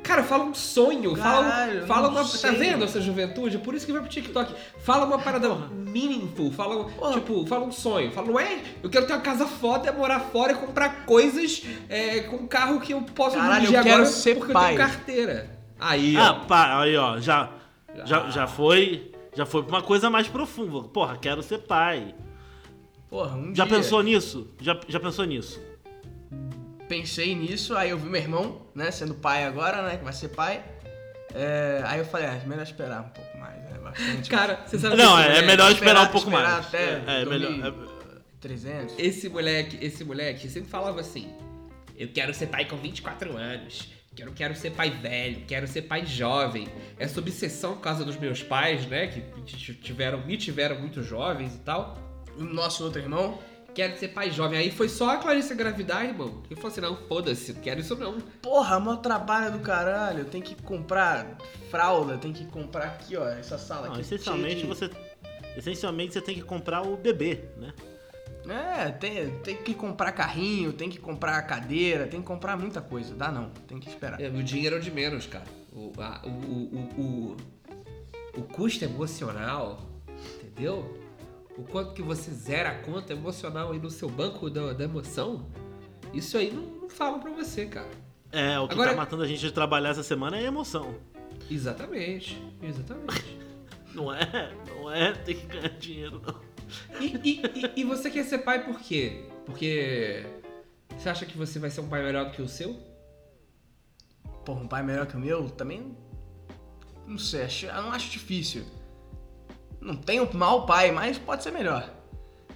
Cara, 0.03 0.23
fala 0.23 0.43
um 0.45 0.53
sonho. 0.53 1.15
Caralho, 1.15 1.85
fala 1.85 2.03
fala 2.03 2.09
uma. 2.09 2.23
sei. 2.23 2.51
Tá 2.51 2.57
vendo 2.57 2.83
essa 2.85 3.01
juventude? 3.01 3.57
Por 3.57 3.73
isso 3.75 3.85
que 3.85 3.91
vai 3.91 4.01
pro 4.01 4.09
TikTok. 4.09 4.53
Fala 4.79 5.05
uma 5.05 5.19
parada 5.19 5.49
meaningful. 5.71 6.51
Fala, 6.51 6.85
Porra. 6.85 7.13
tipo, 7.13 7.45
fala 7.45 7.65
um 7.65 7.71
sonho. 7.71 8.11
Fala, 8.11 8.27
não 8.27 8.39
é? 8.39 8.61
Eu 8.81 8.89
quero 8.89 9.05
ter 9.05 9.13
uma 9.13 9.21
casa 9.21 9.45
foda, 9.45 9.91
morar 9.91 10.19
fora 10.21 10.53
e 10.53 10.55
comprar 10.55 11.05
coisas 11.05 11.63
é, 11.89 12.21
com 12.21 12.37
um 12.37 12.47
carro 12.47 12.79
que 12.79 12.93
eu 12.93 13.01
posso 13.01 13.35
Caralho, 13.35 13.53
dirigir 13.67 13.77
eu 13.77 13.83
quero 13.83 13.95
agora 13.95 14.09
ser 14.09 14.35
porque 14.37 14.53
pai. 14.53 14.73
eu 14.73 14.77
tenho 14.77 14.89
carteira. 14.89 15.57
Aí, 15.79 16.15
Ah, 16.15 16.31
ó. 16.41 16.45
pá, 16.45 16.81
aí 16.81 16.95
ó, 16.95 17.19
já, 17.19 17.49
Já. 17.95 18.05
já, 18.05 18.29
já 18.29 18.47
foi. 18.47 19.11
Já 19.35 19.45
foi 19.45 19.61
pra 19.63 19.75
uma 19.75 19.81
coisa 19.83 20.09
mais 20.09 20.27
profunda. 20.27 20.87
Porra, 20.87 21.17
quero 21.17 21.43
ser 21.43 21.59
pai. 21.59 22.15
Porra, 23.09 23.35
um 23.37 23.55
Já 23.55 23.65
dia 23.65 23.75
pensou 23.75 24.01
nisso? 24.03 24.47
Já, 24.61 24.79
já 24.87 24.99
pensou 24.99 25.25
nisso? 25.25 25.61
pensei 26.87 27.35
nisso, 27.35 27.75
aí 27.75 27.89
eu 27.89 27.97
vi 27.97 28.07
meu 28.07 28.21
irmão, 28.21 28.61
né, 28.73 28.89
sendo 28.91 29.13
pai 29.13 29.43
agora, 29.43 29.81
né, 29.81 29.97
que 29.97 30.03
vai 30.05 30.13
ser 30.13 30.29
pai. 30.29 30.63
É, 31.35 31.81
aí 31.85 31.99
eu 31.99 32.05
falei, 32.05 32.27
ah, 32.27 32.41
melhor 32.45 32.63
esperar 32.63 33.01
um 33.01 33.09
pouco 33.09 33.37
mais, 33.37 33.55
né, 33.63 33.77
bastante. 33.83 34.29
Cara, 34.29 34.61
você 34.65 34.79
sabe 34.79 34.95
Não, 34.95 35.17
que 35.17 35.23
é, 35.23 35.37
é 35.39 35.41
melhor 35.41 35.69
esperar, 35.69 36.03
um 36.07 36.11
pouco 36.11 36.29
esperar 36.29 36.49
mais. 36.49 36.67
até 36.67 37.01
é, 37.05 37.21
é 37.21 37.25
melhor. 37.25 37.51
é- 37.51 37.97
300. 38.39 38.95
Esse 38.97 39.27
moleque, 39.27 39.77
esse 39.83 40.03
moleque 40.05 40.47
sempre 40.47 40.69
falava 40.69 41.01
assim: 41.01 41.27
Eu 41.97 42.07
quero 42.09 42.33
ser 42.33 42.47
pai 42.47 42.63
com 42.65 42.77
24 42.77 43.35
anos. 43.35 43.89
Quero, 44.15 44.31
quero 44.31 44.55
ser 44.55 44.71
pai 44.71 44.89
velho, 44.91 45.43
quero 45.47 45.67
ser 45.67 45.81
pai 45.81 46.05
jovem. 46.05 46.67
Essa 46.99 47.19
obsessão 47.19 47.73
por 47.73 47.81
causa 47.81 48.05
dos 48.05 48.15
meus 48.15 48.41
pais, 48.43 48.85
né? 48.85 49.07
Que 49.07 49.21
tiveram, 49.73 50.25
me 50.25 50.37
tiveram 50.37 50.79
muito 50.79 51.01
jovens 51.03 51.55
e 51.55 51.59
tal. 51.59 51.97
O 52.37 52.43
nosso 52.43 52.83
outro 52.83 53.01
irmão, 53.01 53.39
Quero 53.75 53.95
ser 53.99 54.07
pai 54.07 54.31
jovem. 54.31 54.57
Aí 54.57 54.71
foi 54.71 54.89
só 54.89 55.11
a 55.11 55.17
Clarice 55.17 55.53
engravidar, 55.53 56.03
irmão. 56.03 56.41
Ele 56.49 56.55
falou 56.59 56.71
assim: 56.71 56.81
não, 56.81 56.95
foda-se, 57.07 57.53
não 57.53 57.61
quero 57.61 57.79
isso 57.79 57.95
não. 57.95 58.19
porra, 58.41 58.79
mó 58.79 58.95
trabalho 58.95 59.51
do 59.51 59.59
caralho, 59.59 60.25
tem 60.25 60.41
que 60.41 60.55
comprar 60.63 61.37
fralda, 61.69 62.17
tem 62.17 62.33
que 62.33 62.45
comprar 62.45 62.85
aqui, 62.85 63.15
ó, 63.15 63.27
essa 63.29 63.55
sala 63.59 63.85
Não, 63.85 63.91
aqui. 63.93 64.01
essencialmente 64.01 64.61
de- 64.61 64.65
você. 64.65 64.89
Essencialmente 65.55 66.13
você 66.13 66.21
tem 66.21 66.33
que 66.33 66.41
comprar 66.41 66.81
o 66.81 66.97
bebê, 66.97 67.43
né? 67.57 67.71
É, 68.49 68.89
tem, 68.91 69.29
tem 69.41 69.57
que 69.57 69.75
comprar 69.75 70.11
carrinho, 70.11 70.73
tem 70.73 70.89
que 70.89 70.97
comprar 70.97 71.39
cadeira, 71.43 72.07
tem 72.07 72.19
que 72.19 72.25
comprar 72.25 72.57
muita 72.57 72.81
coisa. 72.81 73.13
Dá 73.13 73.31
não, 73.31 73.49
tem 73.67 73.77
que 73.79 73.89
esperar. 73.89 74.19
É, 74.19 74.27
o 74.27 74.41
dinheiro 74.41 74.77
é 74.77 74.79
o 74.79 74.81
de 74.81 74.89
menos, 74.89 75.27
cara. 75.27 75.45
O, 75.71 75.91
a- 75.99 76.21
o, 76.25 76.29
o, 76.29 76.79
o, 76.97 77.37
o, 78.37 78.39
o 78.39 78.41
custo 78.43 78.83
emocional, 78.85 79.81
entendeu? 80.43 80.97
O 81.57 81.63
quanto 81.63 81.93
que 81.93 82.01
você 82.01 82.31
zera 82.31 82.69
a 82.69 82.75
conta 82.83 83.13
emocional 83.13 83.71
aí 83.71 83.79
no 83.79 83.89
seu 83.89 84.07
banco 84.09 84.49
da, 84.49 84.73
da 84.73 84.83
emoção, 84.83 85.45
isso 86.13 86.37
aí 86.37 86.51
não, 86.51 86.61
não 86.61 86.89
falam 86.89 87.19
pra 87.19 87.31
você, 87.31 87.65
cara. 87.65 87.89
É, 88.31 88.59
o 88.59 88.67
que 88.67 88.73
Agora- 88.73 88.91
tá 88.91 88.97
matando 88.97 89.23
a 89.23 89.27
gente 89.27 89.39
de 89.39 89.51
trabalhar 89.51 89.89
essa 89.89 90.03
semana 90.03 90.37
é 90.37 90.41
a 90.41 90.43
emoção. 90.47 90.95
Exatamente, 91.49 92.41
exatamente. 92.61 93.37
Não 93.93 94.13
é, 94.13 94.53
não 94.67 94.91
é 94.91 95.11
ter 95.13 95.33
que 95.33 95.47
ganhar 95.47 95.69
dinheiro, 95.69 96.21
não. 96.23 96.39
E, 97.01 97.15
e, 97.23 97.41
e, 97.41 97.81
e 97.81 97.83
você 97.83 98.11
quer 98.11 98.23
ser 98.25 98.39
pai 98.39 98.63
por 98.63 98.79
quê? 98.79 99.25
Porque 99.43 100.23
você 100.95 101.09
acha 101.09 101.25
que 101.25 101.35
você 101.35 101.57
vai 101.57 101.71
ser 101.71 101.81
um 101.81 101.87
pai 101.87 102.03
melhor 102.03 102.25
do 102.25 102.31
que 102.31 102.41
o 102.41 102.47
seu? 102.47 102.77
Porra, 104.45 104.61
um 104.61 104.67
pai 104.67 104.83
melhor 104.83 105.07
que 105.07 105.15
o 105.15 105.19
meu 105.19 105.49
também. 105.49 105.97
Não 107.07 107.17
sei, 107.17 107.43
acho, 107.43 107.65
eu 107.65 107.81
não 107.81 107.91
acho 107.91 108.11
difícil. 108.11 108.65
Não 109.79 109.95
tenho 109.95 110.27
mau 110.33 110.65
pai, 110.65 110.91
mas 110.91 111.17
pode 111.17 111.43
ser 111.43 111.51
melhor. 111.51 111.89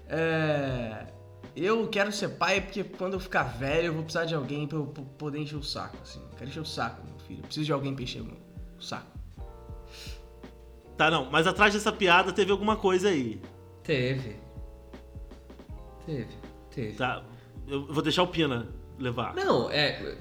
É. 0.07 1.07
Eu 1.55 1.87
quero 1.89 2.11
ser 2.11 2.29
pai 2.29 2.61
porque 2.61 2.83
quando 2.83 3.13
eu 3.13 3.19
ficar 3.19 3.43
velho 3.43 3.87
eu 3.87 3.93
vou 3.93 4.03
precisar 4.03 4.25
de 4.25 4.33
alguém 4.33 4.65
pra 4.65 4.77
eu 4.77 4.85
poder 4.85 5.39
encher 5.39 5.57
o 5.57 5.63
saco, 5.63 5.97
assim. 6.01 6.21
Eu 6.31 6.37
quero 6.37 6.49
encher 6.49 6.61
o 6.61 6.65
saco, 6.65 7.05
meu 7.05 7.19
filho. 7.19 7.39
Eu 7.39 7.43
preciso 7.43 7.65
de 7.65 7.73
alguém 7.73 7.93
pra 7.93 8.03
encher 8.03 8.21
o 8.21 8.81
saco. 8.81 9.11
Tá, 10.97 11.11
não, 11.11 11.29
mas 11.29 11.47
atrás 11.47 11.73
dessa 11.73 11.91
piada 11.91 12.31
teve 12.31 12.51
alguma 12.51 12.75
coisa 12.75 13.09
aí. 13.09 13.41
Teve. 13.83 14.35
Teve, 16.05 16.27
teve. 16.73 16.93
Tá? 16.93 17.23
Eu 17.67 17.85
vou 17.87 18.03
deixar 18.03 18.23
o 18.23 18.27
Pina 18.27 18.67
levar. 18.97 19.33
Não, 19.33 19.69
é. 19.69 20.15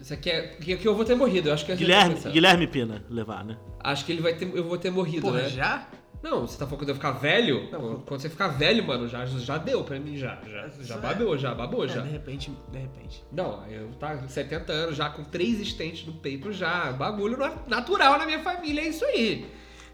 Isso 0.00 0.14
aqui 0.14 0.30
é. 0.30 0.56
Que, 0.56 0.86
eu 0.86 0.94
vou 0.94 1.04
ter 1.04 1.14
morrido, 1.14 1.48
eu 1.48 1.54
acho 1.54 1.64
que 1.66 1.72
é 1.72 1.76
Guilherme. 1.76 2.14
Guilherme 2.14 2.66
Pina 2.66 3.04
levar, 3.08 3.44
né? 3.44 3.58
Acho 3.80 4.04
que 4.04 4.12
ele 4.12 4.22
vai 4.22 4.34
ter. 4.34 4.50
Eu 4.54 4.64
vou 4.64 4.78
ter 4.78 4.90
morrido, 4.90 5.22
Porra, 5.22 5.42
né? 5.42 5.48
já? 5.48 5.86
Não, 6.22 6.46
você 6.46 6.58
tá 6.58 6.66
falando 6.66 6.80
quando 6.80 6.88
eu 6.90 6.94
ficar 6.94 7.12
velho? 7.12 7.68
Não, 7.72 8.00
quando 8.00 8.20
você 8.20 8.28
ficar 8.28 8.48
velho, 8.48 8.86
mano, 8.86 9.08
já, 9.08 9.24
já 9.24 9.56
deu 9.56 9.82
pra 9.82 9.98
mim, 9.98 10.16
já. 10.18 10.38
Já, 10.46 10.68
já 10.82 10.94
É. 10.96 10.98
babou, 10.98 11.38
já 11.38 11.54
babou, 11.54 11.84
É, 11.84 11.88
já. 11.88 12.00
de 12.02 12.10
repente, 12.10 12.50
de 12.70 12.78
repente. 12.78 13.24
Não, 13.32 13.66
eu 13.68 13.88
tá 13.98 14.16
com 14.16 14.28
70 14.28 14.70
anos, 14.72 14.96
já 14.96 15.08
com 15.08 15.24
três 15.24 15.58
estentes 15.58 16.06
no 16.06 16.12
peito, 16.12 16.52
já. 16.52 16.92
Bagulho 16.92 17.38
na- 17.38 17.56
natural 17.66 18.18
na 18.18 18.26
minha 18.26 18.40
família, 18.42 18.82
é 18.82 18.88
isso 18.88 19.04
aí. 19.04 19.46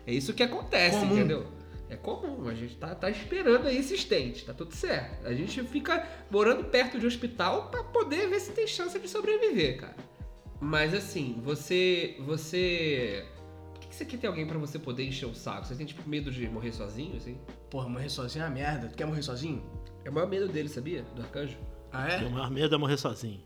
É 0.05 0.13
isso 0.13 0.35
que 0.35 0.43
acontece, 0.43 0.99
Comum. 0.99 1.15
entendeu? 1.15 1.47
É 1.89 1.95
comum, 1.95 2.49
a 2.49 2.55
gente 2.55 2.75
tá, 2.75 2.93
tá 2.97 3.09
esperando 3.09 3.69
aí 3.69 3.77
esse 3.79 3.95
estente, 3.95 4.45
tá 4.45 4.53
tudo 4.53 4.75
certo. 4.75 5.25
A 5.25 5.33
gente 5.33 5.63
fica 5.63 6.05
morando 6.29 6.65
perto 6.65 6.99
de 6.99 7.07
hospital 7.07 7.69
pra 7.71 7.85
poder 7.85 8.29
ver 8.29 8.41
se 8.41 8.51
tem 8.51 8.67
chance 8.67 8.99
de 8.99 9.09
sobreviver, 9.09 9.77
cara. 9.79 9.95
Mas 10.61 10.93
assim, 10.93 11.41
você. 11.45 12.17
Você. 12.19 13.25
Por 13.97 14.01
que, 14.01 14.05
que 14.05 14.11
você 14.11 14.17
quer 14.17 14.21
ter 14.21 14.27
alguém 14.27 14.47
pra 14.47 14.59
você 14.59 14.79
poder 14.79 15.07
encher 15.07 15.25
o 15.25 15.35
saco? 15.35 15.65
Você 15.65 15.75
tem 15.75 15.87
tipo 15.87 16.07
medo 16.07 16.31
de 16.31 16.47
morrer 16.51 16.71
sozinho, 16.71 17.17
assim? 17.17 17.39
Porra, 17.71 17.89
morrer 17.89 18.11
sozinho 18.11 18.45
é 18.45 18.47
uma 18.47 18.55
merda. 18.55 18.89
Tu 18.89 18.95
quer 18.95 19.07
morrer 19.07 19.23
sozinho? 19.23 19.65
É 20.05 20.11
o 20.11 20.13
maior 20.13 20.29
medo 20.29 20.49
dele, 20.49 20.69
sabia? 20.69 21.03
Do 21.15 21.23
arcanjo. 21.23 21.57
Ah, 21.91 22.07
Meu 22.19 22.27
é? 22.27 22.29
maior 22.29 22.51
medo 22.51 22.75
é 22.75 22.79
morrer 22.79 22.99
sozinho. 22.99 23.41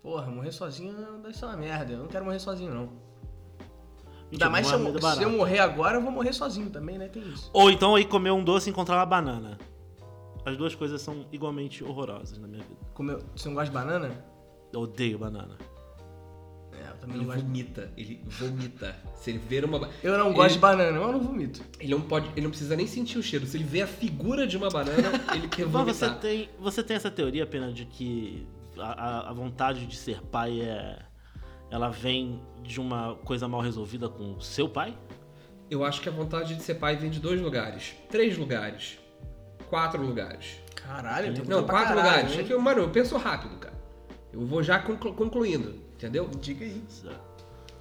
Porra, 0.00 0.30
morrer 0.30 0.52
sozinho 0.52 0.94
deve 1.20 1.36
ser 1.36 1.44
uma 1.44 1.56
merda. 1.56 1.92
Eu 1.92 1.98
não 1.98 2.06
quero 2.06 2.24
morrer 2.24 2.38
sozinho, 2.38 2.72
não. 2.72 2.88
Ainda 4.30 4.48
mais 4.48 4.68
se 4.68 4.74
eu, 4.74 4.96
é 4.96 5.00
se 5.00 5.22
eu 5.24 5.30
morrer 5.30 5.58
agora, 5.58 5.96
eu 5.96 6.02
vou 6.02 6.12
morrer 6.12 6.32
sozinho 6.32 6.70
também, 6.70 6.96
né? 6.96 7.08
Tem 7.08 7.22
isso. 7.22 7.50
Ou 7.52 7.68
então 7.68 7.96
aí 7.96 8.04
comer 8.04 8.30
um 8.30 8.44
doce 8.44 8.70
e 8.70 8.72
encontrar 8.72 8.96
uma 8.96 9.06
banana. 9.06 9.58
As 10.46 10.56
duas 10.56 10.72
coisas 10.72 11.02
são 11.02 11.26
igualmente 11.32 11.82
horrorosas 11.82 12.38
na 12.38 12.46
minha 12.46 12.62
vida. 12.62 12.80
Como 12.94 13.10
eu, 13.10 13.18
você 13.34 13.48
não 13.48 13.56
gosta 13.56 13.70
de 13.70 13.74
banana? 13.74 14.24
Eu 14.72 14.82
odeio 14.82 15.18
banana. 15.18 15.58
Também 17.00 17.16
Ele 17.16 17.24
não 17.24 17.32
gosto. 17.32 17.46
vomita, 17.46 17.90
ele 17.96 18.22
vomita. 18.26 18.96
Se 19.16 19.30
ele 19.30 19.38
ver 19.38 19.64
uma. 19.64 19.88
Eu 20.02 20.18
não 20.18 20.26
Ele- 20.26 20.34
gosto 20.36 20.52
de 20.54 20.58
banana, 20.60 20.98
eu 20.98 21.12
não 21.12 21.20
vomito. 21.20 21.62
Ele 21.78 21.92
não 21.92 22.00
pode. 22.02 22.28
Ele 22.32 22.42
não 22.42 22.50
precisa 22.50 22.76
nem 22.76 22.86
sentir 22.86 23.18
o 23.18 23.22
cheiro. 23.22 23.46
Se 23.46 23.56
ele 23.56 23.64
vê 23.64 23.80
a 23.82 23.86
figura 23.86 24.46
de 24.46 24.56
uma 24.56 24.68
banana, 24.68 25.08
ele 25.34 25.48
quer 25.48 25.66
Mas 25.66 25.72
você 25.96 26.06
vomitar. 26.06 26.20
tem, 26.20 26.48
você 26.58 26.82
tem 26.82 26.96
essa 26.96 27.10
teoria, 27.10 27.46
Pena, 27.46 27.72
de 27.72 27.86
que 27.86 28.46
a, 28.78 29.30
a- 29.30 29.32
vontade 29.32 29.86
de 29.86 29.96
ser 29.96 30.20
pai 30.22 30.60
é. 30.60 30.98
Ela 31.70 31.88
vem 31.88 32.42
de 32.64 32.80
uma 32.80 33.14
coisa 33.24 33.46
mal 33.48 33.60
resolvida 33.60 34.08
com 34.08 34.34
o 34.34 34.40
seu 34.40 34.68
pai? 34.68 34.96
Eu 35.70 35.84
acho 35.84 36.00
que 36.00 36.08
a 36.08 36.12
vontade 36.12 36.56
de 36.56 36.62
ser 36.64 36.74
pai 36.74 36.96
vem 36.96 37.08
de 37.08 37.20
dois 37.20 37.40
lugares. 37.40 37.94
Três 38.10 38.36
lugares. 38.36 38.98
Quatro 39.68 40.02
lugares. 40.04 40.56
Caralho, 40.74 41.32
tem 41.32 41.44
Não, 41.44 41.62
quatro 41.64 41.94
caralho, 41.94 41.96
lugares. 41.96 42.32
hein? 42.32 42.40
É 42.40 42.42
que, 42.44 42.52
eu- 42.52 42.60
mano, 42.60 42.80
eu 42.80 42.90
penso 42.90 43.16
rápido, 43.16 43.56
cara. 43.56 43.74
Eu 44.32 44.44
vou 44.44 44.62
já 44.64 44.80
conclu- 44.80 45.14
concluindo, 45.14 45.74
entendeu? 46.00 46.28
Diga 46.40 46.64
aí. 46.64 46.82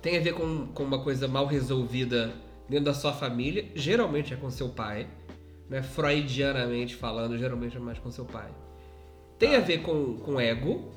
Tem 0.02 0.18
a 0.18 0.22
ver 0.22 0.34
com, 0.34 0.68
com 0.68 0.84
uma 0.84 1.02
coisa 1.02 1.28
mal 1.28 1.46
resolvida 1.46 2.34
dentro 2.68 2.86
da 2.86 2.94
sua 2.94 3.14
família. 3.14 3.72
Geralmente 3.74 4.34
é 4.34 4.38
com 4.38 4.52
seu 4.52 4.70
pai. 4.70 5.08
Né? 5.70 5.82
Freudianamente 5.82 6.96
falando, 6.96 7.38
geralmente 7.38 7.78
é 7.78 7.80
mais 7.80 7.98
com 7.98 8.12
seu 8.12 8.26
pai. 8.26 8.50
Tem 9.38 9.56
a 9.56 9.62
ver 9.62 9.82
com, 9.82 10.18
com 10.18 10.40
ego. 10.40 10.92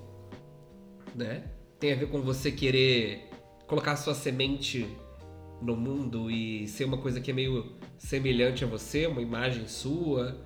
Né? 1.14 1.44
Tem 1.78 1.92
a 1.92 1.96
ver 1.96 2.08
com 2.08 2.20
você 2.20 2.50
querer 2.50 3.30
colocar 3.66 3.96
sua 3.96 4.14
semente 4.14 4.86
no 5.60 5.76
mundo 5.76 6.28
e 6.28 6.66
ser 6.66 6.84
uma 6.84 6.98
coisa 6.98 7.20
que 7.20 7.30
é 7.30 7.34
meio 7.34 7.76
semelhante 7.96 8.64
a 8.64 8.66
você, 8.66 9.06
uma 9.06 9.22
imagem 9.22 9.68
sua. 9.68 10.36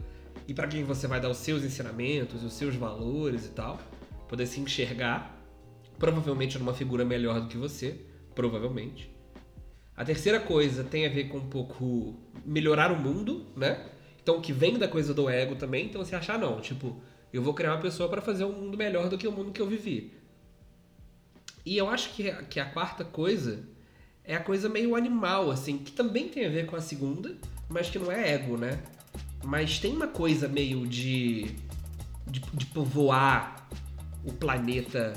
E 0.47 0.53
para 0.53 0.69
quem 0.69 0.85
você 0.85 1.07
vai 1.07 1.21
dar 1.21 1.31
os 1.31 1.39
seus 1.39 1.65
ensinamentos, 1.65 2.45
os 2.45 2.53
seus 2.53 2.75
valores 2.75 3.47
e 3.47 3.51
tal. 3.51 3.79
Poder 4.29 4.47
se 4.47 4.61
enxergar. 4.61 5.36
Provavelmente 5.99 6.59
numa 6.59 6.75
figura 6.75 7.05
melhor 7.05 7.41
do 7.41 7.49
que 7.49 7.57
você. 7.57 8.01
Provavelmente. 8.35 9.11
A 9.97 10.05
terceira 10.05 10.39
coisa 10.39 10.85
tem 10.85 11.07
a 11.07 11.09
ver 11.09 11.29
com 11.29 11.39
um 11.39 11.49
pouco 11.49 12.15
melhorar 12.45 12.93
o 12.93 12.97
mundo, 12.97 13.47
né? 13.57 13.87
Então, 14.23 14.41
que 14.41 14.53
vem 14.53 14.79
da 14.79 14.87
coisa 14.87 15.15
do 15.15 15.29
ego 15.29 15.57
também. 15.57 15.87
Então, 15.87 16.05
você 16.05 16.15
achar, 16.15 16.39
não, 16.39 16.61
tipo, 16.61 17.01
eu 17.33 17.43
vou 17.43 17.55
criar 17.55 17.73
uma 17.73 17.81
pessoa 17.81 18.09
para 18.09 18.21
fazer 18.21 18.45
um 18.45 18.53
mundo 18.53 18.77
melhor 18.77 19.09
do 19.09 19.17
que 19.17 19.27
o 19.27 19.33
mundo 19.33 19.53
que 19.53 19.63
eu 19.63 19.67
vivi. 19.67 20.13
E 21.65 21.77
eu 21.77 21.89
acho 21.89 22.13
que, 22.13 22.31
que 22.45 22.61
a 22.61 22.67
quarta 22.67 23.05
coisa 23.05 23.65
é 24.23 24.35
a 24.35 24.41
coisa 24.41 24.69
meio 24.69 24.95
animal, 24.95 25.51
assim, 25.51 25.79
que 25.79 25.93
também 25.93 26.29
tem 26.29 26.45
a 26.45 26.51
ver 26.51 26.67
com 26.67 26.77
a 26.77 26.81
segunda, 26.81 27.37
mas 27.69 27.89
que 27.89 27.99
não 27.99 28.11
é 28.11 28.33
ego, 28.35 28.57
né? 28.57 28.83
Mas 29.45 29.79
tem 29.79 29.93
uma 29.93 30.09
coisa 30.09 30.49
meio 30.49 30.87
de, 30.87 31.55
de, 32.27 32.41
de 32.53 32.67
povoar 32.67 33.69
o 34.25 34.33
planeta 34.33 35.13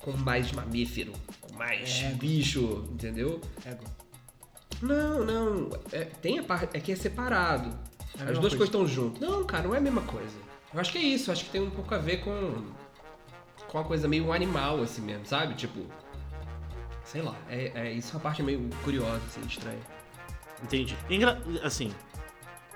com 0.00 0.12
mais 0.12 0.50
mamífero, 0.52 1.12
com 1.40 1.54
mais 1.54 2.00
Ego. 2.02 2.16
bicho, 2.16 2.88
entendeu? 2.90 3.40
Ego. 3.64 3.84
Não, 4.82 5.24
não. 5.24 5.70
É, 5.92 6.04
tem 6.04 6.38
a 6.38 6.42
parte. 6.42 6.76
É 6.76 6.80
que 6.80 6.92
é 6.92 6.96
separado. 6.96 7.68
É 8.18 8.22
As 8.22 8.38
duas 8.38 8.54
coisa. 8.54 8.56
coisas 8.56 8.66
estão 8.66 8.86
juntas. 8.86 9.20
Não, 9.20 9.44
cara, 9.44 9.64
não 9.68 9.74
é 9.74 9.78
a 9.78 9.80
mesma 9.80 10.02
coisa. 10.02 10.36
Eu 10.72 10.80
acho 10.80 10.90
que 10.92 10.98
é 10.98 11.02
isso. 11.02 11.30
Eu 11.30 11.32
acho 11.32 11.44
que 11.44 11.50
tem 11.50 11.60
um 11.62 11.70
pouco 11.70 11.94
a 11.94 11.98
ver 11.98 12.18
com. 12.24 12.64
Com 13.68 13.78
uma 13.78 13.84
coisa 13.84 14.08
meio 14.08 14.32
animal, 14.32 14.82
assim 14.82 15.02
mesmo, 15.02 15.26
sabe? 15.26 15.54
Tipo. 15.54 15.84
Sei 17.04 17.22
lá. 17.22 17.36
É, 17.48 17.70
é 17.74 17.92
isso 17.92 18.10
é 18.12 18.14
uma 18.16 18.20
parte 18.20 18.42
meio 18.42 18.68
curiosa, 18.84 19.20
assim, 19.26 19.42
estranha. 19.46 19.78
Entendi. 20.62 20.96
Engra- 21.08 21.40
Assim, 21.62 21.92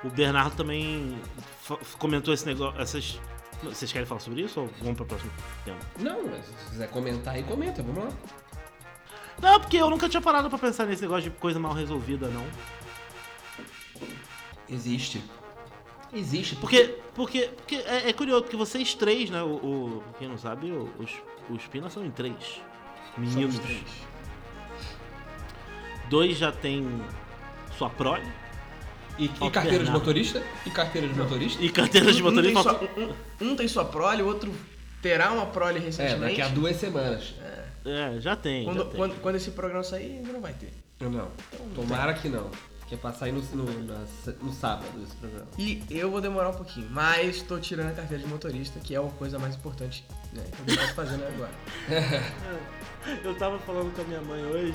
o 0.03 0.11
Bernardo 0.11 0.57
também 0.57 1.19
comentou 1.99 2.33
esse 2.35 2.45
negócio. 2.47 2.81
Essas... 2.81 3.21
Vocês 3.65 3.93
querem 3.93 4.07
falar 4.07 4.21
sobre 4.21 4.43
isso 4.43 4.61
ou 4.61 4.67
vamos 4.81 4.95
para 4.97 5.03
o 5.05 5.07
próximo 5.07 5.31
tema? 5.65 5.79
Não, 5.99 6.27
mas 6.29 6.45
se 6.47 6.71
quiser 6.71 6.91
comentar 6.91 7.35
aí, 7.35 7.43
comenta, 7.43 7.83
vamos 7.83 8.05
lá. 8.05 8.11
Não, 9.43 9.61
porque 9.61 9.77
eu 9.77 9.91
nunca 9.91 10.09
tinha 10.09 10.21
parado 10.21 10.49
pra 10.49 10.59
pensar 10.59 10.87
nesse 10.87 11.03
negócio 11.03 11.31
de 11.31 11.37
coisa 11.37 11.59
mal 11.59 11.73
resolvida, 11.73 12.29
não. 12.29 12.47
Existe. 14.69 15.23
Existe. 16.13 16.57
Porque, 16.57 16.99
porque, 17.15 17.49
porque 17.57 17.75
é, 17.77 18.09
é 18.09 18.13
curioso, 18.13 18.43
porque 18.43 18.57
vocês 18.57 18.95
três, 18.95 19.31
né? 19.31 19.43
O, 19.43 19.49
o- 19.57 20.05
quem 20.19 20.29
não 20.29 20.39
sabe, 20.39 20.71
o- 20.71 20.89
os, 20.99 21.11
os 21.51 21.67
Pinas 21.67 21.93
são 21.93 22.05
em 22.05 22.11
três. 22.11 22.61
Meninos. 23.19 23.59
Três. 23.59 23.83
Dois 26.09 26.37
já 26.37 26.53
tem 26.53 26.87
sua 27.77 27.91
prole 27.91 28.27
E, 29.19 29.25
e 29.27 29.51
carteira 29.51 29.85
de 29.85 29.91
motorista? 29.91 30.43
E 30.67 30.71
carteira 30.71 31.07
de 31.09 31.15
motorista? 31.15 31.63
e 31.63 31.69
carteira 31.71 32.13
de 32.13 32.23
Um- 32.23 32.27
um 32.27 32.31
motorista. 32.31 32.63
tem 32.65 32.89
sua- 32.89 32.91
um, 33.41 33.51
um 33.53 33.57
tem 33.57 33.69
sua 33.69 33.85
prole, 33.85 34.23
o 34.23 34.27
outro 34.27 34.53
terá 35.01 35.31
uma 35.33 35.47
prole 35.47 35.79
É, 35.79 35.83
recentemente. 35.83 36.21
daqui 36.21 36.43
a 36.43 36.49
duas 36.49 36.77
semanas. 36.77 37.35
É, 37.85 38.19
já 38.21 38.35
tem. 38.35 38.65
Quando, 38.65 38.79
já 38.79 38.85
tem. 38.87 38.97
quando, 38.97 39.21
quando 39.21 39.37
esse 39.37 39.51
programa 39.51 39.85
sair, 39.85 40.17
ainda 40.19 40.33
não 40.33 40.41
vai 40.41 40.53
ter. 40.55 40.73
Não. 41.01 41.29
Tomara 41.75 42.15
que 42.15 42.29
não. 42.29 42.51
Que 42.89 42.95
é 42.95 42.99
pra 42.99 43.13
sair 43.13 43.33
no, 43.33 43.41
no, 43.41 43.65
na- 43.85 44.05
no 44.43 44.53
sábado 44.53 44.87
esse 45.03 45.15
programa. 45.17 45.47
E 45.59 45.83
eu 45.91 46.11
vou 46.11 46.21
demorar 46.21 46.51
um 46.51 46.55
pouquinho, 46.55 46.87
mas 46.91 47.41
tô 47.43 47.59
tirando 47.59 47.89
a 47.89 47.93
carteira 47.93 48.23
de 48.23 48.29
motorista, 48.29 48.79
que 48.81 48.95
é 48.95 48.99
a 48.99 49.03
coisa 49.03 49.39
mais 49.39 49.55
importante 49.55 50.05
né, 50.33 50.43
que 50.67 50.73
eu 50.79 50.89
fazer 50.95 51.17
né, 51.17 51.27
agora. 51.35 51.53
Eu 53.23 53.35
tava 53.35 53.59
falando 53.59 53.95
com 53.95 54.01
a 54.01 54.05
minha 54.05 54.21
mãe 54.23 54.43
hoje, 54.47 54.75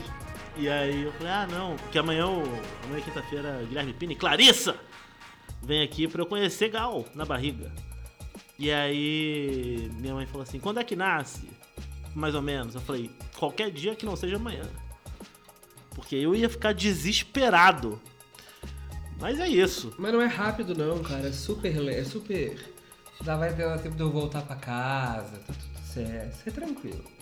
e 0.59 0.69
aí 0.69 1.03
eu 1.03 1.11
falei, 1.13 1.31
ah 1.31 1.47
não, 1.47 1.75
porque 1.77 1.97
amanhã, 1.97 2.25
amanhã 2.25 2.97
é 2.97 3.01
quinta-feira, 3.01 3.63
Guilherme 3.67 3.93
Pini 3.93 4.15
Clarissa 4.15 4.75
vem 5.61 5.81
aqui 5.81 6.07
pra 6.07 6.21
eu 6.21 6.25
conhecer 6.25 6.69
Gal 6.69 7.05
na 7.13 7.25
barriga. 7.25 7.71
E 8.57 8.71
aí 8.71 9.89
minha 9.99 10.13
mãe 10.13 10.25
falou 10.25 10.43
assim, 10.43 10.59
quando 10.59 10.79
é 10.79 10.83
que 10.83 10.95
nasce? 10.95 11.49
Mais 12.13 12.35
ou 12.35 12.41
menos. 12.41 12.75
Eu 12.75 12.81
falei, 12.81 13.09
qualquer 13.37 13.71
dia 13.71 13.95
que 13.95 14.05
não 14.05 14.15
seja 14.15 14.35
amanhã. 14.35 14.65
Porque 15.91 16.15
eu 16.15 16.35
ia 16.35 16.49
ficar 16.49 16.73
desesperado. 16.73 18.01
Mas 19.19 19.39
é 19.39 19.47
isso. 19.47 19.93
Mas 19.97 20.13
não 20.13 20.21
é 20.21 20.27
rápido 20.27 20.75
não, 20.75 21.01
cara. 21.03 21.27
É 21.27 21.31
super... 21.31 21.89
É 21.89 22.03
super... 22.03 22.57
Já 23.23 23.35
vai 23.35 23.53
ter 23.53 23.79
tempo 23.79 23.95
de 23.95 24.01
eu 24.01 24.09
voltar 24.09 24.41
pra 24.41 24.55
casa. 24.55 25.37
Tá 25.39 25.53
tudo 25.53 25.85
certo. 25.85 26.47
É 26.47 26.51
tranquilo. 26.51 27.18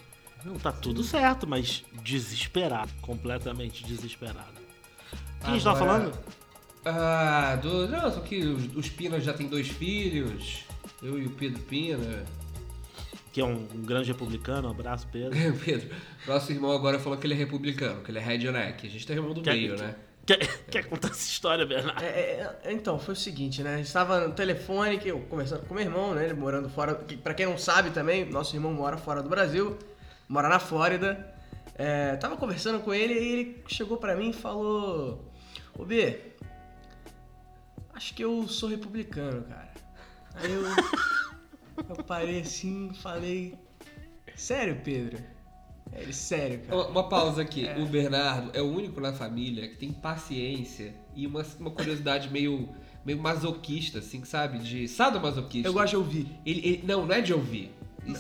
Não, 0.48 0.56
tá 0.58 0.72
tudo 0.72 1.04
certo, 1.04 1.46
mas 1.46 1.84
desesperado. 2.04 2.90
Completamente 3.02 3.84
desesperado. 3.84 4.58
Quem 5.42 5.50
a 5.50 5.54
gente 5.54 5.64
tava 5.64 5.84
Agora- 5.84 6.00
falando? 6.12 6.20
Ah, 6.86 7.58
do... 7.62 7.86
Não, 7.90 8.10
só 8.12 8.22
que 8.22 8.38
os, 8.46 8.74
os 8.76 8.88
Pinas 8.90 9.24
já 9.26 9.34
têm 9.34 9.48
dois 9.48 9.68
filhos. 9.68 10.64
Eu 11.04 11.20
e 11.20 11.26
o 11.26 11.32
Pedro 11.32 11.62
Pina. 11.64 12.24
Que 13.34 13.42
é 13.42 13.44
um, 13.46 13.68
um 13.76 13.82
grande 13.84 14.08
republicano. 14.12 14.70
Um 14.70 14.72
abraço, 14.72 15.06
Pedro. 15.12 15.32
Pedro, 15.64 15.90
nosso 16.26 16.50
irmão 16.52 16.72
agora 16.72 16.98
falou 16.98 17.18
que 17.18 17.28
ele 17.28 17.34
é 17.34 17.38
republicano, 17.38 18.02
que 18.02 18.10
ele 18.10 18.20
é 18.20 18.22
redneck. 18.22 18.88
A 18.88 18.90
gente 18.90 19.06
tem 19.06 19.18
irmão 19.18 19.34
do 19.34 19.42
Quer- 19.42 19.54
meio, 19.54 19.76
né? 19.78 19.96
Quer, 20.26 20.40
quer 20.70 20.84
contar 20.86 21.10
essa 21.10 21.28
história, 21.30 21.66
Bernardo? 21.66 22.04
É, 22.04 22.08
é, 22.08 22.60
é, 22.66 22.72
então, 22.74 22.98
foi 23.00 23.14
o 23.14 23.18
seguinte, 23.18 23.64
né? 23.64 23.74
A 23.76 23.78
gente 23.78 23.86
estava 23.88 24.28
no 24.28 24.34
telefone, 24.34 24.98
que 24.98 25.08
eu 25.10 25.20
conversando 25.22 25.66
com 25.66 25.74
meu 25.74 25.84
irmão, 25.84 26.14
né? 26.14 26.26
Ele 26.26 26.34
morando 26.34 26.70
fora. 26.70 26.96
Que, 26.96 27.16
pra 27.18 27.34
quem 27.34 27.46
não 27.46 27.58
sabe 27.58 27.92
também, 27.92 28.26
nosso 28.30 28.56
irmão 28.56 28.74
mora 28.74 28.98
fora 28.98 29.22
do 29.24 29.30
Brasil, 29.30 29.78
mora 30.28 30.50
na 30.50 30.60
Flórida. 30.60 31.34
É, 31.76 32.16
tava 32.16 32.36
conversando 32.38 32.80
com 32.80 32.94
ele 32.94 33.14
e 33.14 33.28
ele 33.32 33.64
chegou 33.68 33.98
pra 33.98 34.16
mim 34.16 34.30
e 34.30 34.34
falou: 34.34 35.32
Ô 35.78 35.86
B, 35.86 36.20
acho 37.94 38.14
que 38.14 38.24
eu 38.24 38.48
sou 38.48 38.70
republicano, 38.70 39.44
cara. 39.44 39.72
Aí 40.36 40.52
eu, 40.52 40.64
eu 41.98 42.04
parei 42.04 42.42
assim 42.42 42.90
e 42.92 42.98
falei: 42.98 43.56
Sério, 44.36 44.82
Pedro? 44.84 45.18
Ele, 45.94 46.14
sério, 46.14 46.60
cara. 46.62 46.76
Uma, 46.76 46.88
uma 46.88 47.10
pausa 47.10 47.42
aqui. 47.42 47.66
O 47.80 47.86
Bernardo 47.86 48.52
é 48.54 48.62
o 48.62 48.66
único 48.70 49.00
na 49.00 49.14
família 49.14 49.68
que 49.70 49.78
tem 49.78 49.92
paciência 49.92 50.94
e 51.16 51.26
uma, 51.26 51.46
uma 51.60 51.72
curiosidade 51.72 52.30
meio, 52.30 52.70
meio 53.06 53.20
masoquista, 53.20 54.00
assim, 54.00 54.24
sabe? 54.26 54.60
De 54.60 54.88
sadomasoquista. 54.88 55.68
Eu 55.68 55.74
gosto 55.74 55.92
de 55.92 55.96
ouvir. 55.98 56.28
Ele, 56.46 56.60
ele- 56.68 56.84
não, 56.86 57.06
não 57.06 57.16
é 57.16 57.22
de 57.22 57.34
ouvir. 57.34 57.72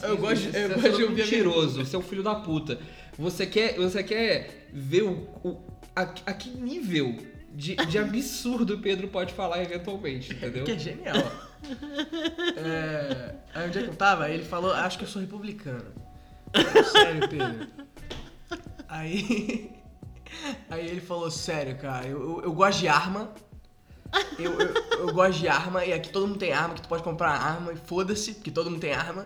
Eu 0.03 0.17
gosto 0.17 0.51
de- 0.51 0.57
eu 0.57 0.69
gosto 0.69 0.81
de 0.81 1.01
é 1.01 1.05
ouvir 1.05 1.21
a 1.21 1.25
mentiroso, 1.25 1.85
você 1.85 1.95
é 1.95 1.99
um 1.99 2.03
filho 2.03 2.23
da 2.23 2.35
puta. 2.35 2.79
Você 3.17 3.45
quer, 3.45 3.75
você 3.77 4.03
quer 4.03 4.67
ver 4.73 5.03
o, 5.03 5.11
o- 5.43 5.61
a, 5.95 6.01
a 6.01 6.33
que 6.33 6.49
nível 6.49 7.15
de, 7.53 7.75
de 7.75 7.97
absurdo 7.99 8.75
o 8.75 8.79
Pedro 8.79 9.07
pode 9.07 9.33
falar 9.33 9.61
eventualmente, 9.63 10.33
entendeu? 10.33 10.63
Que 10.65 10.71
é 10.71 10.79
genial. 10.79 11.15
É, 12.55 13.35
aí 13.53 13.67
onde 13.67 13.79
é 13.79 13.83
que 13.83 13.89
eu 13.89 13.95
tava? 13.95 14.29
Ele 14.29 14.43
falou, 14.43 14.71
acho 14.73 14.97
que 14.97 15.03
eu 15.03 15.07
sou 15.07 15.21
republicano. 15.21 15.85
Sério, 16.91 17.27
Pedro. 17.27 17.67
Aí. 18.87 19.71
Aí 20.69 20.87
ele 20.87 21.01
falou, 21.01 21.31
sério, 21.31 21.75
cara, 21.77 22.05
eu, 22.07 22.21
eu, 22.21 22.41
eu 22.43 22.53
gosto 22.53 22.79
de 22.79 22.87
arma. 22.87 23.31
Eu, 24.37 24.59
eu, 24.59 24.73
eu 24.99 25.13
gosto 25.13 25.39
de 25.39 25.47
arma, 25.47 25.83
e 25.83 25.91
aqui 25.93 26.09
todo 26.09 26.27
mundo 26.27 26.39
tem 26.39 26.53
arma, 26.53 26.75
que 26.75 26.81
tu 26.81 26.87
pode 26.87 27.03
comprar 27.03 27.31
arma, 27.31 27.73
e 27.73 27.75
foda-se, 27.75 28.35
porque 28.35 28.51
todo 28.51 28.69
mundo 28.69 28.79
tem 28.79 28.93
arma. 28.93 29.25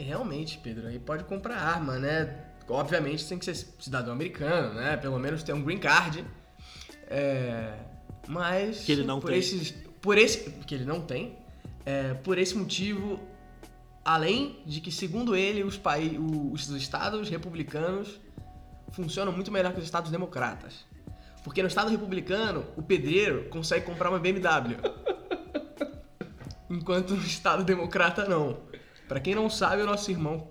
Realmente, 0.00 0.58
Pedro, 0.58 0.86
aí 0.88 0.98
pode 0.98 1.24
comprar 1.24 1.56
arma, 1.56 1.98
né? 1.98 2.44
Obviamente 2.68 3.26
tem 3.28 3.38
que 3.38 3.44
ser 3.44 3.54
cidadão 3.78 4.12
americano, 4.12 4.74
né? 4.74 4.96
Pelo 4.96 5.18
menos 5.18 5.42
ter 5.42 5.52
um 5.52 5.62
green 5.62 5.78
card. 5.78 6.24
É, 7.08 7.74
mas. 8.26 8.84
Que 8.84 8.92
ele 8.92 9.04
não 9.04 9.20
por 9.20 9.30
tem. 9.30 9.38
Esses, 9.38 9.72
por 10.00 10.16
esse. 10.16 10.50
Que 10.66 10.74
ele 10.74 10.84
não 10.84 11.00
tem. 11.00 11.36
É, 11.84 12.14
por 12.14 12.38
esse 12.38 12.56
motivo, 12.56 13.20
além 14.04 14.62
de 14.64 14.80
que, 14.80 14.90
segundo 14.90 15.34
ele, 15.36 15.62
os, 15.64 15.76
paí- 15.76 16.18
os 16.18 16.70
estados 16.70 17.28
republicanos 17.28 18.20
funcionam 18.92 19.32
muito 19.32 19.50
melhor 19.50 19.72
que 19.72 19.78
os 19.80 19.84
estados 19.84 20.10
democratas. 20.10 20.86
Porque 21.44 21.60
no 21.60 21.68
estado 21.68 21.90
republicano, 21.90 22.64
o 22.76 22.82
pedreiro 22.82 23.48
consegue 23.50 23.84
comprar 23.84 24.08
uma 24.10 24.18
BMW. 24.18 24.76
Enquanto 26.70 27.14
no 27.14 27.22
estado 27.22 27.64
democrata, 27.64 28.26
não. 28.26 28.60
Pra 29.12 29.20
quem 29.20 29.34
não 29.34 29.50
sabe, 29.50 29.82
o 29.82 29.86
nosso 29.86 30.10
irmão, 30.10 30.48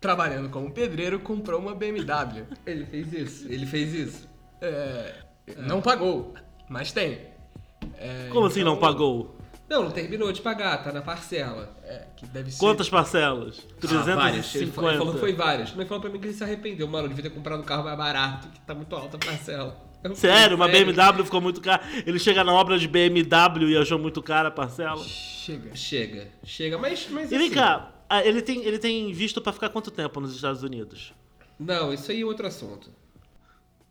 trabalhando 0.00 0.48
como 0.48 0.70
pedreiro, 0.70 1.18
comprou 1.18 1.58
uma 1.60 1.74
BMW. 1.74 2.44
Ele 2.64 2.86
fez 2.86 3.12
isso, 3.12 3.52
ele 3.52 3.66
fez 3.66 3.92
isso. 3.92 4.28
É, 4.60 5.12
não 5.58 5.82
pagou, 5.82 6.32
mas 6.68 6.92
tem. 6.92 7.18
É, 7.98 8.28
Como 8.30 8.46
assim 8.46 8.62
não 8.62 8.76
então, 8.76 8.80
pagou? 8.88 9.36
Não, 9.68 9.82
não 9.82 9.90
terminou 9.90 10.30
de 10.30 10.40
pagar, 10.40 10.84
tá 10.84 10.92
na 10.92 11.02
parcela. 11.02 11.76
É, 11.82 12.04
que 12.16 12.24
deve 12.26 12.52
ser. 12.52 12.60
Quantas 12.60 12.88
parcelas? 12.88 13.66
Ah, 13.82 14.14
várias. 14.14 14.54
Ele, 14.54 14.70
350. 14.70 14.72
falou- 14.72 14.90
ele 14.90 14.98
falou 14.98 15.14
que 15.14 15.18
foi 15.18 15.32
várias. 15.32 15.74
Mas 15.74 15.88
falou 15.88 16.00
pra 16.00 16.08
mim 16.08 16.20
que 16.20 16.26
ele 16.28 16.34
se 16.34 16.44
arrependeu. 16.44 16.86
Mano, 16.86 17.06
eu 17.06 17.08
devia 17.08 17.24
ter 17.28 17.30
comprado 17.34 17.60
um 17.60 17.64
carro 17.64 17.82
mais 17.82 17.98
barato, 17.98 18.46
que 18.50 18.60
tá 18.60 18.72
muito 18.72 18.94
alta 18.94 19.16
a 19.16 19.20
parcela. 19.20 19.76
Eu 20.04 20.14
falei, 20.14 20.16
Sério, 20.36 20.54
uma 20.54 20.68
BMW 20.68 21.24
ficou 21.24 21.40
muito 21.40 21.60
cara. 21.60 21.82
Ele 22.06 22.20
chega 22.20 22.44
na 22.44 22.52
obra 22.52 22.78
de 22.78 22.86
BMW 22.86 23.70
e 23.70 23.76
achou 23.76 23.98
muito 23.98 24.22
cara 24.22 24.46
a 24.46 24.52
parcela. 24.52 25.02
Chega. 25.02 25.74
Chega, 25.74 26.28
chega. 26.44 26.78
Mas, 26.78 27.08
mas 27.10 27.32
E 27.32 27.36
vem 27.36 27.46
assim, 27.46 27.54
cá, 27.56 27.90
ah, 28.08 28.24
ele 28.24 28.40
tem, 28.42 28.64
ele 28.64 28.78
tem 28.78 29.12
visto 29.12 29.40
pra 29.40 29.52
ficar 29.52 29.68
quanto 29.68 29.90
tempo 29.90 30.20
nos 30.20 30.34
Estados 30.34 30.62
Unidos? 30.62 31.12
Não, 31.58 31.92
isso 31.92 32.10
aí 32.12 32.20
é 32.22 32.24
outro 32.24 32.46
assunto. 32.46 32.90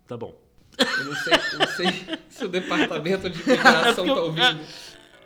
Tá 0.08 0.16
bom. 0.16 0.36
Eu 0.78 1.06
não 1.06 1.16
sei, 1.16 1.34
eu 1.54 1.60
não 1.60 1.68
sei 1.68 2.18
se 2.30 2.46
o 2.46 2.48
departamento 2.50 3.30
de 3.30 3.42
imigração 3.42 4.06
eu- 4.06 4.16
tá 4.16 4.22
ouvindo. 4.22 4.60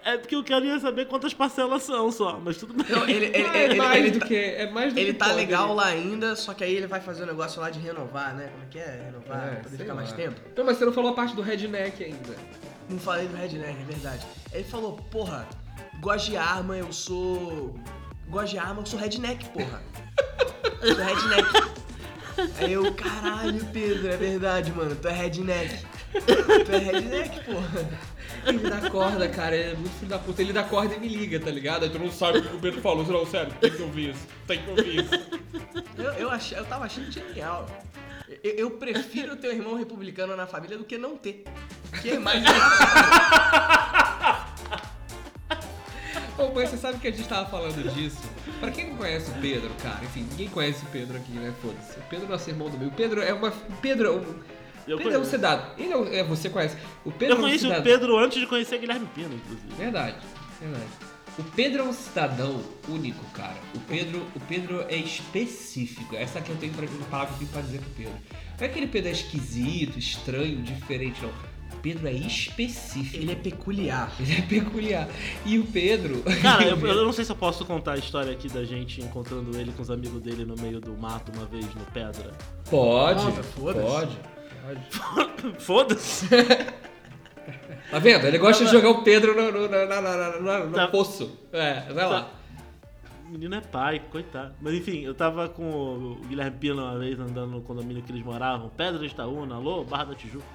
É 0.02 0.18
porque 0.18 0.34
eu 0.34 0.44
queria 0.44 0.80
saber 0.80 1.08
quantas 1.08 1.34
parcelas 1.34 1.84
são 1.84 2.10
só, 2.10 2.40
mas 2.40 2.56
tudo 2.58 2.74
bem. 2.74 2.86
Não, 2.90 3.04
ele, 3.08 3.26
ele, 3.26 3.38
é 3.48 3.66
ele, 3.66 3.76
mais 3.76 3.98
ele 3.98 4.12
do 4.12 4.20
tá- 4.20 4.26
que. 4.28 4.36
É 4.36 4.72
mais 4.72 4.94
do 4.94 5.00
Ele 5.00 5.12
que 5.12 5.20
tá 5.20 5.26
pode, 5.26 5.38
legal 5.38 5.68
né? 5.68 5.74
lá 5.74 5.86
ainda, 5.88 6.36
só 6.38 6.54
que 6.54 6.64
aí 6.64 6.74
ele 6.74 6.88
vai 6.88 7.02
fazer 7.02 7.24
um 7.24 7.26
negócio 7.26 7.60
lá 7.60 7.70
de 7.70 7.80
renovar, 7.80 8.34
né? 8.34 8.48
Como 8.48 8.64
é 8.64 8.68
que 8.68 8.80
é? 8.80 9.04
Renovar, 9.06 9.48
É, 9.54 9.56
poder 9.58 9.78
ficar 9.78 9.90
lá. 9.94 9.96
mais 9.96 10.14
tempo. 10.14 10.40
Então, 10.52 10.64
mas 10.64 10.78
você 10.78 10.86
não 10.86 10.94
falou 10.94 11.12
a 11.12 11.14
parte 11.14 11.36
do 11.36 11.42
redneck 11.42 12.02
ainda. 12.02 12.36
Não 12.90 12.98
falei 12.98 13.28
do 13.28 13.36
Redneck, 13.36 13.80
é 13.82 13.84
verdade. 13.86 14.26
Ele 14.54 14.64
falou, 14.64 14.94
porra, 15.12 15.48
gosto 16.00 16.30
de 16.32 16.38
arma, 16.38 16.78
eu 16.78 16.92
sou. 16.94 17.78
Gosto 18.30 18.52
de 18.52 18.60
arma, 18.60 18.82
eu 18.82 18.86
sou 18.86 19.00
redneck, 19.00 19.50
porra. 19.50 19.82
Eu 20.82 20.96
sou 20.96 21.04
redneck. 21.04 21.80
Aí 22.60 22.74
eu, 22.74 22.94
caralho, 22.94 23.66
Pedro, 23.66 24.08
é 24.08 24.16
verdade, 24.16 24.72
mano, 24.72 24.96
tu 24.96 25.08
é 25.08 25.12
redneck. 25.12 25.84
Tu 26.14 26.72
é 26.72 26.78
redneck, 26.78 27.44
porra. 27.44 27.90
Ele 28.46 28.60
dá 28.60 28.90
corda, 28.90 29.28
cara. 29.28 29.56
Ele 29.56 29.72
é 29.72 29.76
muito 29.76 29.94
filho 29.96 30.10
da 30.10 30.20
puta. 30.20 30.42
Ele 30.42 30.54
dá 30.54 30.64
corda 30.64 30.96
e 30.96 31.00
me 31.00 31.08
liga, 31.08 31.40
tá 31.40 31.52
ligado? 31.52 31.84
Aí 31.84 31.90
tu 31.90 32.00
não 32.00 32.12
sabe 32.12 32.38
o 32.38 32.42
que 32.44 32.56
o 32.56 32.60
Pedro 32.60 32.82
falou. 32.82 33.06
Não, 33.06 33.26
sério, 33.26 33.54
tem 33.60 33.72
que 33.72 33.82
ouvir 33.82 34.12
isso. 34.12 34.28
Tem 34.48 34.62
que 34.62 34.70
ouvir 34.70 35.04
isso. 35.04 35.12
Eu, 35.98 36.14
eu, 36.14 36.32
achei, 36.32 36.58
eu 36.58 36.66
tava 36.66 36.86
achando 36.86 37.12
genial. 37.12 37.68
Eu, 38.44 38.52
eu 38.54 38.72
prefiro 38.72 39.36
ter 39.36 39.50
um 39.50 39.54
irmão 39.54 39.76
republicano 39.76 40.36
na 40.36 40.48
família 40.48 40.78
do 40.78 40.86
que 40.86 40.98
não 40.98 41.18
ter. 41.18 41.44
Que 42.02 42.12
é 42.12 42.20
mais. 42.20 42.44
Ô, 46.40 46.52
mas 46.56 46.70
você 46.70 46.78
sabe 46.78 47.00
que 47.00 47.08
a 47.08 47.12
gente 47.12 47.28
tava 47.28 47.50
falando 47.50 47.94
disso? 47.94 48.22
Pra 48.60 48.72
quem 48.72 48.90
não 48.90 48.98
conhece 48.98 49.30
o 49.32 49.34
Pedro, 49.42 49.70
cara, 49.84 50.04
enfim, 50.04 50.26
ninguém 50.32 50.48
conhece 50.50 50.84
o 50.84 50.88
Pedro 50.88 51.18
aqui, 51.18 51.32
né? 51.34 51.54
Foda-se. 51.62 52.00
O 52.00 52.04
Pedro 52.04 52.26
é 52.26 52.30
nosso 52.30 52.50
irmão 52.50 52.70
do 52.70 52.78
meio. 52.78 52.90
O 52.90 52.94
Pedro 52.94 53.22
é 53.22 53.34
uma. 53.34 53.50
o 53.50 53.76
Pedro 53.82 54.08
é 54.08 54.12
um. 54.12 54.36
Eu 54.88 54.98
Pedro 54.98 55.14
é 55.14 55.18
um 55.18 55.22
conheço. 55.22 55.30
cidadão. 55.32 55.72
Ele 55.78 55.92
é, 55.94 55.98
um- 55.98 56.14
é, 56.14 56.24
você 56.24 56.50
conhece. 56.50 56.78
O 57.06 57.12
Pedro 57.12 57.36
Eu 57.36 57.38
é 57.38 57.40
um 57.40 57.44
conheci 57.44 57.68
o. 57.68 57.84
Pedro 57.84 58.18
antes 58.18 58.40
de 58.40 58.48
conhecer 58.48 58.78
Guilherme 58.80 59.06
Pina, 59.14 59.36
inclusive. 59.36 59.74
Verdade, 59.78 60.16
verdade. 60.62 60.88
O 61.38 61.44
Pedro 61.44 61.84
é 61.84 61.86
um 61.86 61.94
cidadão 61.94 62.62
único, 62.88 63.24
cara. 63.32 63.56
O 63.76 63.80
Pedro, 63.82 64.26
o 64.36 64.40
Pedro 64.42 64.86
é 64.90 64.96
específico. 64.96 66.16
Essa 66.16 66.42
que 66.42 66.50
eu 66.50 66.56
tenho 66.58 66.74
pra, 66.74 66.86
uma 66.86 67.06
palavra 67.06 67.28
que 67.30 67.44
eu 67.44 67.48
tenho 67.48 67.52
pra 67.52 67.62
dizer 67.62 67.80
pro 67.80 67.90
Pedro. 67.92 68.14
Não 68.14 68.40
é 68.60 68.66
aquele 68.66 68.88
Pedro 68.88 69.10
é 69.10 69.12
esquisito, 69.14 69.98
estranho, 70.00 70.62
diferente, 70.62 71.22
não. 71.22 71.32
Pedro 71.82 72.08
é 72.08 72.14
específico. 72.14 73.18
Ele 73.18 73.32
é 73.32 73.36
peculiar. 73.36 74.12
Ele 74.20 74.34
é 74.34 74.42
peculiar. 74.42 75.08
E 75.46 75.58
o 75.60 75.66
Pedro. 75.66 76.22
Cara, 76.42 76.64
eu, 76.66 76.78
eu 76.88 77.06
não 77.06 77.14
sei 77.14 77.24
se 77.26 77.32
eu 77.32 77.36
posso 77.36 77.66
contar 77.66 77.94
a 77.94 77.98
história 77.98 78.32
aqui 78.32 78.48
da 78.50 78.64
gente 78.66 79.02
encontrando 79.02 79.58
ele 79.58 79.72
com 79.72 79.82
os 79.82 79.90
amigos 79.90 80.22
dele 80.22 80.46
no 80.46 80.56
meio 80.56 80.80
do 80.82 80.96
mato 80.98 81.32
uma 81.36 81.46
vez 81.46 81.66
no 81.76 81.86
Pedra. 81.94 82.32
Pode. 82.70 83.24
Conta, 83.26 83.44
foda-se. 83.44 83.86
Pode. 83.88 84.18
Pode. 84.66 85.56
Foda-se! 85.64 86.28
Tá 87.90 87.98
vendo? 87.98 88.28
Ele 88.28 88.38
gosta 88.38 88.64
de 88.66 88.70
jogar 88.72 88.90
o 88.92 89.02
Pedro 89.04 89.36
no, 89.36 89.52
no, 89.52 89.68
na- 89.68 90.66
no 90.68 90.74
Tá. 90.76 90.88
poço. 90.90 91.36
É, 91.52 91.92
vai 91.92 92.08
lá. 92.08 92.30
O 93.28 93.32
menino 93.32 93.56
é 93.56 93.62
pai, 93.62 94.00
coitado. 94.12 94.54
Mas 94.62 94.76
enfim, 94.76 95.00
eu 95.00 95.16
tava 95.16 95.50
com 95.50 95.64
o 95.64 96.16
Guilherme 96.28 96.58
Pina 96.60 96.76
uma 96.84 97.00
vez 97.00 97.20
andando 97.20 97.48
no 97.54 97.62
condomínio 97.62 98.04
que 98.04 98.12
eles 98.12 98.24
moravam, 98.24 98.70
Pedra 98.70 99.00
de 99.00 99.08
Itaúna, 99.08 99.56
alô, 99.56 99.84
Barra 99.84 100.06
da 100.06 100.14
Tijuca. 100.16 100.46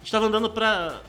A 0.00 0.02
gente 0.02 0.12
tava 0.12 0.26
andando 0.26 0.50
pra 0.50 1.00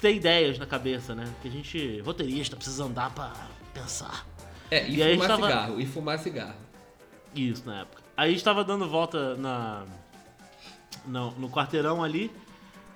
ter 0.00 0.14
ideias 0.14 0.58
na 0.58 0.66
cabeça, 0.66 1.14
né? 1.14 1.32
Que 1.42 1.48
a 1.48 1.50
gente, 1.50 2.00
roteirista, 2.00 2.56
precisa 2.56 2.84
andar 2.84 3.10
pra 3.14 3.32
pensar. 3.72 4.26
É, 4.70 4.86
e, 4.88 5.00
E 5.00 5.12
fumar 5.14 5.28
tava- 5.28 5.46
cigarro. 5.46 5.80
E 5.80 5.86
fumar 5.86 6.18
cigarro. 6.18 6.54
Isso, 7.34 7.62
na 7.66 7.80
época. 7.80 8.02
Aí 8.16 8.28
a 8.28 8.32
gente 8.32 8.44
tava 8.44 8.62
dando 8.64 8.88
volta 8.88 9.34
na, 9.36 9.84
no, 11.06 11.30
no 11.32 11.48
quarteirão 11.50 12.02
ali, 12.04 12.30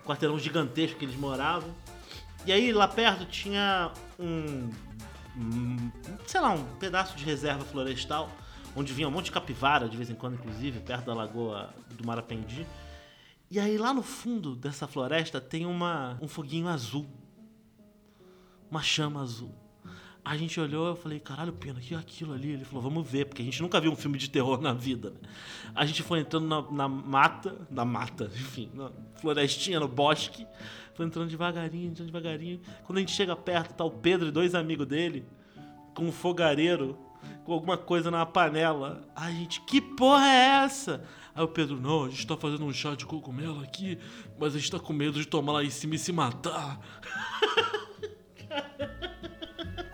quarteirão 0.05 0.39
gigantesco 0.39 0.99
que 0.99 1.05
eles 1.05 1.17
moravam. 1.17 1.71
E 2.45 2.53
aí 2.53 2.73
lá 2.73 2.87
perto 2.89 3.25
tinha 3.25 3.91
um, 4.19 4.71
um, 5.37 5.91
sei 6.27 6.41
lá, 6.41 6.51
um 6.51 6.65
pedaço 6.77 7.17
de 7.17 7.25
reserva 7.25 7.65
florestal, 7.65 8.29
onde 8.77 8.93
vinha 8.93 9.07
um 9.09 9.11
monte 9.13 9.27
de 9.27 9.33
capivara 9.33 9.89
de 9.89 9.97
vez 9.97 10.11
em 10.11 10.15
quando, 10.15 10.35
inclusive, 10.35 10.81
perto 10.81 11.07
da 11.07 11.15
lagoa 11.15 11.71
do 11.91 12.05
Marapendi. 12.07 12.67
E 13.53 13.61
aí 13.61 13.77
lá 13.77 13.93
no 13.93 14.03
fundo 14.03 14.57
dessa 14.57 14.87
floresta 14.87 15.39
tem 15.39 15.67
uma, 15.67 16.19
um 16.23 16.27
foguinho 16.27 16.69
azul. 16.69 17.07
Uma 18.71 18.83
chama 18.83 19.21
azul. 19.21 19.55
A 20.25 20.35
gente 20.39 20.59
olhou, 20.59 20.87
eu 20.87 20.97
falei, 20.97 21.21
caralho, 21.21 21.53
Pena, 21.53 21.79
que 21.79 21.95
é 21.95 21.99
aquilo 21.99 22.33
ali? 22.33 22.53
Ele 22.53 22.65
falou, 22.65 22.81
vamos 22.81 23.07
ver, 23.07 23.27
porque 23.27 23.43
a 23.43 23.45
gente 23.45 23.61
nunca 23.61 23.79
viu 23.79 23.93
um 23.93 23.97
filme 23.97 24.17
de 24.17 24.31
terror 24.31 24.59
na 24.59 24.73
vida, 24.73 25.11
né? 25.11 25.29
A 25.75 25.85
gente 25.85 26.03
foi 26.03 26.21
entrando 26.21 26.47
na, 26.47 26.63
na 26.63 26.89
mata, 26.89 27.55
na 27.71 27.85
mata, 27.85 28.25
enfim, 28.25 28.71
na 28.73 28.91
florestinha, 29.17 29.79
no 29.79 29.87
bosque. 29.87 30.47
Foi 30.95 31.05
entrando 31.05 31.29
devagarinho, 31.29 31.91
entrando 31.91 32.07
devagarinho. 32.07 32.59
Quando 32.85 32.97
a 32.97 33.01
gente 33.01 33.13
chega 33.13 33.37
perto, 33.37 33.75
tá 33.75 33.85
o 33.85 33.91
Pedro 33.91 34.29
e 34.29 34.31
dois 34.31 34.55
amigos 34.55 34.87
dele, 34.87 35.27
com 35.95 36.07
um 36.07 36.13
fogareiro, 36.13 36.97
com 37.45 37.53
alguma 37.53 37.77
coisa 37.77 38.11
na 38.11 38.25
panela. 38.25 39.07
Ai, 39.15 39.35
gente, 39.35 39.61
que 39.61 39.79
porra 39.79 40.27
é 40.27 40.65
essa? 40.65 41.05
Aí 41.35 41.43
o 41.43 41.49
Pedro, 41.49 41.81
não, 41.81 42.05
a 42.05 42.11
gente 42.11 42.27
tá 42.27 42.37
fazendo 42.37 42.65
um 42.65 42.73
chá 42.73 42.95
de 42.95 43.07
cogumelo 43.07 43.63
aqui, 43.63 43.99
mas 44.39 44.55
a 44.55 44.59
gente 44.59 44.71
tá 44.71 44.79
com 44.79 44.93
medo 44.93 45.19
de 45.19 45.27
tomar 45.27 45.53
lá 45.53 45.65
em 45.65 45.71
cima 45.71 45.95
e 45.95 45.99
se 45.99 46.13
matar. 46.13 46.79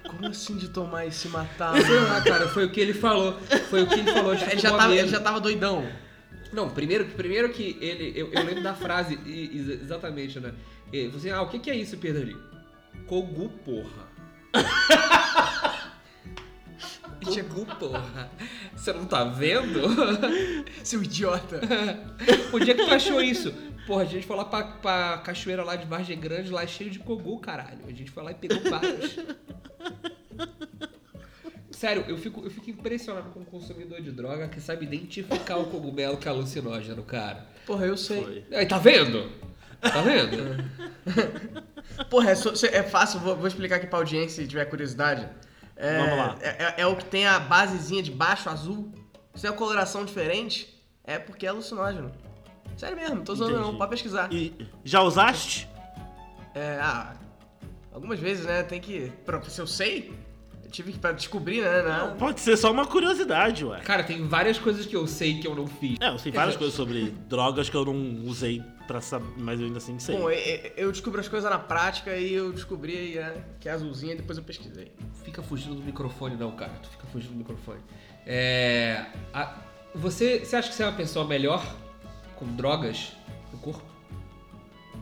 Como 0.05 0.27
assim 0.27 0.57
de 0.57 0.69
tomar 0.69 1.07
e 1.07 1.13
se 1.13 1.29
matar? 1.29 1.81
Sei 1.81 2.01
lá, 2.01 2.21
cara, 2.23 2.49
foi 2.49 2.65
o 2.65 2.71
que 2.71 2.81
ele 2.81 2.93
falou. 2.93 3.39
Foi 3.71 3.85
o 3.85 3.87
que 3.87 4.01
ele 4.01 4.13
falou. 4.13 4.35
ele, 4.35 4.59
já 4.59 4.77
tava, 4.77 4.97
ele 4.97 5.09
já 5.09 5.21
tava 5.21 5.41
doidão. 5.41 5.89
Não, 6.53 6.69
primeiro, 6.71 7.05
primeiro 7.05 7.51
que 7.51 7.79
ele. 7.81 8.13
Eu, 8.17 8.33
eu 8.33 8.45
lembro 8.45 8.63
da 8.63 8.75
frase, 8.75 9.17
exatamente, 9.25 10.41
né? 10.41 10.53
Ele 10.93 11.07
falou 11.07 11.19
assim: 11.19 11.31
ah, 11.31 11.43
o 11.43 11.49
que, 11.49 11.61
que 11.61 11.71
é 11.71 11.77
isso, 11.77 11.97
Pedro 11.99 12.23
ali? 12.23 12.37
Cogu, 13.07 13.49
porra. 13.65 14.09
Cogu, 17.29 17.67
porra. 17.77 18.31
Você 18.75 18.93
não 18.93 19.05
tá 19.05 19.25
vendo? 19.25 19.81
Seu 20.83 21.03
idiota. 21.03 21.61
O 22.53 22.59
dia 22.59 22.75
que 22.75 22.85
tu 22.85 22.91
achou 22.91 23.21
isso? 23.21 23.53
Porra, 23.87 24.03
a 24.03 24.07
gente 24.07 24.27
foi 24.27 24.37
lá 24.37 24.45
pra, 24.45 24.65
pra 24.65 25.19
cachoeira 25.19 25.63
lá 25.63 25.77
de 25.77 25.87
Vargem 25.87 26.19
Grande, 26.19 26.51
lá 26.51 26.63
é 26.63 26.67
cheio 26.67 26.91
de 26.91 26.99
cogu, 26.99 27.39
caralho. 27.39 27.81
A 27.87 27.93
gente 27.93 28.11
foi 28.11 28.23
lá 28.23 28.33
e 28.33 28.35
pegou 28.35 28.61
vários. 28.71 29.17
Sério, 31.71 32.05
eu 32.09 32.19
fico, 32.19 32.43
eu 32.45 32.51
fico 32.51 32.71
impressionado 32.71 33.31
com 33.31 33.41
o 33.41 33.45
consumidor 33.45 34.01
de 34.01 34.11
droga 34.11 34.49
que 34.49 34.61
sabe 34.61 34.85
identificar 34.85 35.59
o 35.59 35.67
cogumelo 35.67 36.17
que 36.17 36.27
é 36.27 36.31
alucinógeno, 36.31 37.03
cara. 37.03 37.47
Porra, 37.67 37.87
eu 37.87 37.97
sei. 37.97 38.45
Aí, 38.51 38.67
tá 38.67 38.79
vendo? 38.79 39.31
Tá 39.81 40.03
vendo? 40.03 40.65
Porra, 42.11 42.31
é, 42.31 42.77
é 42.77 42.83
fácil, 42.83 43.21
vou, 43.21 43.37
vou 43.37 43.47
explicar 43.47 43.77
aqui 43.77 43.87
pra 43.87 44.01
audiência 44.01 44.43
se 44.43 44.49
tiver 44.49 44.65
curiosidade. 44.65 45.29
É, 45.79 45.99
Vamos 45.99 46.19
lá. 46.19 46.37
É, 46.41 46.49
é- 46.49 46.75
é 46.79 46.87
o 46.87 46.97
que 46.97 47.05
tem 47.05 47.27
a 47.27 47.39
basezinha 47.39 48.03
de 48.03 48.11
baixo 48.11 48.51
azul. 48.51 48.93
Se 49.35 49.43
tem 49.43 49.51
uma 49.51 49.57
coloração 49.57 50.05
diferente, 50.05 50.83
é 51.05 51.19
porque 51.19 51.47
é 51.47 51.49
alucinógeno. 51.49 52.11
Sério 52.77 52.97
mesmo, 52.97 53.17
não 53.17 53.25
tô 53.25 53.35
zoando 53.35 53.59
não, 53.61 53.77
pode 53.77 53.91
pesquisar. 53.91 54.33
E 54.33 54.53
já 54.85 55.01
usaste? 55.03 55.69
É, 56.55 56.79
ah, 56.81 57.15
algumas 57.93 58.19
vezes, 58.19 58.45
né, 58.45 58.63
tem 58.63 58.81
que... 58.81 59.13
Pra, 59.25 59.41
se 59.43 59.61
eu 59.61 59.67
sei, 59.67 60.13
eu 60.65 60.71
tive 60.71 60.93
que 60.93 60.99
pra 60.99 61.13
descobrir, 61.13 61.61
né, 61.63 61.83
né? 61.83 62.15
Pode 62.19 62.41
ser 62.41 62.57
só 62.57 62.71
uma 62.73 62.87
curiosidade, 62.87 63.65
ué. 63.65 63.81
Cara, 63.81 64.03
tem 64.03 64.27
várias 64.27 64.59
coisas 64.59 64.87
que 64.87 64.95
eu 64.97 65.07
sei 65.07 65.41
que 65.41 65.47
eu 65.47 65.55
não 65.55 65.67
fiz. 65.67 65.97
É, 66.01 66.09
eu 66.09 66.19
sei 66.19 66.31
várias 66.33 66.57
coisas 66.59 66.75
sobre 66.75 67.11
drogas 67.29 67.69
que 67.71 67.77
eu 67.77 67.85
não 67.85 68.25
usei 68.29 68.63
pra 68.89 69.01
saber, 69.01 69.27
mas 69.37 69.61
eu 69.61 69.67
ainda 69.67 69.79
assim 69.79 69.97
sei. 70.01 70.17
Bom, 70.17 70.29
eu, 70.29 70.73
eu 70.77 70.91
descubro 70.91 71.21
as 71.21 71.29
coisas 71.29 71.49
na 71.49 71.59
prática 71.59 72.17
e 72.17 72.33
eu 72.35 72.53
descobri 72.53 73.15
né, 73.15 73.45
que 73.61 73.69
é 73.69 73.73
azulzinha 73.73 74.15
e 74.15 74.17
depois 74.17 74.37
eu 74.37 74.43
pesquisei. 74.43 74.91
Fica 75.23 75.41
fugindo 75.43 75.77
do 75.77 75.83
microfone, 75.83 76.35
não, 76.37 76.51
cara. 76.53 76.73
Tu 76.83 76.89
fica 76.89 77.07
fugindo 77.07 77.33
do 77.33 77.37
microfone. 77.39 77.79
É. 78.27 79.07
a- 79.33 79.55
você, 79.95 80.41
você 80.41 80.57
acha 80.57 80.69
que 80.69 80.75
você 80.75 80.83
é 80.83 80.87
uma 80.87 80.97
pessoa 80.97 81.25
melhor 81.27 81.65
com 82.37 82.47
drogas 82.57 83.13
no 83.53 83.59
corpo? 83.59 83.83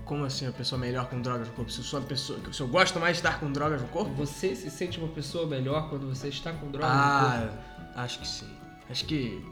Como 0.04 0.24
assim, 0.24 0.46
uma 0.46 0.52
pessoa 0.52 0.78
melhor 0.78 1.08
com 1.08 1.20
drogas 1.20 1.48
no 1.48 1.54
corpo? 1.54 1.70
Se 1.70 1.78
eu 1.80 1.84
sou 1.84 1.98
uma 2.00 2.06
pessoa. 2.06 2.38
Se 2.52 2.60
eu 2.60 2.68
gosto 2.68 3.00
mais 3.00 3.16
de 3.16 3.20
estar 3.26 3.40
com 3.40 3.50
drogas 3.50 3.82
no 3.82 3.88
corpo? 3.88 4.12
Você 4.14 4.54
se 4.54 4.70
sente 4.70 4.98
uma 4.98 5.08
pessoa 5.08 5.46
melhor 5.46 5.88
quando 5.90 6.06
você 6.08 6.28
está 6.28 6.52
com 6.52 6.70
drogas 6.70 6.90
no 6.90 7.02
corpo? 7.48 7.58
Ah, 7.96 8.02
acho 8.04 8.18
que 8.20 8.28
sim. 8.28 8.48
Acho 8.90 9.04
que. 9.04 9.44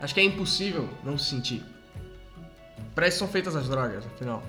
Acho 0.00 0.14
que 0.14 0.20
é 0.20 0.24
impossível 0.24 0.88
não 1.04 1.18
se 1.18 1.26
sentir. 1.26 1.62
Pra 2.98 3.06
isso 3.06 3.18
são 3.18 3.28
feitas 3.28 3.54
as 3.54 3.68
drogas, 3.68 4.04
afinal. 4.04 4.42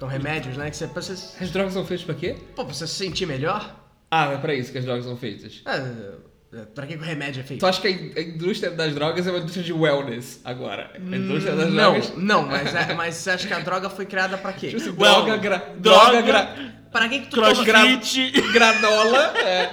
São 0.00 0.08
remédios, 0.08 0.56
né? 0.56 0.68
Que 0.68 0.76
você, 0.76 0.88
pra 0.88 1.00
você. 1.00 1.12
As 1.44 1.50
drogas 1.52 1.72
são 1.74 1.86
feitas 1.86 2.04
pra 2.04 2.12
quê? 2.16 2.34
Pô, 2.56 2.64
pra 2.64 2.74
você 2.74 2.88
se 2.88 2.94
sentir 2.94 3.24
melhor? 3.24 3.72
Ah, 4.10 4.32
é 4.32 4.36
pra 4.38 4.52
isso 4.52 4.72
que 4.72 4.78
as 4.78 4.84
drogas 4.84 5.04
são 5.04 5.16
feitas. 5.16 5.62
É, 5.64 6.56
é, 6.58 6.64
pra 6.74 6.84
que 6.88 6.96
o 6.96 7.00
remédio 7.00 7.38
é 7.38 7.44
feito? 7.44 7.60
Tu 7.60 7.66
acha 7.68 7.80
que 7.80 7.86
a 7.86 7.90
in- 7.92 8.12
a 8.16 8.20
indústria 8.20 8.72
das 8.72 8.92
drogas 8.96 9.24
é 9.24 9.30
uma 9.30 9.38
indústria 9.38 9.62
de 9.62 9.72
wellness 9.72 10.40
agora? 10.44 10.90
A 10.96 10.98
indústria 11.16 11.54
das 11.54 11.72
não, 11.72 11.92
drogas. 11.92 12.12
não, 12.16 12.42
mas, 12.42 12.74
é- 12.74 12.94
mas 12.94 13.14
você 13.14 13.30
acha 13.30 13.46
que 13.46 13.54
a 13.54 13.60
droga 13.60 13.88
foi 13.88 14.04
criada 14.04 14.36
pra 14.36 14.52
quê? 14.52 14.70
Tipo 14.70 14.82
assim, 14.82 14.90
Well, 14.90 15.22
droga, 15.22 15.36
gra, 15.36 15.58
droga, 15.78 16.04
droga, 16.10 16.22
gra, 16.22 16.72
Pra 16.90 17.08
que 17.08 17.20
que 17.20 17.26
tu 17.28 17.36
toma... 17.40 17.64
Crossfit. 17.64 18.32
granola. 18.52 19.38
É. 19.38 19.44
É, 19.44 19.70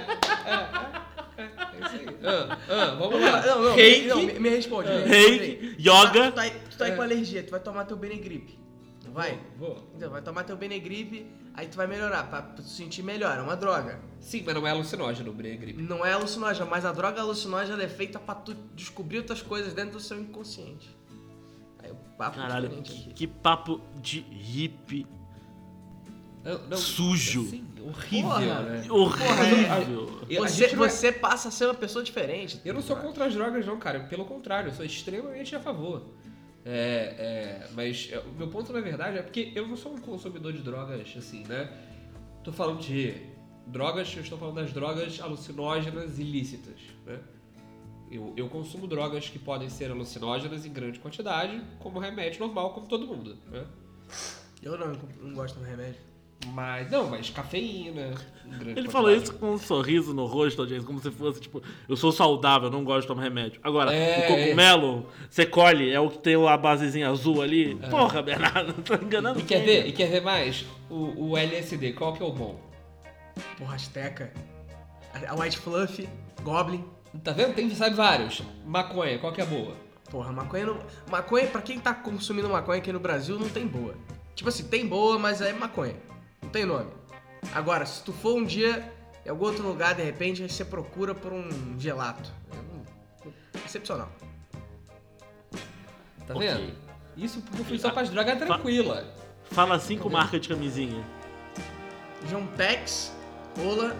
é, 1.38 1.42
é 1.42 1.86
isso 1.86 1.96
aí. 1.96 2.16
Ah, 2.24 2.58
ah, 2.70 2.96
vamos 2.98 3.20
lá. 3.20 3.42
Não, 3.44 3.62
não, 3.62 3.74
Reiki. 3.74 4.06
não, 4.08 4.22
me, 4.22 4.32
me 4.38 4.48
responde. 4.48 4.88
me 4.90 5.02
Reiki, 5.04 5.76
yoga. 5.78 6.30
Tu 6.30 6.32
tá, 6.32 6.42
aí- 6.42 6.52
tá 6.86 6.92
aí 6.92 6.96
com 6.96 7.02
alergia, 7.02 7.42
tu 7.42 7.50
vai 7.50 7.60
tomar 7.60 7.84
teu 7.84 7.96
Benegripe. 7.96 8.58
Não 9.04 9.12
vai? 9.12 9.38
Vou. 9.58 9.82
Então, 9.94 10.10
vai 10.10 10.22
tomar 10.22 10.44
teu 10.44 10.56
Benegripe, 10.56 11.26
aí 11.52 11.66
tu 11.66 11.76
vai 11.76 11.86
melhorar, 11.86 12.24
pra, 12.30 12.40
tu 12.42 12.62
sentir 12.62 13.02
melhor. 13.02 13.36
É 13.38 13.42
uma 13.42 13.54
droga. 13.56 14.00
Sim, 14.20 14.42
mas 14.46 14.54
não 14.54 14.66
é 14.66 14.70
alucinógeno 14.70 15.30
o 15.30 15.34
Brea 15.34 15.54
gripe. 15.56 15.82
Não 15.82 16.04
é 16.06 16.12
alucinógena, 16.14 16.64
mas 16.64 16.86
a 16.86 16.92
droga 16.92 17.20
alucinógena 17.20 17.82
é 17.82 17.88
feita 17.88 18.18
pra 18.18 18.34
tu 18.34 18.54
descobrir 18.74 19.18
outras 19.18 19.42
coisas 19.42 19.74
dentro 19.74 19.92
do 19.92 20.00
seu 20.00 20.18
inconsciente. 20.18 20.96
Aí 21.82 21.90
o 21.90 21.96
papo 22.16 22.38
é 22.38 22.42
Caralho, 22.42 22.68
diferente 22.70 23.08
que, 23.08 23.12
que 23.14 23.26
papo 23.26 23.78
de 24.00 24.20
hippie 24.20 25.06
Não, 26.42 26.58
não, 26.68 26.76
Sujo. 26.78 27.42
Assim, 27.42 27.64
horrível, 27.82 28.30
Porra. 28.30 28.62
né? 28.62 28.86
horrível. 28.90 30.20
E 30.28 30.38
a 30.38 30.40
Você, 30.40 30.64
é- 30.64 30.74
você 30.76 31.12
passa 31.12 31.48
a 31.48 31.50
ser 31.50 31.66
uma 31.66 31.74
pessoa 31.74 32.02
diferente. 32.02 32.58
Eu 32.64 32.72
não 32.72 32.80
sou 32.80 32.96
contra 32.96 33.26
as 33.26 33.34
drogas, 33.34 33.66
não, 33.66 33.78
cara. 33.78 34.00
Pelo 34.00 34.24
contrário, 34.24 34.68
eu 34.70 34.74
sou 34.74 34.84
extremamente 34.84 35.54
a 35.54 35.60
favor. 35.60 36.02
É, 36.64 36.70
é, 37.18 37.68
mas 37.74 38.08
é, 38.10 38.18
o 38.18 38.32
meu 38.32 38.48
ponto, 38.48 38.72
na 38.72 38.80
verdade, 38.80 39.18
é 39.18 39.22
porque 39.22 39.52
eu 39.54 39.68
não 39.68 39.76
sou 39.76 39.92
um 39.92 39.98
consumidor 39.98 40.52
de 40.52 40.62
drogas, 40.62 41.14
assim, 41.16 41.44
né? 41.44 41.70
Tô 42.42 42.52
falando 42.52 42.80
de 42.80 43.14
drogas, 43.66 44.14
eu 44.16 44.22
estou 44.22 44.38
falando 44.38 44.56
das 44.56 44.72
drogas 44.72 45.20
alucinógenas 45.20 46.18
ilícitas, 46.18 46.80
né? 47.04 47.20
Eu, 48.10 48.32
eu 48.36 48.48
consumo 48.48 48.86
drogas 48.86 49.28
que 49.28 49.38
podem 49.38 49.68
ser 49.68 49.90
alucinógenas 49.90 50.64
em 50.64 50.72
grande 50.72 51.00
quantidade, 51.00 51.60
como 51.80 51.98
remédio 51.98 52.40
normal, 52.40 52.72
como 52.72 52.86
todo 52.86 53.06
mundo, 53.06 53.36
né? 53.50 53.66
Eu 54.62 54.78
não, 54.78 54.92
não 55.20 55.34
gosto 55.34 55.58
do 55.58 55.64
remédio. 55.64 56.00
Mas, 56.48 56.90
não, 56.90 57.08
mas 57.08 57.30
cafeína. 57.30 58.14
Ele 58.76 58.88
falou 58.90 59.10
isso 59.10 59.34
com 59.34 59.52
um 59.52 59.58
sorriso 59.58 60.12
no 60.12 60.26
rosto, 60.26 60.60
audiência, 60.60 60.86
como 60.86 61.00
se 61.00 61.10
fosse, 61.10 61.40
tipo, 61.40 61.62
eu 61.88 61.96
sou 61.96 62.12
saudável, 62.12 62.70
não 62.70 62.84
gosto 62.84 63.02
de 63.02 63.06
tomar 63.08 63.22
remédio. 63.22 63.60
Agora, 63.62 63.94
É, 63.94 64.24
o 64.24 64.28
cogumelo, 64.28 65.06
você 65.28 65.46
colhe, 65.46 65.90
é 65.90 65.98
o 65.98 66.10
que 66.10 66.18
tem 66.18 66.34
a 66.34 66.56
basezinha 66.56 67.08
azul 67.08 67.40
ali. 67.40 67.74
Porra, 67.90 68.20
Bernardo, 68.22 68.74
tá 68.84 68.96
enganando 69.02 69.40
É. 69.40 69.42
E 69.42 69.46
quer 69.46 69.64
ver? 69.64 69.86
E 69.86 69.92
quer 69.92 70.10
ver 70.10 70.20
mais? 70.20 70.66
O, 70.90 71.30
o 71.30 71.36
LSD, 71.38 71.94
qual 71.94 72.12
que 72.12 72.22
é 72.22 72.26
o 72.26 72.32
bom? 72.32 72.60
Porra, 73.58 73.74
Azteca. 73.76 74.32
A 75.28 75.34
White 75.34 75.58
Fluff, 75.58 76.08
Goblin. 76.42 76.84
Tá 77.22 77.32
vendo? 77.32 77.54
Tem, 77.54 77.70
sabe 77.70 77.96
vários. 77.96 78.42
Maconha, 78.66 79.18
qual 79.18 79.32
que 79.32 79.40
é 79.40 79.44
a 79.44 79.46
boa? 79.46 79.84
porra, 80.14 80.30
maconha, 80.30 80.66
não, 80.66 80.78
maconha, 81.10 81.46
pra 81.48 81.60
quem 81.60 81.80
tá 81.80 81.92
consumindo 81.92 82.48
maconha 82.48 82.78
aqui 82.78 82.92
no 82.92 83.00
Brasil, 83.00 83.36
não 83.36 83.48
tem 83.48 83.66
boa. 83.66 83.96
Tipo 84.36 84.48
assim, 84.48 84.62
tem 84.62 84.86
boa, 84.86 85.18
mas 85.18 85.40
é 85.40 85.52
maconha. 85.52 85.96
Não 86.44 86.50
tem 86.50 86.64
nome. 86.64 86.90
Agora, 87.52 87.84
se 87.86 88.02
tu 88.04 88.12
for 88.12 88.34
um 88.36 88.44
dia 88.44 88.92
em 89.24 89.28
algum 89.28 89.46
outro 89.46 89.66
lugar, 89.66 89.94
de 89.94 90.02
repente, 90.02 90.42
aí 90.42 90.48
você 90.48 90.64
procura 90.64 91.14
por 91.14 91.32
um 91.32 91.48
gelato. 91.78 92.30
É 92.52 93.28
um- 93.28 93.32
Excepcional. 93.64 94.10
Tá 96.26 96.34
vendo? 96.34 96.72
Isso 97.16 97.40
porque 97.42 97.60
eu 97.60 97.64
fui 97.64 97.78
só 97.78 97.90
pras 97.90 98.08
drogas 98.10 98.38
tranquila. 98.38 99.04
Fala 99.50 99.74
assim 99.76 99.98
com 99.98 100.08
marca 100.08 100.38
de 100.40 100.48
camisinha. 100.48 101.04
João 102.28 102.46
Tex, 102.48 103.12
Ola. 103.58 103.94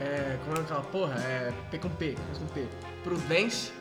É. 0.00 0.38
Como 0.44 0.56
é 0.56 0.60
aquela 0.60 0.82
porra? 0.82 1.14
É. 1.22 1.52
P 1.70 1.78
com 1.78 1.88
P, 1.88 2.16
com 2.38 2.46
P. 2.48 2.66
Prudence. 3.02 3.72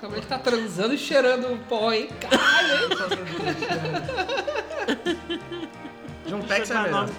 Como 0.00 0.14
é 0.16 0.20
que 0.20 0.26
tá 0.26 0.38
transando 0.38 0.94
e 0.94 0.98
cheirando 0.98 1.58
pó, 1.68 1.92
hein? 1.92 2.08
Caralho, 2.20 2.74
hein? 2.74 2.88
Só 2.96 3.06
pra 3.08 3.24
dizer. 3.52 5.26
João 6.28 6.42
Tex 6.42 6.60
é 6.70 6.74
Sabe 6.74 6.84
melhor. 6.88 7.06
nome- 7.06 7.14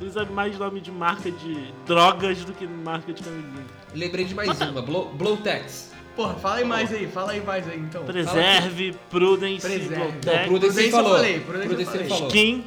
Ele 0.00 0.10
sabe 0.10 0.32
mais 0.32 0.58
nome 0.58 0.80
de 0.80 0.90
marca 0.92 1.30
de 1.30 1.72
drogas 1.86 2.44
do 2.44 2.52
que 2.52 2.66
marca 2.66 3.12
de 3.12 3.22
camisinha. 3.22 3.64
Lembrei 3.94 4.24
de 4.24 4.34
mais 4.34 4.60
uma, 4.60 4.82
Blow, 4.82 5.08
Blowtex. 5.14 5.92
Porra, 6.16 6.34
fala 6.34 6.56
aí 6.56 6.64
mais 6.64 6.92
aí, 6.92 7.06
fala 7.08 7.32
aí 7.32 7.40
mais 7.44 7.66
aí 7.68 7.78
então. 7.78 8.04
Preserve, 8.04 8.94
Prudence, 9.10 9.66
Preserve. 9.66 9.94
Não, 9.96 10.10
Blowtech, 10.10 10.46
Prudence 10.48 10.72
Prudence 10.74 10.90
falou. 10.90 11.14
falei, 11.16 11.40
Prudence 11.40 11.66
Prudence 11.68 11.96
ele 11.96 12.04
falei. 12.04 12.08
falou. 12.08 12.28
Skin. 12.28 12.64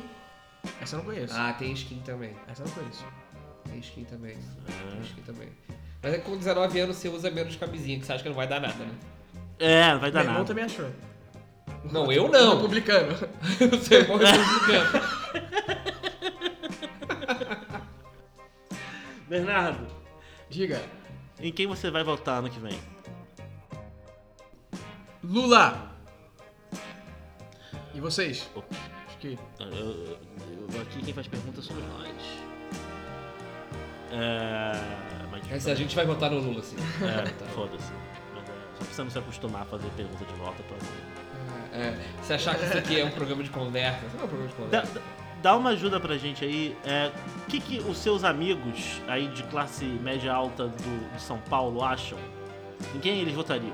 Essa 0.82 0.96
eu 0.96 0.98
não 1.00 1.06
conheço. 1.06 1.34
Ah, 1.38 1.54
tem 1.54 1.72
skin 1.74 2.02
também. 2.06 2.32
Essa 2.48 2.64
eu 2.64 2.68
não 2.68 2.74
conheço. 2.74 3.06
Tem 3.70 3.80
skin 3.80 4.04
também. 4.06 4.36
Tem 4.92 5.02
skin 5.02 5.22
também. 5.22 5.50
Mas 6.04 6.14
é 6.14 6.18
que 6.18 6.24
com 6.26 6.38
19 6.38 6.80
anos 6.80 6.98
você 6.98 7.08
usa 7.10 7.30
menos 7.32 7.56
camisinha, 7.56 8.00
que 8.00 8.06
você 8.06 8.14
acha 8.14 8.24
que 8.24 8.30
não 8.30 8.36
vai 8.36 8.48
dar 8.48 8.60
nada, 8.60 8.74
né? 8.84 8.92
É, 9.60 9.92
não 9.94 10.00
vai 10.00 10.12
dar 10.12 10.20
Meu 10.20 10.30
irmão 10.30 10.34
nada. 10.40 10.48
também 10.48 10.64
achou. 10.66 10.90
Não, 11.92 12.12
eu 12.12 12.26
O 12.26 12.30
não. 12.30 12.56
Republicano. 12.56 13.14
O 13.14 13.78
seu 13.84 14.02
irmão 14.02 14.20
é 14.22 14.32
republicano. 14.32 15.08
Bernardo, 19.28 19.88
Diga. 20.50 20.82
em 21.40 21.52
quem 21.52 21.68
você 21.68 21.92
vai 21.92 22.04
votar 22.04 22.40
ano 22.40 22.50
que 22.50 22.60
vem? 22.60 22.80
Lula. 25.24 25.92
E 27.94 28.00
vocês? 28.00 28.50
Acho 29.08 29.18
que. 29.18 29.38
Eu- 29.60 29.68
eu- 29.68 30.18
eu- 30.74 30.82
aqui 30.82 31.02
quem 31.04 31.14
faz 31.14 31.28
pergunta 31.28 31.62
somos 31.62 31.84
nós. 31.84 32.12
É. 34.12 34.72
Mas 35.30 35.52
Essa 35.52 35.72
a 35.72 35.76
gente 35.76 35.96
vai 35.96 36.06
votar 36.06 36.32
no 36.32 36.40
Lula, 36.40 36.64
sim. 36.64 36.78
É, 37.04 37.26
foda-se. 37.54 37.92
É, 38.98 39.04
precisamos 39.04 39.14
se 39.14 39.20
acostumar 39.20 39.62
a 39.62 39.66
fazer 39.66 39.88
pergunta 39.96 40.26
de 40.26 40.34
volta 40.34 40.64
pra. 40.64 40.78
É, 41.78 41.96
se 42.24 42.34
achar 42.34 42.56
que 42.58 42.66
isso 42.66 42.78
aqui 42.78 43.00
é 43.00 43.06
um 43.06 43.12
programa 43.12 43.44
de 43.44 43.50
conversa, 43.52 44.00
isso 44.06 44.16
não 44.16 44.24
é 44.24 44.26
um 44.26 44.28
programa 44.28 44.50
de 44.50 44.56
Dá, 44.56 44.64
conversa. 44.82 44.94
dá- 44.96 45.02
dá 45.44 45.56
uma 45.56 45.70
ajuda 45.72 46.00
pra 46.00 46.18
gente 46.18 46.44
aí. 46.44 46.76
É, 46.84 47.12
o 47.44 47.46
que, 47.46 47.60
que 47.60 47.80
os 47.80 47.98
seus 48.00 48.24
amigos 48.24 49.00
aí 49.08 49.28
de 49.28 49.44
classe 49.44 49.86
média 49.86 50.34
alta 50.34 50.68
do, 50.68 51.14
de 51.16 51.22
São 51.22 51.38
Paulo 51.42 51.84
acham? 51.84 52.18
Em 52.96 53.00
quem 53.00 53.20
eles 53.20 53.34
votariam? 53.34 53.74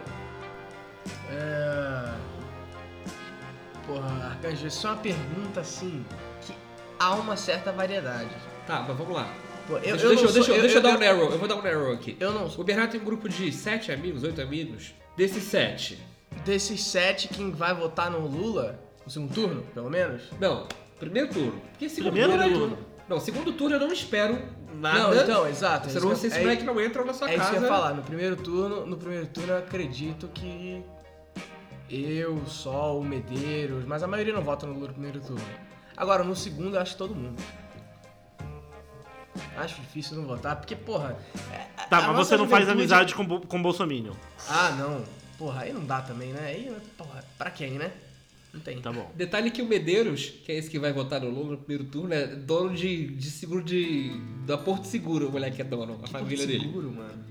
É... 1.29 2.13
Porra, 3.87 4.27
Arcanjo, 4.31 4.67
isso 4.67 4.87
é 4.87 4.89
uma 4.91 4.97
pergunta 4.97 5.59
assim 5.61 6.05
que 6.41 6.53
há 6.99 7.15
uma 7.15 7.35
certa 7.37 7.71
variedade. 7.71 8.29
Tá, 8.65 8.83
mas 8.87 8.97
vamos 8.97 9.13
lá. 9.13 9.27
Pô, 9.67 9.75
eu, 9.77 9.81
deixa 9.81 10.03
eu 10.05 10.09
deixa, 10.09 10.23
não 10.25 10.33
deixa, 10.33 10.51
sou- 10.51 10.61
deixa 10.61 10.77
eu, 10.77 10.81
dar 10.81 10.89
um 10.89 10.93
eu, 10.93 10.99
narrow, 10.99 11.31
eu 11.31 11.37
vou 11.39 11.47
dar 11.47 11.55
um 11.55 11.61
narrow 11.61 11.93
aqui. 11.93 12.17
eu 12.19 12.31
não 12.33 12.45
O 12.47 12.63
Bernardo 12.63 12.91
tem 12.91 12.99
um 13.01 13.05
grupo 13.05 13.27
de 13.29 13.51
sete 13.51 13.91
amigos, 13.91 14.23
oito 14.23 14.41
amigos. 14.41 14.93
Desses 15.15 15.43
sete. 15.43 15.99
Desses 16.45 16.83
sete, 16.83 17.27
quem 17.27 17.51
vai 17.51 17.73
votar 17.73 18.09
no 18.09 18.25
Lula, 18.27 18.79
no 19.05 19.11
segundo 19.11 19.33
turno, 19.33 19.61
pelo 19.73 19.89
menos? 19.89 20.23
Não, 20.39 20.67
primeiro 20.99 21.29
turno. 21.29 21.61
Porque 21.71 21.87
segundo 21.89 22.13
Primeiro 22.13 22.41
turno. 22.43 22.59
turno. 22.59 22.77
Não, 23.07 23.19
segundo 23.19 23.53
turno 23.53 23.75
eu 23.75 23.79
não 23.79 23.91
espero 23.93 24.41
nada. 24.75 24.99
Não, 24.99 25.13
então, 25.23 25.47
exato. 25.47 25.89
Você 25.89 25.97
é 25.97 26.01
não 26.01 26.11
isso 26.13 26.21
se 26.21 26.27
que 26.27 26.33
esse 26.33 26.37
eu- 26.39 26.43
moleque 26.43 26.63
não 26.63 26.81
entram 26.81 27.05
na 27.05 27.13
sua 27.13 27.29
É 27.29 27.31
isso 27.35 27.39
casa. 27.39 27.51
que 27.51 27.57
eu 27.57 27.61
ia 27.63 27.67
falar. 27.67 27.93
No 27.93 28.01
primeiro 28.01 28.35
turno, 28.37 28.85
no 28.85 28.97
primeiro 28.97 29.27
turno 29.27 29.51
eu 29.53 29.57
acredito 29.59 30.27
que 30.33 30.83
eu, 31.89 32.43
Sol, 32.47 32.99
o 33.01 33.03
Medeiros, 33.05 33.85
mas 33.85 34.01
a 34.01 34.07
maioria 34.07 34.33
não 34.33 34.41
vota 34.41 34.65
no 34.65 34.73
Lula 34.73 34.87
no 34.87 34.93
primeiro 34.93 35.19
turno. 35.21 35.43
Agora, 35.95 36.23
no 36.23 36.35
segundo 36.35 36.75
eu 36.75 36.81
acho 36.81 36.93
que 36.93 36.97
todo 36.97 37.13
mundo. 37.13 37.41
Acho 39.57 39.81
difícil 39.81 40.17
não 40.17 40.25
votar, 40.25 40.55
porque, 40.57 40.75
porra. 40.75 41.17
é- 41.51 41.83
Tá, 41.89 42.01
mas 42.11 42.27
você 42.27 42.37
não 42.37 42.47
faz 42.47 42.65
juventude- 42.65 42.71
amizade 42.93 43.15
com, 43.15 43.25
Bo- 43.25 43.41
com 43.41 43.61
Bolsonaro. 43.61 44.15
Ah, 44.47 44.71
não. 44.77 45.03
Porra, 45.37 45.61
aí 45.63 45.73
não 45.73 45.83
dá 45.85 46.01
também, 46.01 46.29
né? 46.29 46.41
Aí, 46.45 46.71
porra, 46.97 47.23
pra 47.37 47.49
quem, 47.51 47.71
né? 47.71 47.91
Não 48.53 48.61
tem. 48.61 48.79
Tá 48.79 48.91
bom. 48.91 49.11
Detalhe 49.15 49.49
que 49.49 49.61
o 49.61 49.65
Medeiros, 49.65 50.31
que 50.45 50.51
é 50.51 50.55
esse 50.55 50.69
que 50.69 50.77
vai 50.77 50.93
votar 50.93 51.19
no 51.19 51.29
Lula 51.29 51.51
no 51.53 51.57
primeiro 51.57 51.85
turno, 51.85 52.13
é 52.13 52.27
dono 52.27 52.75
de, 52.75 53.07
de 53.07 53.31
seguro 53.31 53.63
de. 53.63 54.11
da 54.45 54.57
Porto 54.57 54.85
Seguro, 54.85 55.27
o 55.29 55.31
moleque 55.31 55.59
é 55.61 55.65
dono, 55.65 55.99
a 56.03 56.07
família 56.07 56.37
Porto 56.37 56.47
dele. 56.47 56.65
Seguro, 56.65 56.91
mano. 56.91 57.23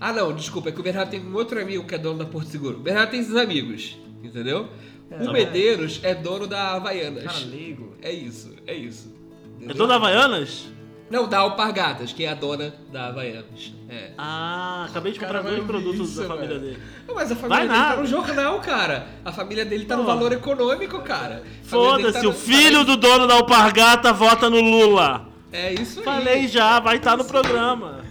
Ah 0.00 0.12
não, 0.12 0.34
desculpa, 0.34 0.68
é 0.68 0.72
que 0.72 0.80
o 0.80 0.82
Bernardo 0.82 1.10
tem 1.10 1.20
um 1.24 1.34
outro 1.34 1.60
amigo 1.60 1.84
que 1.86 1.94
é 1.94 1.98
dono 1.98 2.18
da 2.18 2.24
Porto 2.26 2.48
Seguro. 2.48 2.78
O 2.78 2.82
Bernardo 2.82 3.10
tem 3.12 3.20
esses 3.20 3.36
amigos, 3.36 3.96
entendeu? 4.22 4.68
É, 5.08 5.22
o 5.22 5.26
tá 5.26 5.32
Medeiros 5.32 6.00
é 6.02 6.14
dono 6.16 6.48
da 6.48 6.72
Havaianas. 6.74 7.22
Cara 7.24 7.38
leigo. 7.46 7.94
É 8.02 8.12
isso, 8.12 8.52
é 8.66 8.74
isso. 8.74 9.14
É 9.14 9.56
Entendeu? 9.64 9.76
toda 9.76 9.94
Havaianas? 9.94 10.66
Não, 11.08 11.28
da 11.28 11.38
Alpargatas, 11.38 12.12
que 12.12 12.24
é 12.24 12.28
a 12.30 12.34
dona 12.34 12.74
da 12.90 13.06
Havaianas. 13.08 13.72
É. 13.88 14.10
Ah, 14.18 14.86
acabei 14.90 15.12
de 15.12 15.20
comprar 15.20 15.40
Cara, 15.42 15.54
dois 15.54 15.64
produtos 15.66 16.10
isso, 16.10 16.20
da 16.22 16.26
família 16.26 16.48
velho. 16.58 16.60
dele. 16.60 16.82
Não, 17.06 17.14
Mas 17.14 17.30
a 17.30 17.36
família 17.36 17.48
Vai 17.58 17.68
dele 17.68 17.78
nada. 17.80 17.94
tá 17.94 18.00
no 18.00 18.06
jornal, 18.08 18.60
cara. 18.60 19.06
A 19.24 19.30
família 19.32 19.64
dele 19.64 19.84
tá 19.84 19.96
no 19.96 20.04
valor 20.04 20.32
econômico, 20.32 20.98
cara. 21.02 21.44
Foda-se, 21.62 22.12
tá 22.14 22.20
o 22.20 22.24
no- 22.24 22.32
filho 22.32 22.84
do 22.84 22.96
dono 22.96 23.26
da 23.28 23.34
Alpargata 23.34 24.12
vota 24.12 24.50
no 24.50 24.60
Lula. 24.60 25.28
É 25.52 25.72
isso 25.74 26.00
aí. 26.00 26.04
Falei 26.04 26.48
já, 26.48 26.80
vai 26.80 26.96
estar 26.96 27.16
no 27.16 27.24
programa. 27.24 28.04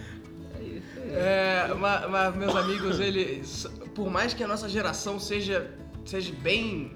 É, 1.18 1.74
mas, 1.78 2.10
mas, 2.10 2.36
meus 2.36 2.56
amigos, 2.56 3.00
eles. 3.00 3.68
Por 3.94 4.10
mais 4.10 4.34
que 4.34 4.44
a 4.44 4.48
nossa 4.48 4.68
geração 4.68 5.20
seja, 5.20 5.70
seja 6.06 6.34
bem. 6.42 6.92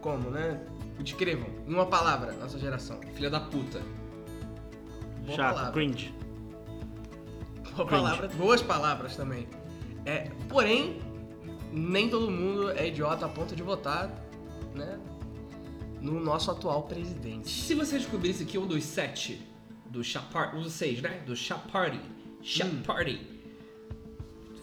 Como, 0.00 0.30
né? 0.30 0.58
Descrevam, 1.00 1.46
em 1.66 1.72
uma 1.72 1.86
palavra, 1.86 2.32
nossa 2.40 2.58
geração. 2.58 3.00
Filha 3.14 3.30
da 3.30 3.40
puta. 3.40 3.80
Boa 5.24 5.36
Chato, 5.36 5.54
palavra. 5.54 5.72
cringe. 5.72 6.14
Boa 7.74 7.86
Cringe. 7.88 7.88
palavra, 7.88 8.28
boas 8.28 8.62
palavras 8.62 9.16
também. 9.16 9.46
É, 10.04 10.30
porém, 10.48 11.00
nem 11.72 12.08
todo 12.10 12.30
mundo 12.30 12.70
é 12.70 12.88
idiota 12.88 13.26
a 13.26 13.28
ponto 13.28 13.54
de 13.56 13.62
votar, 13.62 14.10
né? 14.74 14.98
No 16.00 16.18
nosso 16.20 16.50
atual 16.50 16.82
presidente. 16.82 17.48
Se 17.48 17.74
você 17.74 17.96
descobrisse 17.98 18.44
que 18.44 18.58
um 18.58 18.66
dos 18.66 18.82
sete 18.84 19.40
do 19.86 20.02
Chapar, 20.02 20.56
um 20.56 20.62
dos 20.62 20.72
seis, 20.72 21.00
né? 21.00 21.22
Do 21.24 21.36
Chaparty, 21.36 22.00
Chaparty, 22.42 23.20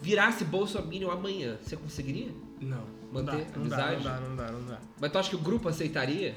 virasse 0.01 0.43
Bolsonaro 0.43 1.11
amanhã, 1.11 1.57
você 1.61 1.77
conseguiria? 1.77 2.31
Não. 2.61 2.83
Manter 3.11 3.47
não 3.57 3.67
dá, 3.67 3.67
não 3.67 3.67
dá, 3.69 3.87
amizade? 3.89 3.95
não 3.95 4.03
dá, 4.03 4.19
não 4.19 4.35
dá, 4.35 4.51
não 4.51 4.65
dá. 4.65 4.79
Mas 4.99 5.11
tu 5.11 5.17
acha 5.17 5.29
que 5.29 5.35
o 5.35 5.39
grupo 5.39 5.67
aceitaria? 5.69 6.35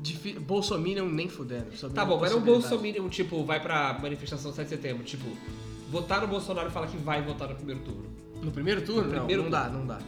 Difi 0.00 0.32
Bolsominion 0.38 1.06
nem 1.06 1.28
fudendo. 1.28 1.66
Tá 1.92 2.04
bom, 2.04 2.18
mas 2.20 2.30
não. 2.32 2.40
Bolsonaro, 2.40 3.08
tipo, 3.10 3.44
vai 3.44 3.60
pra 3.60 3.98
manifestação 4.00 4.52
7 4.52 4.68
de 4.68 4.74
setembro, 4.76 5.04
tipo, 5.04 5.26
votar 5.90 6.20
no 6.22 6.26
Bolsonaro 6.28 6.68
e 6.68 6.70
falar 6.70 6.86
que 6.86 6.96
vai 6.96 7.20
votar 7.22 7.48
no 7.48 7.54
primeiro 7.54 7.80
turno. 7.82 8.04
No 8.42 8.50
primeiro 8.50 8.80
turno? 8.82 9.02
No 9.02 9.08
não, 9.08 9.18
primeiro 9.18 9.42
não 9.42 9.50
dá, 9.50 9.68
não 9.68 9.86
dá. 9.86 9.98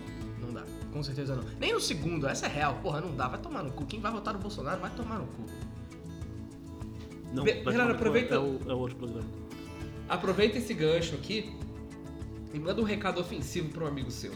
Não 0.40 0.52
dá. 0.52 0.62
Com 0.92 1.02
certeza 1.02 1.36
não. 1.36 1.44
Nem 1.60 1.72
no 1.74 1.80
segundo, 1.80 2.26
essa 2.26 2.46
é 2.46 2.48
real. 2.48 2.78
Porra, 2.82 3.00
não 3.02 3.14
dá. 3.14 3.28
Vai 3.28 3.38
tomar 3.40 3.62
no 3.62 3.70
cu. 3.72 3.84
Quem 3.84 4.00
vai 4.00 4.10
votar 4.10 4.32
no 4.32 4.40
Bolsonaro 4.40 4.80
vai 4.80 4.90
tomar 4.90 5.18
no 5.18 5.26
cu. 5.26 5.42
Não, 7.32 7.44
Be- 7.44 7.52
Bernardo, 7.54 7.74
tomar- 7.74 7.90
aproveita- 7.94 8.34
É 8.34 8.38
o, 8.38 8.58
é 8.68 8.74
o 8.74 8.78
outro 8.78 8.96
programa. 8.96 9.28
Aproveita 10.08 10.58
esse 10.58 10.74
gancho 10.74 11.14
aqui 11.14 11.50
e 12.52 12.58
manda 12.58 12.80
um 12.80 12.84
recado 12.84 13.20
ofensivo 13.20 13.68
pra 13.70 13.84
um 13.84 13.88
amigo 13.88 14.10
seu. 14.10 14.32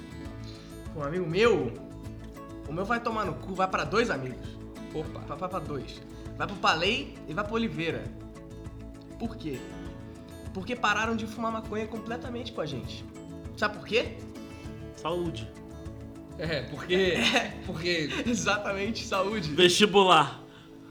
Um 0.96 1.02
amigo 1.02 1.26
meu, 1.28 1.72
o 2.68 2.72
meu 2.72 2.84
vai 2.84 3.00
tomar 3.00 3.26
no 3.26 3.34
cu, 3.34 3.54
vai 3.54 3.68
pra 3.68 3.84
dois 3.84 4.10
amigos. 4.10 4.55
Opa. 5.00 5.20
Vai 5.20 5.38
vai 5.38 5.48
pra 5.48 5.59
dois. 5.59 6.00
Vai 6.37 6.47
pro 6.47 6.57
Palei 6.57 7.14
e 7.28 7.34
vai 7.34 7.44
pro 7.44 7.55
Oliveira. 7.55 8.05
Por 9.18 9.36
quê? 9.36 9.59
Porque 10.53 10.74
pararam 10.76 11.16
de 11.16 11.26
fumar 11.26 11.53
maconha 11.53 11.86
completamente 11.86 12.53
com 12.53 12.61
a 12.61 12.66
gente. 12.66 13.05
Sabe 13.57 13.78
por 13.78 13.86
quê? 13.86 14.16
Saúde. 14.97 15.51
É, 16.38 16.62
porque. 16.62 17.14
Porque. 17.64 18.09
Exatamente, 18.26 19.07
saúde. 19.07 19.51
Vestibular. 19.55 20.42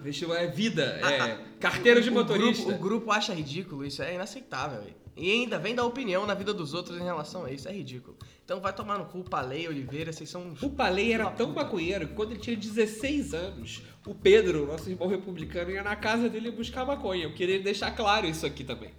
Vestibular 0.02 0.40
é 0.42 0.48
vida, 0.48 0.84
é 1.04 1.40
carteira 1.60 2.00
de 2.00 2.10
O- 2.10 2.12
o 2.12 2.16
motorista. 2.16 2.64
grupo- 2.66 2.76
O 2.78 2.80
grupo 2.80 3.12
acha 3.12 3.34
ridículo, 3.34 3.84
isso 3.86 4.04
é 4.04 4.14
inaceitável. 4.14 4.84
E 5.18 5.32
ainda 5.32 5.58
vem 5.58 5.74
dar 5.74 5.84
opinião 5.86 6.28
na 6.28 6.34
vida 6.36 6.54
dos 6.54 6.74
outros 6.76 7.00
em 7.00 7.04
relação 7.04 7.46
a 7.46 7.52
isso, 7.52 7.68
é 7.68 7.72
ridículo. 7.72 8.16
Então 8.46 8.62
vai 8.62 8.72
tomar 8.72 9.00
no 9.00 9.06
cu, 9.06 9.24
Palei, 9.24 9.68
Oliveira, 9.68 10.14
vocês 10.14 10.30
são 10.30 10.50
uns... 10.50 10.62
O 10.62 10.70
Palei 10.70 11.12
era 11.12 11.32
tão 11.32 11.52
maconheiro 11.52 12.08
que 12.08 12.14
quando 12.14 12.32
ele 12.32 12.40
tinha 12.40 12.56
16 12.56 13.34
anos, 13.34 13.82
o 14.06 14.14
Pedro, 14.14 14.68
nosso 14.68 14.88
irmão 14.88 15.08
republicano, 15.08 15.72
ia 15.72 15.82
na 15.82 15.96
casa 15.96 16.30
dele 16.30 16.52
buscar 16.52 16.86
maconha. 16.86 17.24
Eu 17.24 17.34
queria 17.34 17.60
deixar 17.60 17.90
claro 17.90 18.28
isso 18.28 18.46
aqui 18.46 18.64
também. 18.64 18.92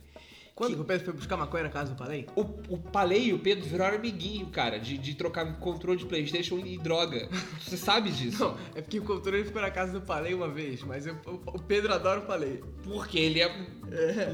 Quando 0.56 0.74
que 0.74 0.80
o 0.80 0.84
Pedro 0.86 1.04
foi 1.04 1.12
buscar 1.12 1.36
maconha 1.36 1.64
na 1.64 1.68
casa 1.68 1.92
do 1.92 1.98
Palei? 1.98 2.26
O, 2.34 2.40
o 2.70 2.78
Palei 2.78 3.26
e 3.26 3.34
o 3.34 3.38
Pedro 3.38 3.66
viraram 3.68 3.98
amiguinho, 3.98 4.46
cara, 4.46 4.80
de, 4.80 4.96
de 4.96 5.14
trocar 5.14 5.44
controle 5.58 5.98
de 5.98 6.06
Playstation 6.06 6.58
e 6.60 6.78
droga. 6.78 7.28
Você 7.60 7.76
sabe 7.76 8.10
disso? 8.10 8.42
Não, 8.42 8.56
é 8.74 8.80
porque 8.80 8.98
o 8.98 9.04
controle 9.04 9.44
ficou 9.44 9.60
na 9.60 9.70
casa 9.70 9.92
do 9.92 10.00
Palei 10.00 10.32
uma 10.32 10.48
vez, 10.48 10.82
mas 10.82 11.06
eu- 11.06 11.14
o, 11.26 11.56
o 11.56 11.62
Pedro 11.62 11.92
adora 11.92 12.20
o 12.20 12.22
Palei. 12.26 12.64
Porque 12.82 13.18
ele 13.18 13.42
é... 13.42 13.48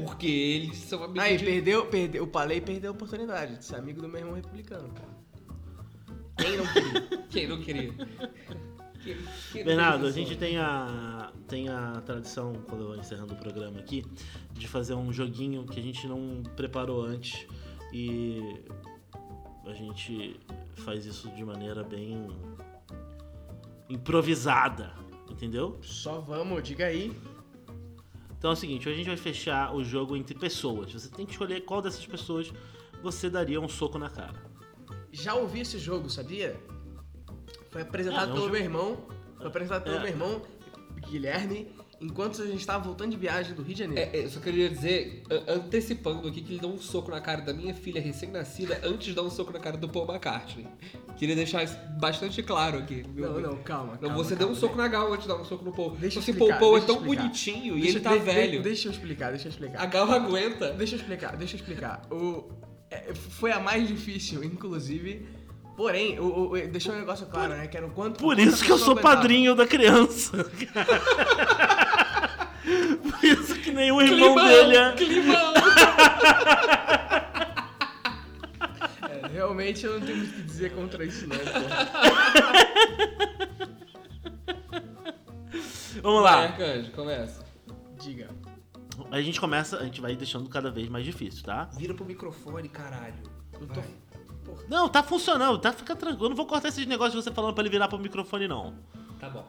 Porque 0.01 0.25
eles 0.27 0.77
são 0.77 1.03
amigos 1.03 1.21
Aí, 1.21 1.35
de... 1.37 1.43
perdeu, 1.43 1.85
perdeu, 1.87 2.23
o 2.23 2.27
Palei 2.27 2.61
perdeu 2.61 2.91
a 2.91 2.93
oportunidade 2.93 3.57
de 3.57 3.65
ser 3.65 3.75
amigo 3.75 4.01
do 4.01 4.07
meu 4.07 4.21
irmão 4.21 4.35
republicano, 4.35 4.93
cara. 4.93 5.13
Quem 6.37 6.55
não 6.57 6.65
queria? 6.67 7.01
Quem 7.29 7.47
não 7.47 7.61
queria? 7.61 7.93
Bernardo, 9.53 10.05
a 10.05 10.11
gente 10.11 10.35
tem 10.35 10.57
a, 10.57 11.31
tem 11.47 11.69
a 11.69 12.01
tradição, 12.05 12.53
quando 12.67 12.81
eu 12.81 12.87
vou 12.87 12.97
encerrando 12.97 13.33
o 13.33 13.37
programa 13.37 13.79
aqui, 13.79 14.05
de 14.53 14.67
fazer 14.67 14.93
um 14.93 15.11
joguinho 15.11 15.65
que 15.65 15.79
a 15.79 15.83
gente 15.83 16.07
não 16.07 16.43
preparou 16.55 17.03
antes 17.03 17.45
e 17.91 18.41
a 19.65 19.73
gente 19.73 20.39
faz 20.75 21.05
isso 21.05 21.29
de 21.29 21.43
maneira 21.43 21.83
bem 21.83 22.27
improvisada, 23.89 24.93
entendeu? 25.29 25.77
Só 25.81 26.19
vamos, 26.19 26.63
diga 26.63 26.85
aí. 26.85 27.15
Então 28.37 28.51
é 28.51 28.53
o 28.53 28.57
seguinte, 28.57 28.89
hoje 28.89 28.95
a 28.95 28.97
gente 28.97 29.07
vai 29.07 29.17
fechar 29.17 29.73
o 29.73 29.83
jogo 29.83 30.17
entre 30.17 30.37
pessoas. 30.37 30.91
Você 30.91 31.09
tem 31.09 31.25
que 31.25 31.31
escolher 31.31 31.61
qual 31.61 31.81
dessas 31.81 32.05
pessoas 32.05 32.51
você 33.01 33.29
daria 33.29 33.59
um 33.59 33.69
soco 33.69 33.97
na 33.97 34.09
cara. 34.09 34.41
Já 35.11 35.35
ouvi 35.35 35.61
esse 35.61 35.77
jogo, 35.77 36.09
sabia? 36.09 36.59
Foi 37.73 37.81
apresentado 37.81 38.31
É, 38.31 38.33
pelo 38.33 38.49
meu 38.49 38.61
irmão. 38.61 38.97
Foi 39.37 39.47
apresentado 39.47 39.83
pelo 39.83 39.95
É. 39.97 39.99
meu 39.99 40.09
irmão, 40.09 40.41
Guilherme, 41.09 41.67
enquanto 41.99 42.41
a 42.41 42.45
gente 42.45 42.59
estava 42.59 42.83
voltando 42.83 43.11
de 43.11 43.17
viagem 43.17 43.53
do 43.55 43.61
Rio 43.63 43.73
de 43.73 43.79
Janeiro. 43.79 44.09
É, 44.13 44.19
é, 44.19 44.25
eu 44.25 44.29
só 44.29 44.39
queria 44.39 44.69
dizer, 44.69 45.23
a- 45.29 45.53
antecipando 45.53 46.27
aqui, 46.27 46.41
que 46.41 46.53
ele 46.53 46.61
deu 46.61 46.69
um 46.69 46.77
soco 46.77 47.09
na 47.11 47.19
cara 47.19 47.41
da 47.41 47.51
minha 47.53 47.73
filha 47.73 47.99
recém-nascida 47.99 48.79
antes 48.83 49.07
de 49.07 49.13
dar 49.13 49.23
um 49.23 49.29
soco 49.29 49.51
na 49.51 49.59
cara 49.59 49.75
do 49.75 49.89
Paul 49.89 50.05
McCartney. 50.07 50.67
Queria 51.17 51.35
deixar 51.35 51.63
isso 51.63 51.75
bastante 51.99 52.41
claro 52.43 52.77
aqui. 52.77 53.03
não, 53.15 53.31
amigo. 53.33 53.41
não, 53.47 53.57
calma. 53.63 53.97
Calma, 53.97 54.15
você 54.15 54.35
deu 54.35 54.47
um 54.47 54.51
calma, 54.51 54.59
soco 54.61 54.77
na 54.77 54.87
Gal 54.87 55.11
antes 55.11 55.23
de 55.23 55.27
dar 55.33 55.41
um 55.41 55.45
soco 55.45 55.65
no 55.65 55.71
Paul. 55.73 55.91
Deixa 55.97 56.19
eu 56.19 56.21
Porque 56.23 56.31
explicar, 56.31 56.55
o 56.57 56.59
Paul 56.59 56.77
é 56.77 56.81
tão 56.81 56.95
explicar. 56.97 57.21
bonitinho 57.23 57.77
e 57.77 57.81
Deixa- 57.81 57.97
ele 57.97 58.03
tá 58.03 58.11
de- 58.13 58.19
de- 58.19 58.25
velho. 58.25 58.61
Deixa 58.63 58.87
eu 58.87 58.91
explicar, 58.91 59.29
deixa 59.31 59.45
eu 59.47 59.49
A 59.49 59.53
explicar. 59.53 59.85
Gal 59.87 60.11
aguenta. 60.11 60.71
Deixa 60.73 60.95
eu 60.95 60.99
explicar, 60.99 61.35
deixa 61.35 61.55
eu 61.55 61.59
explicar. 61.59 62.01
O, 62.11 62.49
é, 62.89 63.13
foi 63.13 63.51
a 63.51 63.59
mais 63.59 63.87
difícil, 63.87 64.43
inclusive. 64.43 65.25
Porém, 65.75 66.19
o, 66.19 66.51
o, 66.51 66.67
deixou 66.67 66.93
um 66.93 66.99
negócio 66.99 67.25
claro, 67.25 67.53
né? 67.55 67.67
Que 67.67 67.77
era 67.77 67.85
o 67.85 67.89
quanto. 67.89 68.19
Por 68.19 68.35
quanto 68.35 68.47
isso 68.47 68.63
que 68.63 68.71
eu 68.71 68.77
sou 68.77 68.93
aguentava. 68.93 69.15
padrinho 69.15 69.55
da 69.55 69.65
criança. 69.65 70.43
Por 72.63 73.23
isso 73.23 73.55
que 73.55 73.71
nenhum 73.71 74.01
irmão 74.01 74.35
Climão, 74.35 74.47
dele 74.47 74.77
é... 74.77 74.91
climão. 74.93 75.53
É, 79.09 79.27
realmente 79.27 79.85
eu 79.85 79.99
não 79.99 80.05
tenho 80.05 80.17
muito 80.17 80.31
o 80.31 80.35
que 80.35 80.41
dizer 80.43 80.71
contra 80.73 81.03
isso, 81.03 81.27
não, 81.27 81.37
pô. 81.37 81.43
Vamos 86.01 86.23
lá. 86.23 86.43
Arcanjo, 86.43 86.91
começa. 86.91 87.43
Diga. 87.99 88.29
A 89.11 89.21
gente 89.21 89.39
começa, 89.39 89.77
a 89.77 89.83
gente 89.83 90.01
vai 90.01 90.15
deixando 90.15 90.49
cada 90.49 90.71
vez 90.71 90.87
mais 90.89 91.05
difícil, 91.05 91.43
tá? 91.43 91.69
Vira 91.77 91.93
pro 91.93 92.05
microfone, 92.05 92.69
caralho. 92.69 93.15
Eu 93.53 93.67
tô. 93.67 93.81
Vai. 94.45 94.65
Não, 94.69 94.89
tá 94.89 95.01
funcionando, 95.03 95.57
tá? 95.59 95.71
Fica 95.73 95.95
tranquilo. 95.95 96.25
Eu 96.25 96.29
não 96.29 96.35
vou 96.35 96.45
cortar 96.45 96.67
esses 96.69 96.85
negócios 96.85 97.13
de 97.15 97.23
você 97.23 97.33
falando 97.33 97.53
pra 97.53 97.61
ele 97.63 97.69
virar 97.69 97.87
pro 97.87 97.97
microfone, 97.99 98.47
não. 98.47 98.73
Tá 99.19 99.29
bom, 99.29 99.45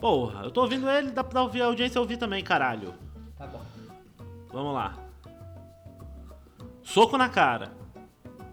Porra, 0.00 0.42
eu 0.44 0.50
tô 0.50 0.60
ouvindo 0.62 0.88
ele, 0.88 1.10
dá 1.10 1.24
pra 1.24 1.42
ouvir 1.42 1.62
a 1.62 1.66
audiência 1.66 2.00
ouvir 2.00 2.16
também, 2.18 2.42
caralho. 2.44 2.94
tá 3.38 3.46
bom. 3.46 3.60
Vamos 4.52 4.74
lá. 4.74 4.96
Soco 6.82 7.16
na 7.16 7.28
cara. 7.28 7.72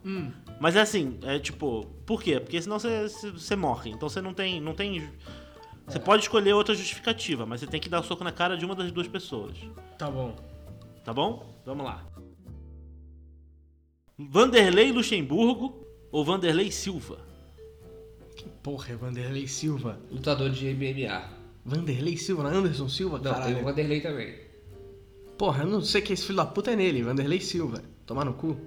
Hum. 0.05 0.31
Mas 0.59 0.75
é 0.75 0.81
assim, 0.81 1.19
é 1.23 1.37
tipo, 1.39 1.85
por 2.05 2.21
quê? 2.23 2.39
Porque 2.39 2.61
senão 2.61 2.79
você, 2.79 3.07
você- 3.07 3.55
morre. 3.55 3.91
Então 3.91 4.07
você 4.09 4.21
não 4.21 4.33
tem. 4.33 4.61
Não 4.61 4.73
tem. 4.73 5.11
Você 5.87 5.99
pode 5.99 6.23
escolher 6.23 6.53
outra 6.53 6.73
justificativa, 6.73 7.45
mas 7.45 7.59
você 7.59 7.67
tem 7.67 7.81
que 7.81 7.89
dar 7.89 8.01
soco 8.03 8.23
na 8.23 8.31
cara 8.31 8.55
de 8.55 8.63
uma 8.65 8.75
das 8.75 8.91
duas 8.91 9.07
pessoas. 9.07 9.57
Tá 9.97 10.09
bom. 10.09 10.35
Tá 11.03 11.13
bom? 11.13 11.43
Vamos 11.65 11.85
lá. 11.85 12.03
Vanderlei 14.29 14.91
Luxemburgo 14.91 15.85
ou 16.11 16.23
Vanderlei 16.25 16.71
Silva? 16.71 17.19
Que 18.35 18.47
porra 18.63 18.93
é 18.93 18.95
Vanderlei 18.95 19.47
Silva? 19.47 19.99
Lutador 20.11 20.49
de 20.49 20.73
MMA. 20.73 21.23
Vanderlei 21.65 22.17
Silva, 22.17 22.43
não 22.43 22.51
é 22.51 22.55
Anderson 22.55 22.89
Silva, 22.89 23.17
Não, 23.17 23.31
caralho. 23.31 23.53
tem 23.55 23.61
o 23.63 23.65
Vanderlei 23.65 24.01
também. 24.01 24.35
Porra, 25.37 25.63
eu 25.63 25.69
não 25.69 25.81
sei 25.81 26.01
que 26.01 26.13
esse 26.13 26.23
filho 26.25 26.37
da 26.37 26.45
puta 26.45 26.71
é 26.71 26.75
nele, 26.75 27.03
Vanderlei 27.03 27.39
Silva. 27.39 27.81
Tomar 28.05 28.25
no 28.25 28.33
cu. 28.33 28.57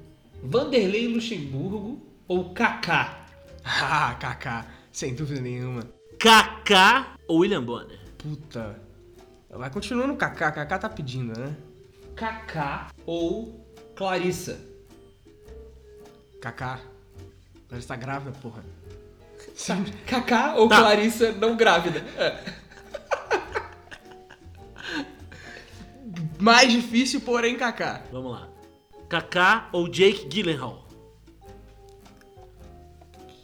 Vanderlei 0.43 1.09
Luxemburgo 1.09 2.01
ou 2.29 2.53
Kaká? 2.55 3.27
Ah, 3.65 4.15
Kaká, 4.21 4.67
sem 4.93 5.15
dúvida 5.15 5.41
nenhuma. 5.41 5.83
Kaká 6.19 7.17
ou 7.29 7.39
William 7.39 7.63
Bonner? 7.65 7.99
Puta. 8.19 8.81
Vai 9.51 9.71
continuando 9.71 10.09
no 10.13 10.17
Kaká, 10.17 10.51
Kaká 10.53 10.79
tá 10.79 10.89
pedindo, 10.89 11.39
né? 11.39 11.57
Kaká 12.17 12.91
ou 13.07 13.65
Clarissa? 13.95 14.59
Kaká. 16.45 16.79
Ela 17.71 17.79
está 17.79 17.97
grávida, 17.97 18.37
porra. 18.43 18.63
Sim. 19.57 19.83
Kaká 20.07 20.57
ou 20.57 20.69
Tá. 20.69 20.77
Clarissa 20.77 21.33
não 21.33 21.57
grávida? 21.57 22.01
É. 22.19 22.39
Mais 26.39 26.71
difícil, 26.71 27.23
porém, 27.23 27.57
Kaká. 27.57 28.03
Vamos 28.13 28.33
lá. 28.33 28.49
Kaká 29.09 29.69
ou 29.73 29.89
Jake 29.89 30.27
Gyllenhaal? 30.29 30.85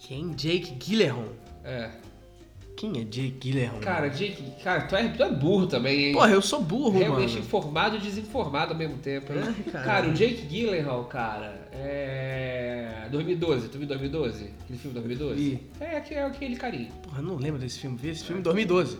Quem? 0.02 0.30
Jake 0.34 0.72
Gyllenhaal. 0.74 1.24
É. 1.64 1.90
Quem 2.76 2.90
é 3.00 3.04
Jake 3.04 3.30
Gyllenhaal? 3.40 3.80
Cara, 3.80 4.08
Jake, 4.08 4.42
cara, 4.62 4.82
tu 4.82 4.96
é, 4.96 5.08
tu 5.08 5.22
é 5.22 5.30
burro 5.30 5.66
também, 5.66 6.06
hein? 6.08 6.12
Porra, 6.12 6.30
eu 6.30 6.42
sou 6.42 6.60
burro, 6.60 6.98
Realmente 6.98 7.32
mano. 7.34 7.44
informado 7.44 7.96
e 7.96 8.00
desinformado 8.00 8.72
ao 8.72 8.78
mesmo 8.78 8.98
tempo, 8.98 9.32
hein? 9.32 9.40
Ai, 9.46 9.54
caralho. 9.72 9.84
cara, 9.90 10.08
o 10.08 10.12
Jake 10.12 10.42
Gyllenhaal, 10.46 11.04
cara, 11.04 11.59
é... 11.80 13.08
2012, 13.10 13.68
tu 13.68 13.78
viu 13.78 13.88
2012? 13.88 14.54
Aquele 14.62 14.78
filme 14.78 14.94
2012? 14.94 15.34
Vi. 15.34 15.70
É, 15.80 15.96
aquele, 15.96 16.20
é 16.20 16.24
aquele 16.24 16.56
carinho. 16.56 16.92
Porra, 17.02 17.22
não 17.22 17.36
lembro 17.36 17.58
desse 17.60 17.80
filme. 17.80 17.96
Vi 17.96 18.10
esse 18.10 18.24
filme 18.24 18.40
em 18.40 18.42
2012. 18.44 18.98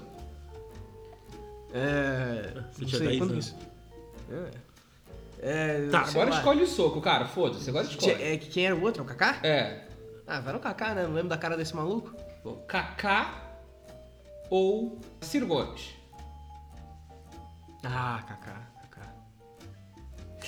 É. 1.73 2.53
Você 2.73 2.81
não 2.83 2.89
tinha 2.89 2.99
sei 2.99 3.07
10 3.09 3.19
quando 3.19 3.31
anos. 3.33 3.47
isso. 3.47 3.57
É. 4.31 4.71
É. 5.43 5.89
Tá, 5.91 6.05
sei 6.05 6.21
Agora 6.21 6.31
lá. 6.31 6.37
escolhe 6.39 6.63
o 6.63 6.67
soco, 6.67 7.01
cara, 7.01 7.27
foda-se, 7.27 7.69
agora 7.71 7.87
escolhe. 7.87 8.13
É, 8.23 8.37
quem 8.37 8.67
era 8.67 8.75
o 8.77 8.83
outro? 8.83 9.03
É 9.03 9.05
o 9.05 9.09
Kaká? 9.09 9.39
É, 9.47 9.85
Ah, 10.27 10.41
vai 10.41 10.53
no 10.53 10.61
Kaká, 10.61 10.95
né? 10.95 11.05
Não 11.05 11.13
lembro 11.15 11.29
da 11.31 11.39
cara 11.39 11.57
desse 11.57 11.75
maluco. 11.75 12.15
bom, 12.45 12.57
Kaká 12.69 13.43
ou 14.51 14.99
Ciro 15.21 15.47
Gomes? 15.47 15.91
Ah, 17.85 18.23
Kaká. 18.29 18.70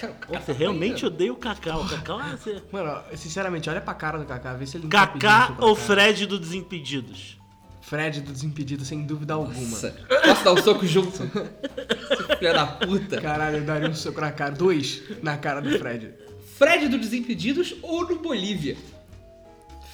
Cara, 0.01 0.15
Você 0.41 0.53
tá 0.53 0.59
realmente 0.59 1.05
odeia 1.05 1.33
o 1.33 1.37
Kaká. 1.37 1.77
O 1.77 1.89
Kaká, 1.89 2.15
ah, 2.15 2.37
você... 2.37 2.63
Mano, 2.73 2.91
ó, 2.91 3.17
sinceramente, 3.17 3.69
olha 3.69 3.81
pra 3.81 3.95
cara 3.95 4.19
do 4.19 4.25
Kaká, 4.25 4.55
vê 4.55 4.67
se 4.67 4.77
ele 4.77 4.85
não 4.85 4.91
tá 4.91 5.47
soco 5.49 5.65
ou. 5.65 5.77
Fred 5.77 6.27
do 6.27 6.39
Desimpedidos? 6.39 7.39
Fred 7.81 8.21
do 8.21 8.33
Desimpedido, 8.33 8.85
sem 8.85 9.05
dúvida 9.05 9.35
alguma. 9.35 9.61
Nossa, 9.61 9.95
posso 10.25 10.45
dar 10.45 10.53
um 10.53 10.63
soco 10.63 10.87
junto? 10.87 11.17
Seu 11.17 12.37
filho 12.39 12.53
da 12.55 12.67
puta. 12.67 13.21
Caralho, 13.21 13.59
eu 13.59 13.65
daria 13.65 13.89
um 13.89 13.95
soco 13.95 14.21
na 14.21 14.33
cara. 14.33 14.53
Dois 14.53 15.03
na 15.23 15.37
cara 15.37 15.61
do 15.61 15.79
Fred. 15.79 16.15
Fred 16.57 16.89
do 16.89 16.99
Desimpedidos 16.99 17.75
ou 17.83 18.09
no 18.09 18.19
Bolívia? 18.19 18.77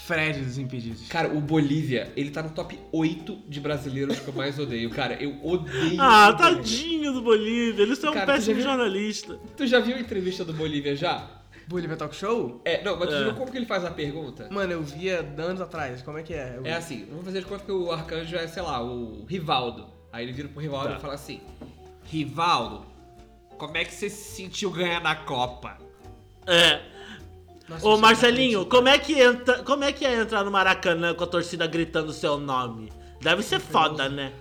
Fred 0.08 0.40
dos 0.40 0.56
Impedidos. 0.56 1.06
Cara, 1.08 1.28
o 1.28 1.38
Bolívia, 1.40 2.10
ele 2.16 2.30
tá 2.30 2.42
no 2.42 2.48
top 2.50 2.78
8 2.90 3.42
de 3.46 3.60
brasileiros 3.60 4.18
que 4.18 4.26
eu 4.28 4.32
mais 4.34 4.58
odeio. 4.58 4.88
Cara, 4.88 5.22
eu 5.22 5.36
odeio. 5.44 6.00
Ah, 6.00 6.32
tadinho 6.32 7.12
do 7.12 7.20
Bolívia. 7.20 7.82
Ele 7.82 7.92
é 7.92 8.08
um 8.08 8.12
Cara, 8.14 8.24
tu 8.24 8.26
péssimo 8.26 8.54
já 8.54 8.54
viu? 8.54 8.62
jornalista. 8.62 9.38
Tu 9.54 9.66
já 9.66 9.78
viu 9.80 9.96
a 9.96 10.00
entrevista 10.00 10.44
do 10.46 10.54
Bolívia 10.54 10.96
já? 10.96 11.28
Bolívia 11.68 11.94
Talk 11.98 12.16
Show? 12.16 12.62
É, 12.64 12.82
não, 12.82 12.98
mas 12.98 13.10
tu 13.10 13.14
É. 13.16 13.24
viu 13.24 13.34
como 13.34 13.50
que 13.52 13.58
ele 13.58 13.66
faz 13.66 13.84
a 13.84 13.90
pergunta? 13.90 14.48
Mano, 14.50 14.72
eu 14.72 14.82
via 14.82 15.20
anos 15.36 15.60
atrás. 15.60 16.00
Como 16.00 16.16
é 16.16 16.22
que 16.22 16.32
é? 16.32 16.54
Eu- 16.56 16.64
É 16.64 16.72
assim, 16.72 17.04
vamos 17.10 17.26
fazer 17.26 17.40
de 17.40 17.46
conta 17.46 17.64
que 17.66 17.70
o 17.72 17.92
Arcanjo 17.92 18.34
é, 18.34 18.48
sei 18.48 18.62
lá, 18.62 18.82
o 18.82 19.26
Rivaldo. 19.28 19.86
Aí 20.10 20.24
ele 20.24 20.32
vira 20.32 20.48
pro 20.48 20.62
Rivaldo 20.62 20.88
Tá. 20.92 20.96
e 20.96 21.00
fala 21.02 21.12
assim: 21.14 21.42
Rivaldo, 22.04 22.86
como 23.58 23.76
é 23.76 23.84
que 23.84 23.92
você 23.92 24.08
se 24.08 24.36
sentiu 24.36 24.70
ganhar 24.70 25.02
na 25.02 25.14
Copa? 25.14 25.76
É. 26.46 26.80
Nossa, 27.68 27.86
Ô 27.86 27.96
é 27.96 28.00
Marcelinho, 28.00 28.66
como 28.66 28.88
é, 28.88 28.98
que 28.98 29.18
entra, 29.20 29.62
como 29.62 29.84
é 29.84 29.92
que 29.92 30.04
é 30.04 30.20
entrar 30.20 30.42
no 30.42 30.50
Maracanã 30.50 31.14
com 31.14 31.24
a 31.24 31.26
torcida 31.26 31.66
gritando 31.66 32.12
seu 32.12 32.38
nome? 32.38 32.90
Deve 33.20 33.42
ser 33.42 33.60
foda, 33.60 34.08
né? 34.08 34.32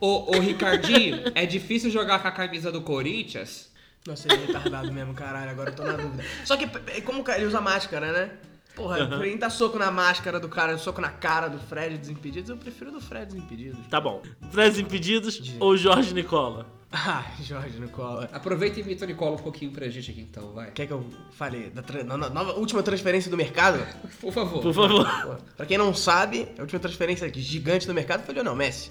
Ô, 0.00 0.36
ô 0.36 0.40
Ricardinho, 0.40 1.22
é 1.34 1.44
difícil 1.44 1.90
jogar 1.90 2.20
com 2.20 2.28
a 2.28 2.32
camisa 2.32 2.70
do 2.70 2.82
Corinthians? 2.82 3.70
Nossa, 4.06 4.32
ele 4.32 4.42
é 4.42 4.46
retardado 4.46 4.92
mesmo, 4.92 5.14
caralho. 5.14 5.50
Agora 5.50 5.70
eu 5.70 5.76
tô 5.76 5.84
na 5.84 5.92
dúvida. 5.92 6.24
Só 6.44 6.56
que, 6.56 6.66
como 7.02 7.24
ele 7.30 7.46
usa 7.46 7.60
máscara, 7.60 8.12
né? 8.12 8.30
Porra, 8.74 9.06
pra 9.06 9.18
mim 9.18 9.36
tá 9.36 9.50
soco 9.50 9.78
na 9.78 9.90
máscara 9.90 10.40
do 10.40 10.48
cara, 10.48 10.78
soco 10.78 11.00
na 11.00 11.10
cara 11.10 11.48
do 11.48 11.58
Fred 11.58 11.98
Desimpedidos, 11.98 12.48
eu 12.48 12.56
prefiro 12.56 12.90
do 12.90 13.00
Fred 13.00 13.26
Desimpedidos. 13.26 13.86
Tá 13.88 14.00
bom. 14.00 14.22
Fred 14.50 14.80
Impedidos 14.80 15.34
Diga. 15.34 15.62
ou 15.62 15.76
Jorge 15.76 16.14
Nicola? 16.14 16.66
Ah, 16.92 17.24
Jorge 17.40 17.80
Nicola. 17.80 18.28
Aproveita 18.32 18.78
e 18.78 18.82
imita 18.82 19.04
o 19.04 19.08
Nicola 19.08 19.32
um 19.36 19.38
pouquinho 19.42 19.70
pra 19.72 19.88
gente 19.88 20.10
aqui 20.10 20.20
então, 20.20 20.52
vai. 20.52 20.70
Quer 20.72 20.86
que 20.86 20.92
eu 20.92 21.04
fale 21.32 21.70
da 21.70 21.82
tra- 21.82 22.04
na- 22.04 22.28
nova, 22.28 22.52
última 22.52 22.82
transferência 22.82 23.30
do 23.30 23.36
mercado? 23.36 23.78
Por 24.20 24.32
favor. 24.32 24.60
Por 24.62 24.74
favor. 24.74 25.40
Pra 25.56 25.64
quem 25.64 25.78
não 25.78 25.94
sabe, 25.94 26.48
a 26.58 26.60
última 26.62 26.78
transferência 26.78 27.32
gigante 27.34 27.86
do 27.86 27.94
mercado 27.94 28.22
foi 28.24 28.34
o 28.34 28.36
Lionel 28.36 28.54
Messi. 28.54 28.90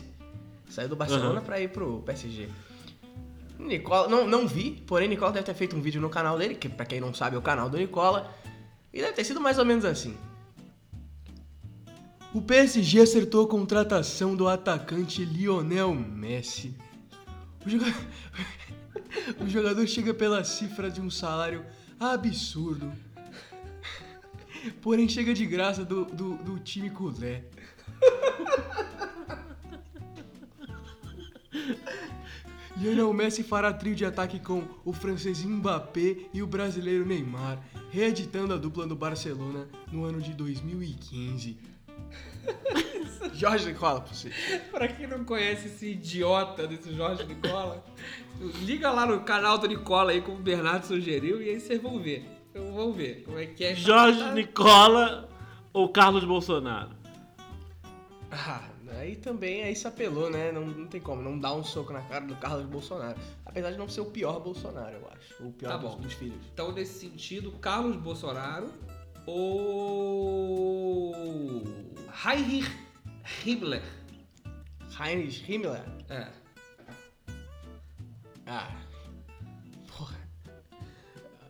Saiu 0.70 0.90
do 0.90 0.96
Barcelona 0.96 1.36
Aham. 1.40 1.42
pra 1.42 1.60
ir 1.60 1.70
pro 1.70 2.02
PSG. 2.02 2.50
Nicola, 3.60 4.08
não, 4.08 4.26
não 4.28 4.48
vi, 4.48 4.72
porém 4.88 5.08
Nicola 5.08 5.32
deve 5.32 5.46
ter 5.46 5.54
feito 5.54 5.76
um 5.76 5.82
vídeo 5.82 6.02
no 6.02 6.10
canal 6.10 6.38
dele, 6.40 6.56
que 6.56 6.68
pra 6.68 6.86
quem 6.86 7.00
não 7.00 7.14
sabe 7.14 7.36
é 7.36 7.40
o 7.40 7.42
canal 7.42 7.70
do 7.70 7.78
Nicola, 7.78 8.34
e 8.92 9.00
deve 9.00 9.14
ter 9.14 9.24
sido 9.24 9.40
mais 9.40 9.60
ou 9.60 9.66
menos 9.66 9.86
assim. 9.86 10.18
O 12.34 12.42
PSG 12.42 13.02
acertou 13.02 13.46
a 13.46 13.48
contratação 13.48 14.36
do 14.36 14.48
atacante 14.48 15.24
Lionel 15.24 15.94
Messi. 15.94 16.74
O 17.66 17.70
jogador, 17.70 18.08
o 19.40 19.48
jogador 19.48 19.88
chega 19.88 20.14
pela 20.14 20.44
cifra 20.44 20.90
de 20.90 21.02
um 21.02 21.10
salário 21.10 21.66
absurdo. 22.00 22.92
Porém, 24.82 25.08
chega 25.08 25.34
de 25.34 25.46
graça 25.46 25.84
do, 25.84 26.06
do, 26.06 26.38
do 26.38 26.60
time 26.60 26.90
culé. 26.90 27.44
Lionel 32.78 33.14
Messi 33.14 33.44
fará 33.44 33.72
trio 33.72 33.94
de 33.94 34.04
ataque 34.06 34.40
com 34.40 34.64
o 34.84 34.92
francês 34.92 35.44
Mbappé 35.44 36.18
e 36.34 36.42
o 36.42 36.48
brasileiro 36.48 37.06
Neymar, 37.06 37.64
reeditando 37.92 38.54
a 38.54 38.58
dupla 38.58 38.88
no 38.88 38.96
Barcelona 38.96 39.68
no 39.92 40.04
ano 40.04 40.20
de 40.20 40.34
2015. 40.34 41.58
Jorge 43.34 43.68
Nicola, 43.72 44.02
pra 44.02 44.14
você. 44.14 44.32
Pra 44.72 44.88
quem 44.88 45.08
não 45.08 45.24
conhece 45.24 45.68
esse 45.68 45.92
idiota 45.92 46.68
desse 46.68 46.94
Jorge 46.94 47.24
Nicola, 47.26 47.84
liga 48.64 48.92
lá 48.92 49.06
no 49.06 49.22
canal 49.22 49.58
do 49.58 49.68
Nicola 49.68 50.12
aí, 50.12 50.22
como 50.22 50.38
o 50.38 50.42
Bernardo 50.42 50.86
sugeriu, 50.86 51.42
e 51.42 51.50
aí 51.50 51.60
vocês 51.60 51.82
vão 51.82 52.00
ver. 52.00 52.26
Então, 52.50 52.74
vamos 52.74 52.96
ver 52.96 53.24
como 53.24 53.40
é 53.40 53.46
que 53.46 53.64
é. 53.64 53.76
Jorge 53.76 54.24
Nicola 54.32 55.30
ou 55.74 55.90
Carlos 55.90 56.24
Bolsonaro? 56.26 56.90
Ah, 58.32 58.62
aí 59.00 59.16
também 59.16 59.64
aí 59.64 59.76
se 59.76 59.88
apelou, 59.88 60.30
né? 60.30 60.52
Não, 60.52 60.66
não 60.66 60.88
tem 60.88 61.00
como, 61.02 61.22
não 61.22 61.38
dá 61.40 61.54
um 61.54 61.64
soco 61.64 61.92
na 61.94 62.02
cara 62.02 62.26
do 62.26 62.36
Carlos 62.36 62.66
Bolsonaro. 62.66 63.18
Apesar 63.46 63.72
de 63.72 63.78
não 63.78 63.88
ser 63.90 64.02
o 64.02 64.06
pior 64.06 64.40
Bolsonaro, 64.40 64.96
eu 64.96 65.08
acho. 65.12 65.44
O 65.48 65.52
pior 65.52 65.72
Tá 65.72 65.78
dos, 65.78 65.92
bom. 65.96 66.02
dos 66.02 66.14
filhos. 66.14 66.38
Então, 66.54 66.72
nesse 66.72 67.00
sentido, 67.00 67.52
Carlos 67.54 67.96
Bolsonaro 67.98 68.70
ou 69.26 70.11
Heinrich 72.26 72.70
Himmler. 73.46 73.82
Heinrich 75.00 75.44
Himmler. 75.52 75.84
É. 76.10 76.28
Ah. 78.46 78.72
Porra. 79.88 80.16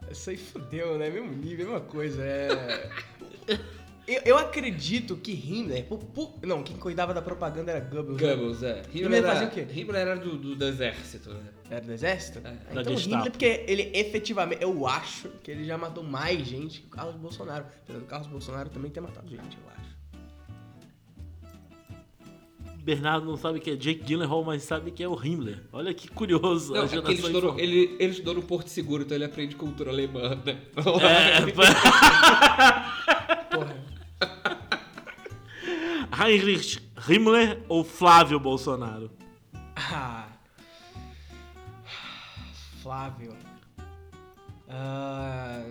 Isso 0.09 0.29
aí 0.29 0.37
fudeu, 0.37 0.97
né? 0.97 1.09
Mesmo 1.09 1.31
nível, 1.31 1.65
mesma 1.67 1.81
coisa. 1.81 2.23
É. 2.23 2.89
eu, 4.07 4.21
eu 4.25 4.37
acredito 4.37 5.15
que 5.17 5.31
Himmler. 5.33 5.85
por- 5.85 5.99
por- 5.99 6.39
não, 6.45 6.63
quem 6.63 6.77
cuidava 6.77 7.13
da 7.13 7.21
propaganda 7.21 7.71
era 7.71 7.79
Goebbels. 7.79 8.21
né? 8.21 8.27
Goebbels, 8.29 8.63
é. 8.63 8.81
Himmler 8.93 9.23
era, 9.23 9.27
fazia 9.33 9.47
o 9.47 9.51
quê? 9.51 9.67
Himmler 9.73 10.01
era 10.01 10.15
do, 10.17 10.37
do, 10.37 10.55
do 10.55 10.65
exército, 10.65 11.33
né? 11.33 11.43
Era 11.69 11.81
do 11.81 11.91
exército? 11.91 12.39
É, 12.39 12.49
Ah, 12.49 12.73
da 12.75 12.81
então 12.81 12.95
Gestapo. 12.97 13.15
Himmler, 13.15 13.31
porque 13.31 13.65
ele 13.67 13.91
efetivamente. 13.93 14.61
Eu 14.61 14.87
acho 14.87 15.29
que 15.43 15.49
ele 15.51 15.65
já 15.65 15.77
matou 15.77 16.03
mais 16.03 16.45
gente 16.47 16.81
que 16.81 16.87
o 16.87 16.89
Carlos 16.91 17.15
Bolsonaro. 17.15 17.65
Apesar 17.83 17.99
do 17.99 18.05
Carlos 18.05 18.27
Bolsonaro 18.29 18.69
também 18.69 18.91
ter 18.91 19.01
matado 19.01 19.27
gente, 19.27 19.57
eu 19.57 19.69
acho. 19.75 19.90
Bernardo 22.83 23.25
não 23.25 23.37
sabe 23.37 23.59
que 23.59 23.69
é 23.69 23.75
Jake 23.75 24.03
Gyllenhaal, 24.03 24.43
mas 24.43 24.63
sabe 24.63 24.89
que 24.91 25.03
é 25.03 25.07
o 25.07 25.13
Himmler. 25.13 25.61
Olha 25.71 25.93
que 25.93 26.07
curioso. 26.07 26.73
Não, 26.73 26.81
a 26.81 26.85
é 26.85 26.97
ele 26.97 27.13
estudou, 27.13 27.59
ele, 27.59 27.95
ele 27.99 28.11
estudou 28.11 28.33
no 28.33 28.41
Porto 28.41 28.69
Seguro, 28.69 29.03
então 29.03 29.15
ele 29.15 29.25
aprende 29.25 29.55
cultura 29.55 29.91
alemã, 29.91 30.41
né? 30.43 30.59
É, 30.75 31.41
Porra. 33.55 33.85
Heinrich 36.27 36.79
Himmler 37.07 37.61
ou 37.69 37.83
Flávio 37.83 38.39
Bolsonaro? 38.39 39.11
Ah. 39.75 40.27
Flávio. 42.81 43.37
Ah, 44.67 45.63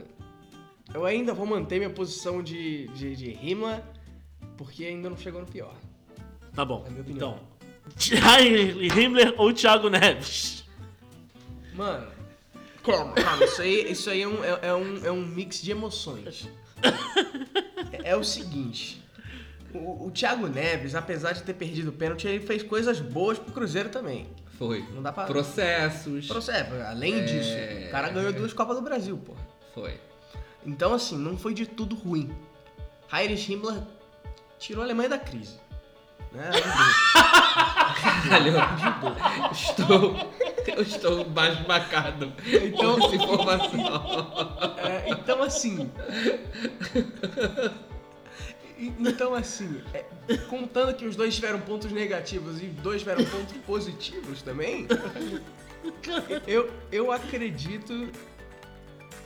eu 0.94 1.04
ainda 1.04 1.34
vou 1.34 1.46
manter 1.46 1.78
minha 1.78 1.90
posição 1.90 2.42
de, 2.42 2.86
de, 2.88 3.16
de 3.16 3.30
Himmler, 3.30 3.82
porque 4.56 4.84
ainda 4.84 5.10
não 5.10 5.16
chegou 5.16 5.40
no 5.40 5.46
pior. 5.46 5.74
Tá 6.54 6.64
bom. 6.64 6.84
É 6.86 6.90
minha 6.90 7.02
opinião. 7.02 7.38
Então, 7.96 8.38
Heinrich 8.38 8.98
Himmler 8.98 9.34
ou 9.38 9.52
Thiago 9.52 9.88
Neves? 9.88 10.64
Mano, 11.74 12.08
calma, 12.84 13.12
calma. 13.14 13.44
Isso 13.44 13.62
aí, 13.62 13.90
isso 13.92 14.10
aí 14.10 14.22
é, 14.22 14.28
um, 14.28 14.44
é, 14.44 14.58
é 14.62 14.74
um, 14.74 15.06
é 15.06 15.12
um 15.12 15.24
mix 15.26 15.60
de 15.62 15.70
emoções. 15.70 16.48
É, 18.02 18.10
é 18.12 18.16
o 18.16 18.24
seguinte. 18.24 19.02
O, 19.72 20.06
o 20.06 20.10
Thiago 20.10 20.48
Neves, 20.48 20.94
apesar 20.94 21.32
de 21.32 21.42
ter 21.42 21.54
perdido 21.54 21.88
o 21.88 21.92
pênalti, 21.92 22.26
ele 22.26 22.44
fez 22.44 22.62
coisas 22.62 23.00
boas 23.00 23.38
pro 23.38 23.52
Cruzeiro 23.52 23.88
também. 23.88 24.28
Foi. 24.58 24.84
Não 24.92 25.00
dá 25.02 25.12
pra- 25.12 25.24
Processos. 25.24 26.26
Processo, 26.26 26.74
além 26.86 27.24
disso, 27.24 27.50
o 27.86 27.90
cara 27.90 28.10
ganhou 28.10 28.32
duas 28.32 28.52
Copas 28.52 28.76
do 28.76 28.82
Brasil, 28.82 29.16
porra. 29.16 29.40
Foi. 29.74 29.98
Então, 30.66 30.92
assim, 30.92 31.16
não 31.16 31.38
foi 31.38 31.54
de 31.54 31.66
tudo 31.66 31.94
ruim. 31.94 32.30
Heinrich 33.12 33.50
Himmler 33.52 33.80
tirou 34.58 34.82
a 34.82 34.84
Alemanha 34.84 35.08
da 35.08 35.18
crise. 35.18 35.58
Né? 36.32 36.50
Caralho, 38.28 38.52
estou, 39.52 40.16
eu 40.66 40.82
estou 40.82 41.24
basbacado 41.24 42.32
Então- 42.46 42.98
com 42.98 43.06
essa 43.06 43.16
informação. 43.16 44.74
É, 44.78 45.10
então, 45.10 45.42
assim. 45.42 45.90
Então, 48.98 49.34
assim, 49.34 49.82
é, 49.92 50.04
contando 50.48 50.94
que 50.94 51.04
os 51.04 51.14
dois 51.14 51.34
tiveram 51.34 51.60
pontos 51.60 51.92
negativos 51.92 52.62
e 52.62 52.66
os 52.66 52.74
dois 52.76 53.00
tiveram 53.00 53.24
pontos 53.26 53.54
positivos 53.66 54.40
também, 54.40 54.86
eu, 56.46 56.70
eu 56.90 57.12
acredito. 57.12 58.08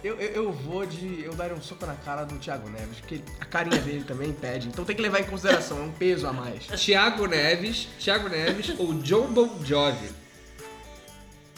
Eu, 0.04 0.20
eu, 0.20 0.44
eu 0.44 0.52
vou 0.52 0.84
de. 0.84 1.22
Eu 1.24 1.34
daria 1.34 1.56
um 1.56 1.62
soco 1.62 1.86
na 1.86 1.94
cara 1.94 2.24
do 2.24 2.38
Thiago 2.38 2.68
Neves, 2.68 2.98
porque 3.00 3.22
a 3.40 3.44
carinha 3.46 3.80
dele 3.80 4.04
também 4.04 4.32
pede. 4.32 4.68
Então 4.68 4.84
tem 4.84 4.94
que 4.94 5.00
levar 5.00 5.20
em 5.20 5.24
consideração, 5.24 5.78
é 5.78 5.82
um 5.82 5.90
peso 5.92 6.26
a 6.26 6.32
mais. 6.32 6.66
Thiago 6.66 7.26
Neves, 7.26 7.88
Thiago 7.98 8.28
Neves 8.28 8.78
ou 8.78 8.92
John 9.00 9.32
Bon 9.32 9.64
Jovi? 9.64 10.10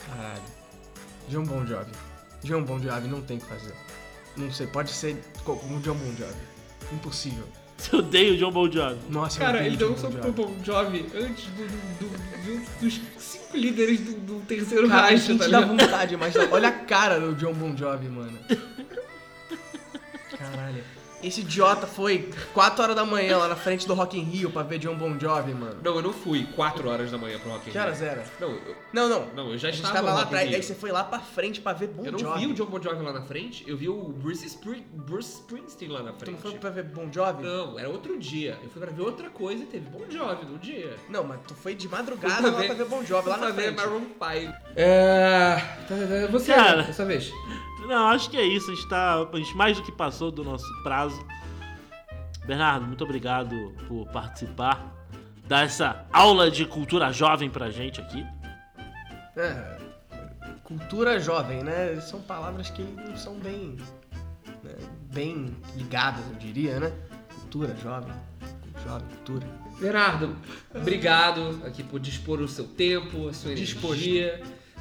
Caralho. 0.07 0.43
John 1.29 1.43
Bon 1.43 1.67
Jovi. 1.67 1.91
John 2.45 2.63
Bon 2.63 2.79
Jovi 2.79 3.09
não 3.09 3.21
tem 3.21 3.39
o 3.39 3.41
que 3.41 3.47
fazer. 3.47 3.75
Não 4.37 4.53
sei, 4.53 4.67
pode 4.69 4.93
ser 4.93 5.17
co- 5.45 5.57
como 5.57 5.81
John 5.81 5.95
Bon 5.97 6.15
Jovi. 6.17 6.41
Impossível. 6.93 7.49
Você 7.91 7.95
odeia 7.97 8.33
o 8.33 8.37
John 8.39 8.51
Bon 8.51 8.71
Jovi. 8.71 8.97
Nossa, 9.11 9.39
Cara, 9.39 9.65
ele 9.67 9.77
deu 9.77 9.93
um 9.93 9.99
soco 9.99 10.17
pro. 10.17 10.33
Bon 10.33 10.55
Jovi 10.65 11.07
antes 11.15 11.45
do, 11.47 11.67
do- 11.67 12.09
do- 12.09 12.81
dos 12.81 13.01
cinco 13.19 13.57
líderes 13.57 14.01
do, 14.01 14.13
do 14.21 14.41
terceiro 14.47 14.89
Cara, 14.89 15.03
a 15.03 15.11
Reich, 15.11 15.27
gente 15.27 15.39
tá 15.39 15.47
dá 15.49 15.61
ligado? 15.61 15.77
vontade, 15.77 16.17
mas 16.17 16.35
olha 16.51 16.69
a 16.69 16.73
cara 16.73 17.21
do 17.21 17.35
John 17.35 17.53
Bon 17.53 17.77
Jovi, 17.77 18.09
mano. 18.09 18.39
Caralho. 20.39 20.83
Esse 21.23 21.41
idiota 21.41 21.87
foi 21.87 22.31
4 22.53 22.83
horas 22.83 22.95
da 22.95 23.05
manhã 23.05 23.39
lá 23.39 23.49
na 23.49 23.57
frente 23.57 23.87
do 23.87 23.95
Rock 23.95 24.19
in 24.19 24.23
Rio 24.23 24.51
pra 24.51 24.63
ver 24.63 24.79
John 24.79 24.95
Bon 24.95 25.19
Jovi, 25.19 25.55
mano. 25.55 25.77
Não, 25.83 25.97
eu 25.97 26.03
não 26.03 26.13
fui 26.13 26.47
4 26.55 26.89
horas 26.89 27.11
da 27.11 27.17
manhã 27.19 27.39
pro 27.39 27.51
Rock 27.51 27.69
in 27.69 27.73
Que 27.73 27.79
Rio. 27.79 27.81
horas 27.87 28.03
era? 28.03 28.25
Não, 28.39 28.51
eu, 28.51 28.77
Não, 28.93 29.09
não. 29.09 29.27
não, 29.35 29.51
eu 29.53 29.59
já 29.59 29.69
a 29.69 29.71
gente 29.71 29.85
estava 29.85 30.07
tava 30.07 30.15
lá 30.19 30.23
atrás, 30.25 30.55
aí 30.55 30.63
você 30.63 30.75
foi 30.75 30.93
lá 30.93 31.03
pra 31.03 31.19
frente 31.19 31.61
pra 31.61 31.73
ver 31.73 31.89
Bon 31.89 32.05
Eu 32.05 32.13
não 32.13 32.19
Jovi. 32.19 32.41
vi 32.41 32.53
o 32.53 32.55
John 32.55 32.67
Bon 32.67 32.81
Jovi 32.83 33.03
lá 33.03 33.13
na 33.13 33.23
frente, 33.23 33.65
eu 33.67 33.77
vi 33.77 33.89
o 33.89 33.95
Bruce, 34.11 34.47
Spring, 34.47 34.85
Bruce 34.93 35.41
Springsteen 35.41 35.91
lá 35.91 36.03
na 36.03 36.13
Tu 36.13 36.19
frente. 36.21 36.35
não 36.45 36.51
foi 36.51 36.61
pra 36.61 36.71
ver 36.71 36.85
Bon 36.85 37.11
Jovi? 37.11 37.43
Não, 37.43 37.79
era 37.79 37.89
outro 37.89 38.19
dia. 38.19 38.59
Eu 38.63 38.69
fui 38.71 38.81
pra 38.83 38.91
ver 38.93 39.03
outra 39.03 39.31
coisa 39.31 39.63
e 39.63 39.67
teve 39.67 39.89
Bon 39.89 40.05
Jovi 40.11 40.45
no 40.47 40.59
dia. 40.59 40.97
Não, 41.09 41.25
mas 41.25 41.41
tu 41.49 41.55
foi 41.55 41.75
de 41.75 41.89
madrugada 41.89 42.51
lá 42.51 42.63
pra 42.63 42.75
ver 42.75 42.85
Bon 42.85 43.03
Jovi 43.05 43.29
lá 43.31 43.37
na 43.39 43.47
pra 43.47 43.53
ver 43.55 43.63
frente. 43.75 43.77
Maroon 43.77 44.01
5. 44.01 44.55
É... 44.77 45.57
Você, 46.31 46.53
Cara. 46.53 46.83
dessa 46.83 47.05
vez. 47.05 47.31
Não, 47.87 48.09
acho 48.09 48.29
que 48.31 48.37
é 48.37 48.45
isso. 48.45 48.71
A 48.71 48.75
gente, 48.75 48.89
tá, 48.89 49.29
a 49.33 49.37
gente 49.37 49.57
mais 49.57 49.77
do 49.77 49.83
que 49.83 49.93
passou 49.93 50.31
do 50.31 50.43
nosso 50.43 50.67
prazo. 50.83 51.25
Bernardo, 52.45 52.87
muito 52.87 53.03
obrigado 53.05 53.75
por 53.89 54.07
participar. 54.09 54.95
Dar 55.47 55.65
essa 55.65 56.07
aula 56.13 56.51
de 56.51 56.65
cultura 56.65 57.13
jovem 57.13 57.49
pra 57.49 57.71
gente 57.71 58.01
aqui. 58.01 58.27
É, 59.37 59.79
cultura 60.65 61.21
jovem, 61.21 61.63
né? 61.63 62.01
São 62.01 62.21
palavras 62.21 62.71
que 62.71 62.83
não 62.83 63.17
são 63.17 63.39
bem, 63.39 63.77
né, 64.65 64.75
bem 65.13 65.57
ligadas, 65.77 66.25
eu 66.29 66.35
diria, 66.37 66.81
né? 66.81 66.93
Cultura 67.35 67.77
jovem, 67.77 68.13
jovem, 68.85 69.07
cultura. 69.09 69.47
Bernardo, 69.79 70.37
obrigado 70.75 71.61
aqui 71.65 71.83
por 71.83 72.01
dispor 72.01 72.41
o 72.41 72.49
seu 72.49 72.67
tempo, 72.67 73.29
a 73.29 73.33
sua 73.33 73.55
Disposto. 73.55 74.03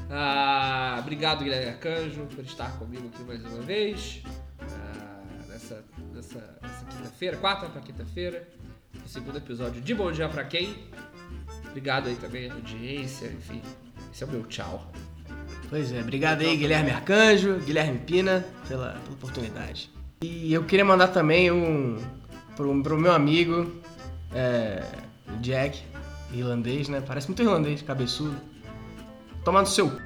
Ah, 0.10 0.98
obrigado, 1.00 1.44
Guilherme 1.44 1.70
Arcanjo, 1.70 2.26
por 2.28 2.44
estar 2.44 2.72
comigo 2.78 3.10
aqui 3.14 3.24
mais 3.24 3.44
uma 3.44 3.62
vez. 3.62 4.22
Ah, 4.62 5.24
nessa 5.50 5.84
nessa, 6.14 6.40
nessa 6.62 6.86
quinta-feira, 6.86 7.38
quarta 7.38 7.68
para 7.68 7.82
quinta-feira. 7.82 8.48
O 9.06 9.10
segundo 9.10 9.38
episódio 9.38 9.82
de 9.82 9.94
Bom 9.94 10.12
Dia 10.12 10.30
Pra 10.30 10.44
Quem. 10.44 10.76
Obrigado 11.70 12.08
aí 12.08 12.16
também, 12.16 12.50
audiência, 12.50 13.28
enfim. 13.28 13.62
Esse 14.12 14.24
é 14.24 14.28
o 14.28 14.30
meu 14.30 14.44
tchau. 14.46 14.92
Pois 15.70 15.92
é, 15.92 16.00
obrigado 16.00 16.42
aí, 16.42 16.56
Guilherme 16.56 16.92
Arcanjo, 16.92 17.60
Guilherme 17.60 18.00
Pina, 18.00 18.46
pela, 18.68 18.94
pela 18.94 19.14
oportunidade. 19.14 19.92
E 20.24 20.54
eu 20.54 20.64
queria 20.64 20.86
mandar 20.86 21.10
também 21.10 21.52
um 21.52 21.98
pro, 22.56 22.82
pro 22.82 22.98
meu 22.98 23.12
amigo 23.12 23.72
é, 24.34 24.84
Jack, 25.42 25.84
irlandês, 26.34 26.88
né? 26.88 27.02
Parece 27.02 27.28
muito 27.28 27.42
irlandês, 27.42 27.82
cabeçudo. 27.82 28.36
Toma 29.46 29.62
no 29.62 29.68
seu. 29.68 30.02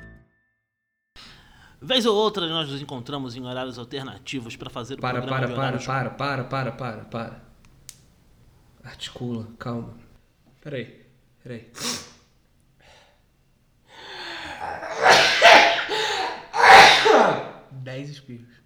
Vez 1.82 2.06
ou 2.06 2.14
outra 2.14 2.46
nós 2.50 2.70
nos 2.70 2.82
encontramos 2.82 3.38
em 3.38 3.46
horários 3.46 3.80
alternativos 3.80 4.58
para 4.58 4.70
fazer 4.70 4.96
o 4.96 4.98
Para, 4.98 5.22
programa 5.22 5.38
para, 5.38 5.48
de 5.48 5.54
para, 5.54 5.62
horários 5.62 5.86
para, 5.86 6.10
para, 6.10 6.44
para, 6.44 6.74
para, 6.74 7.06
para. 7.06 7.42
Articula, 8.84 9.48
calma. 9.58 9.94
Peraí, 10.60 11.06
peraí. 11.42 11.72
Dez 17.72 18.10
espirros. 18.10 18.59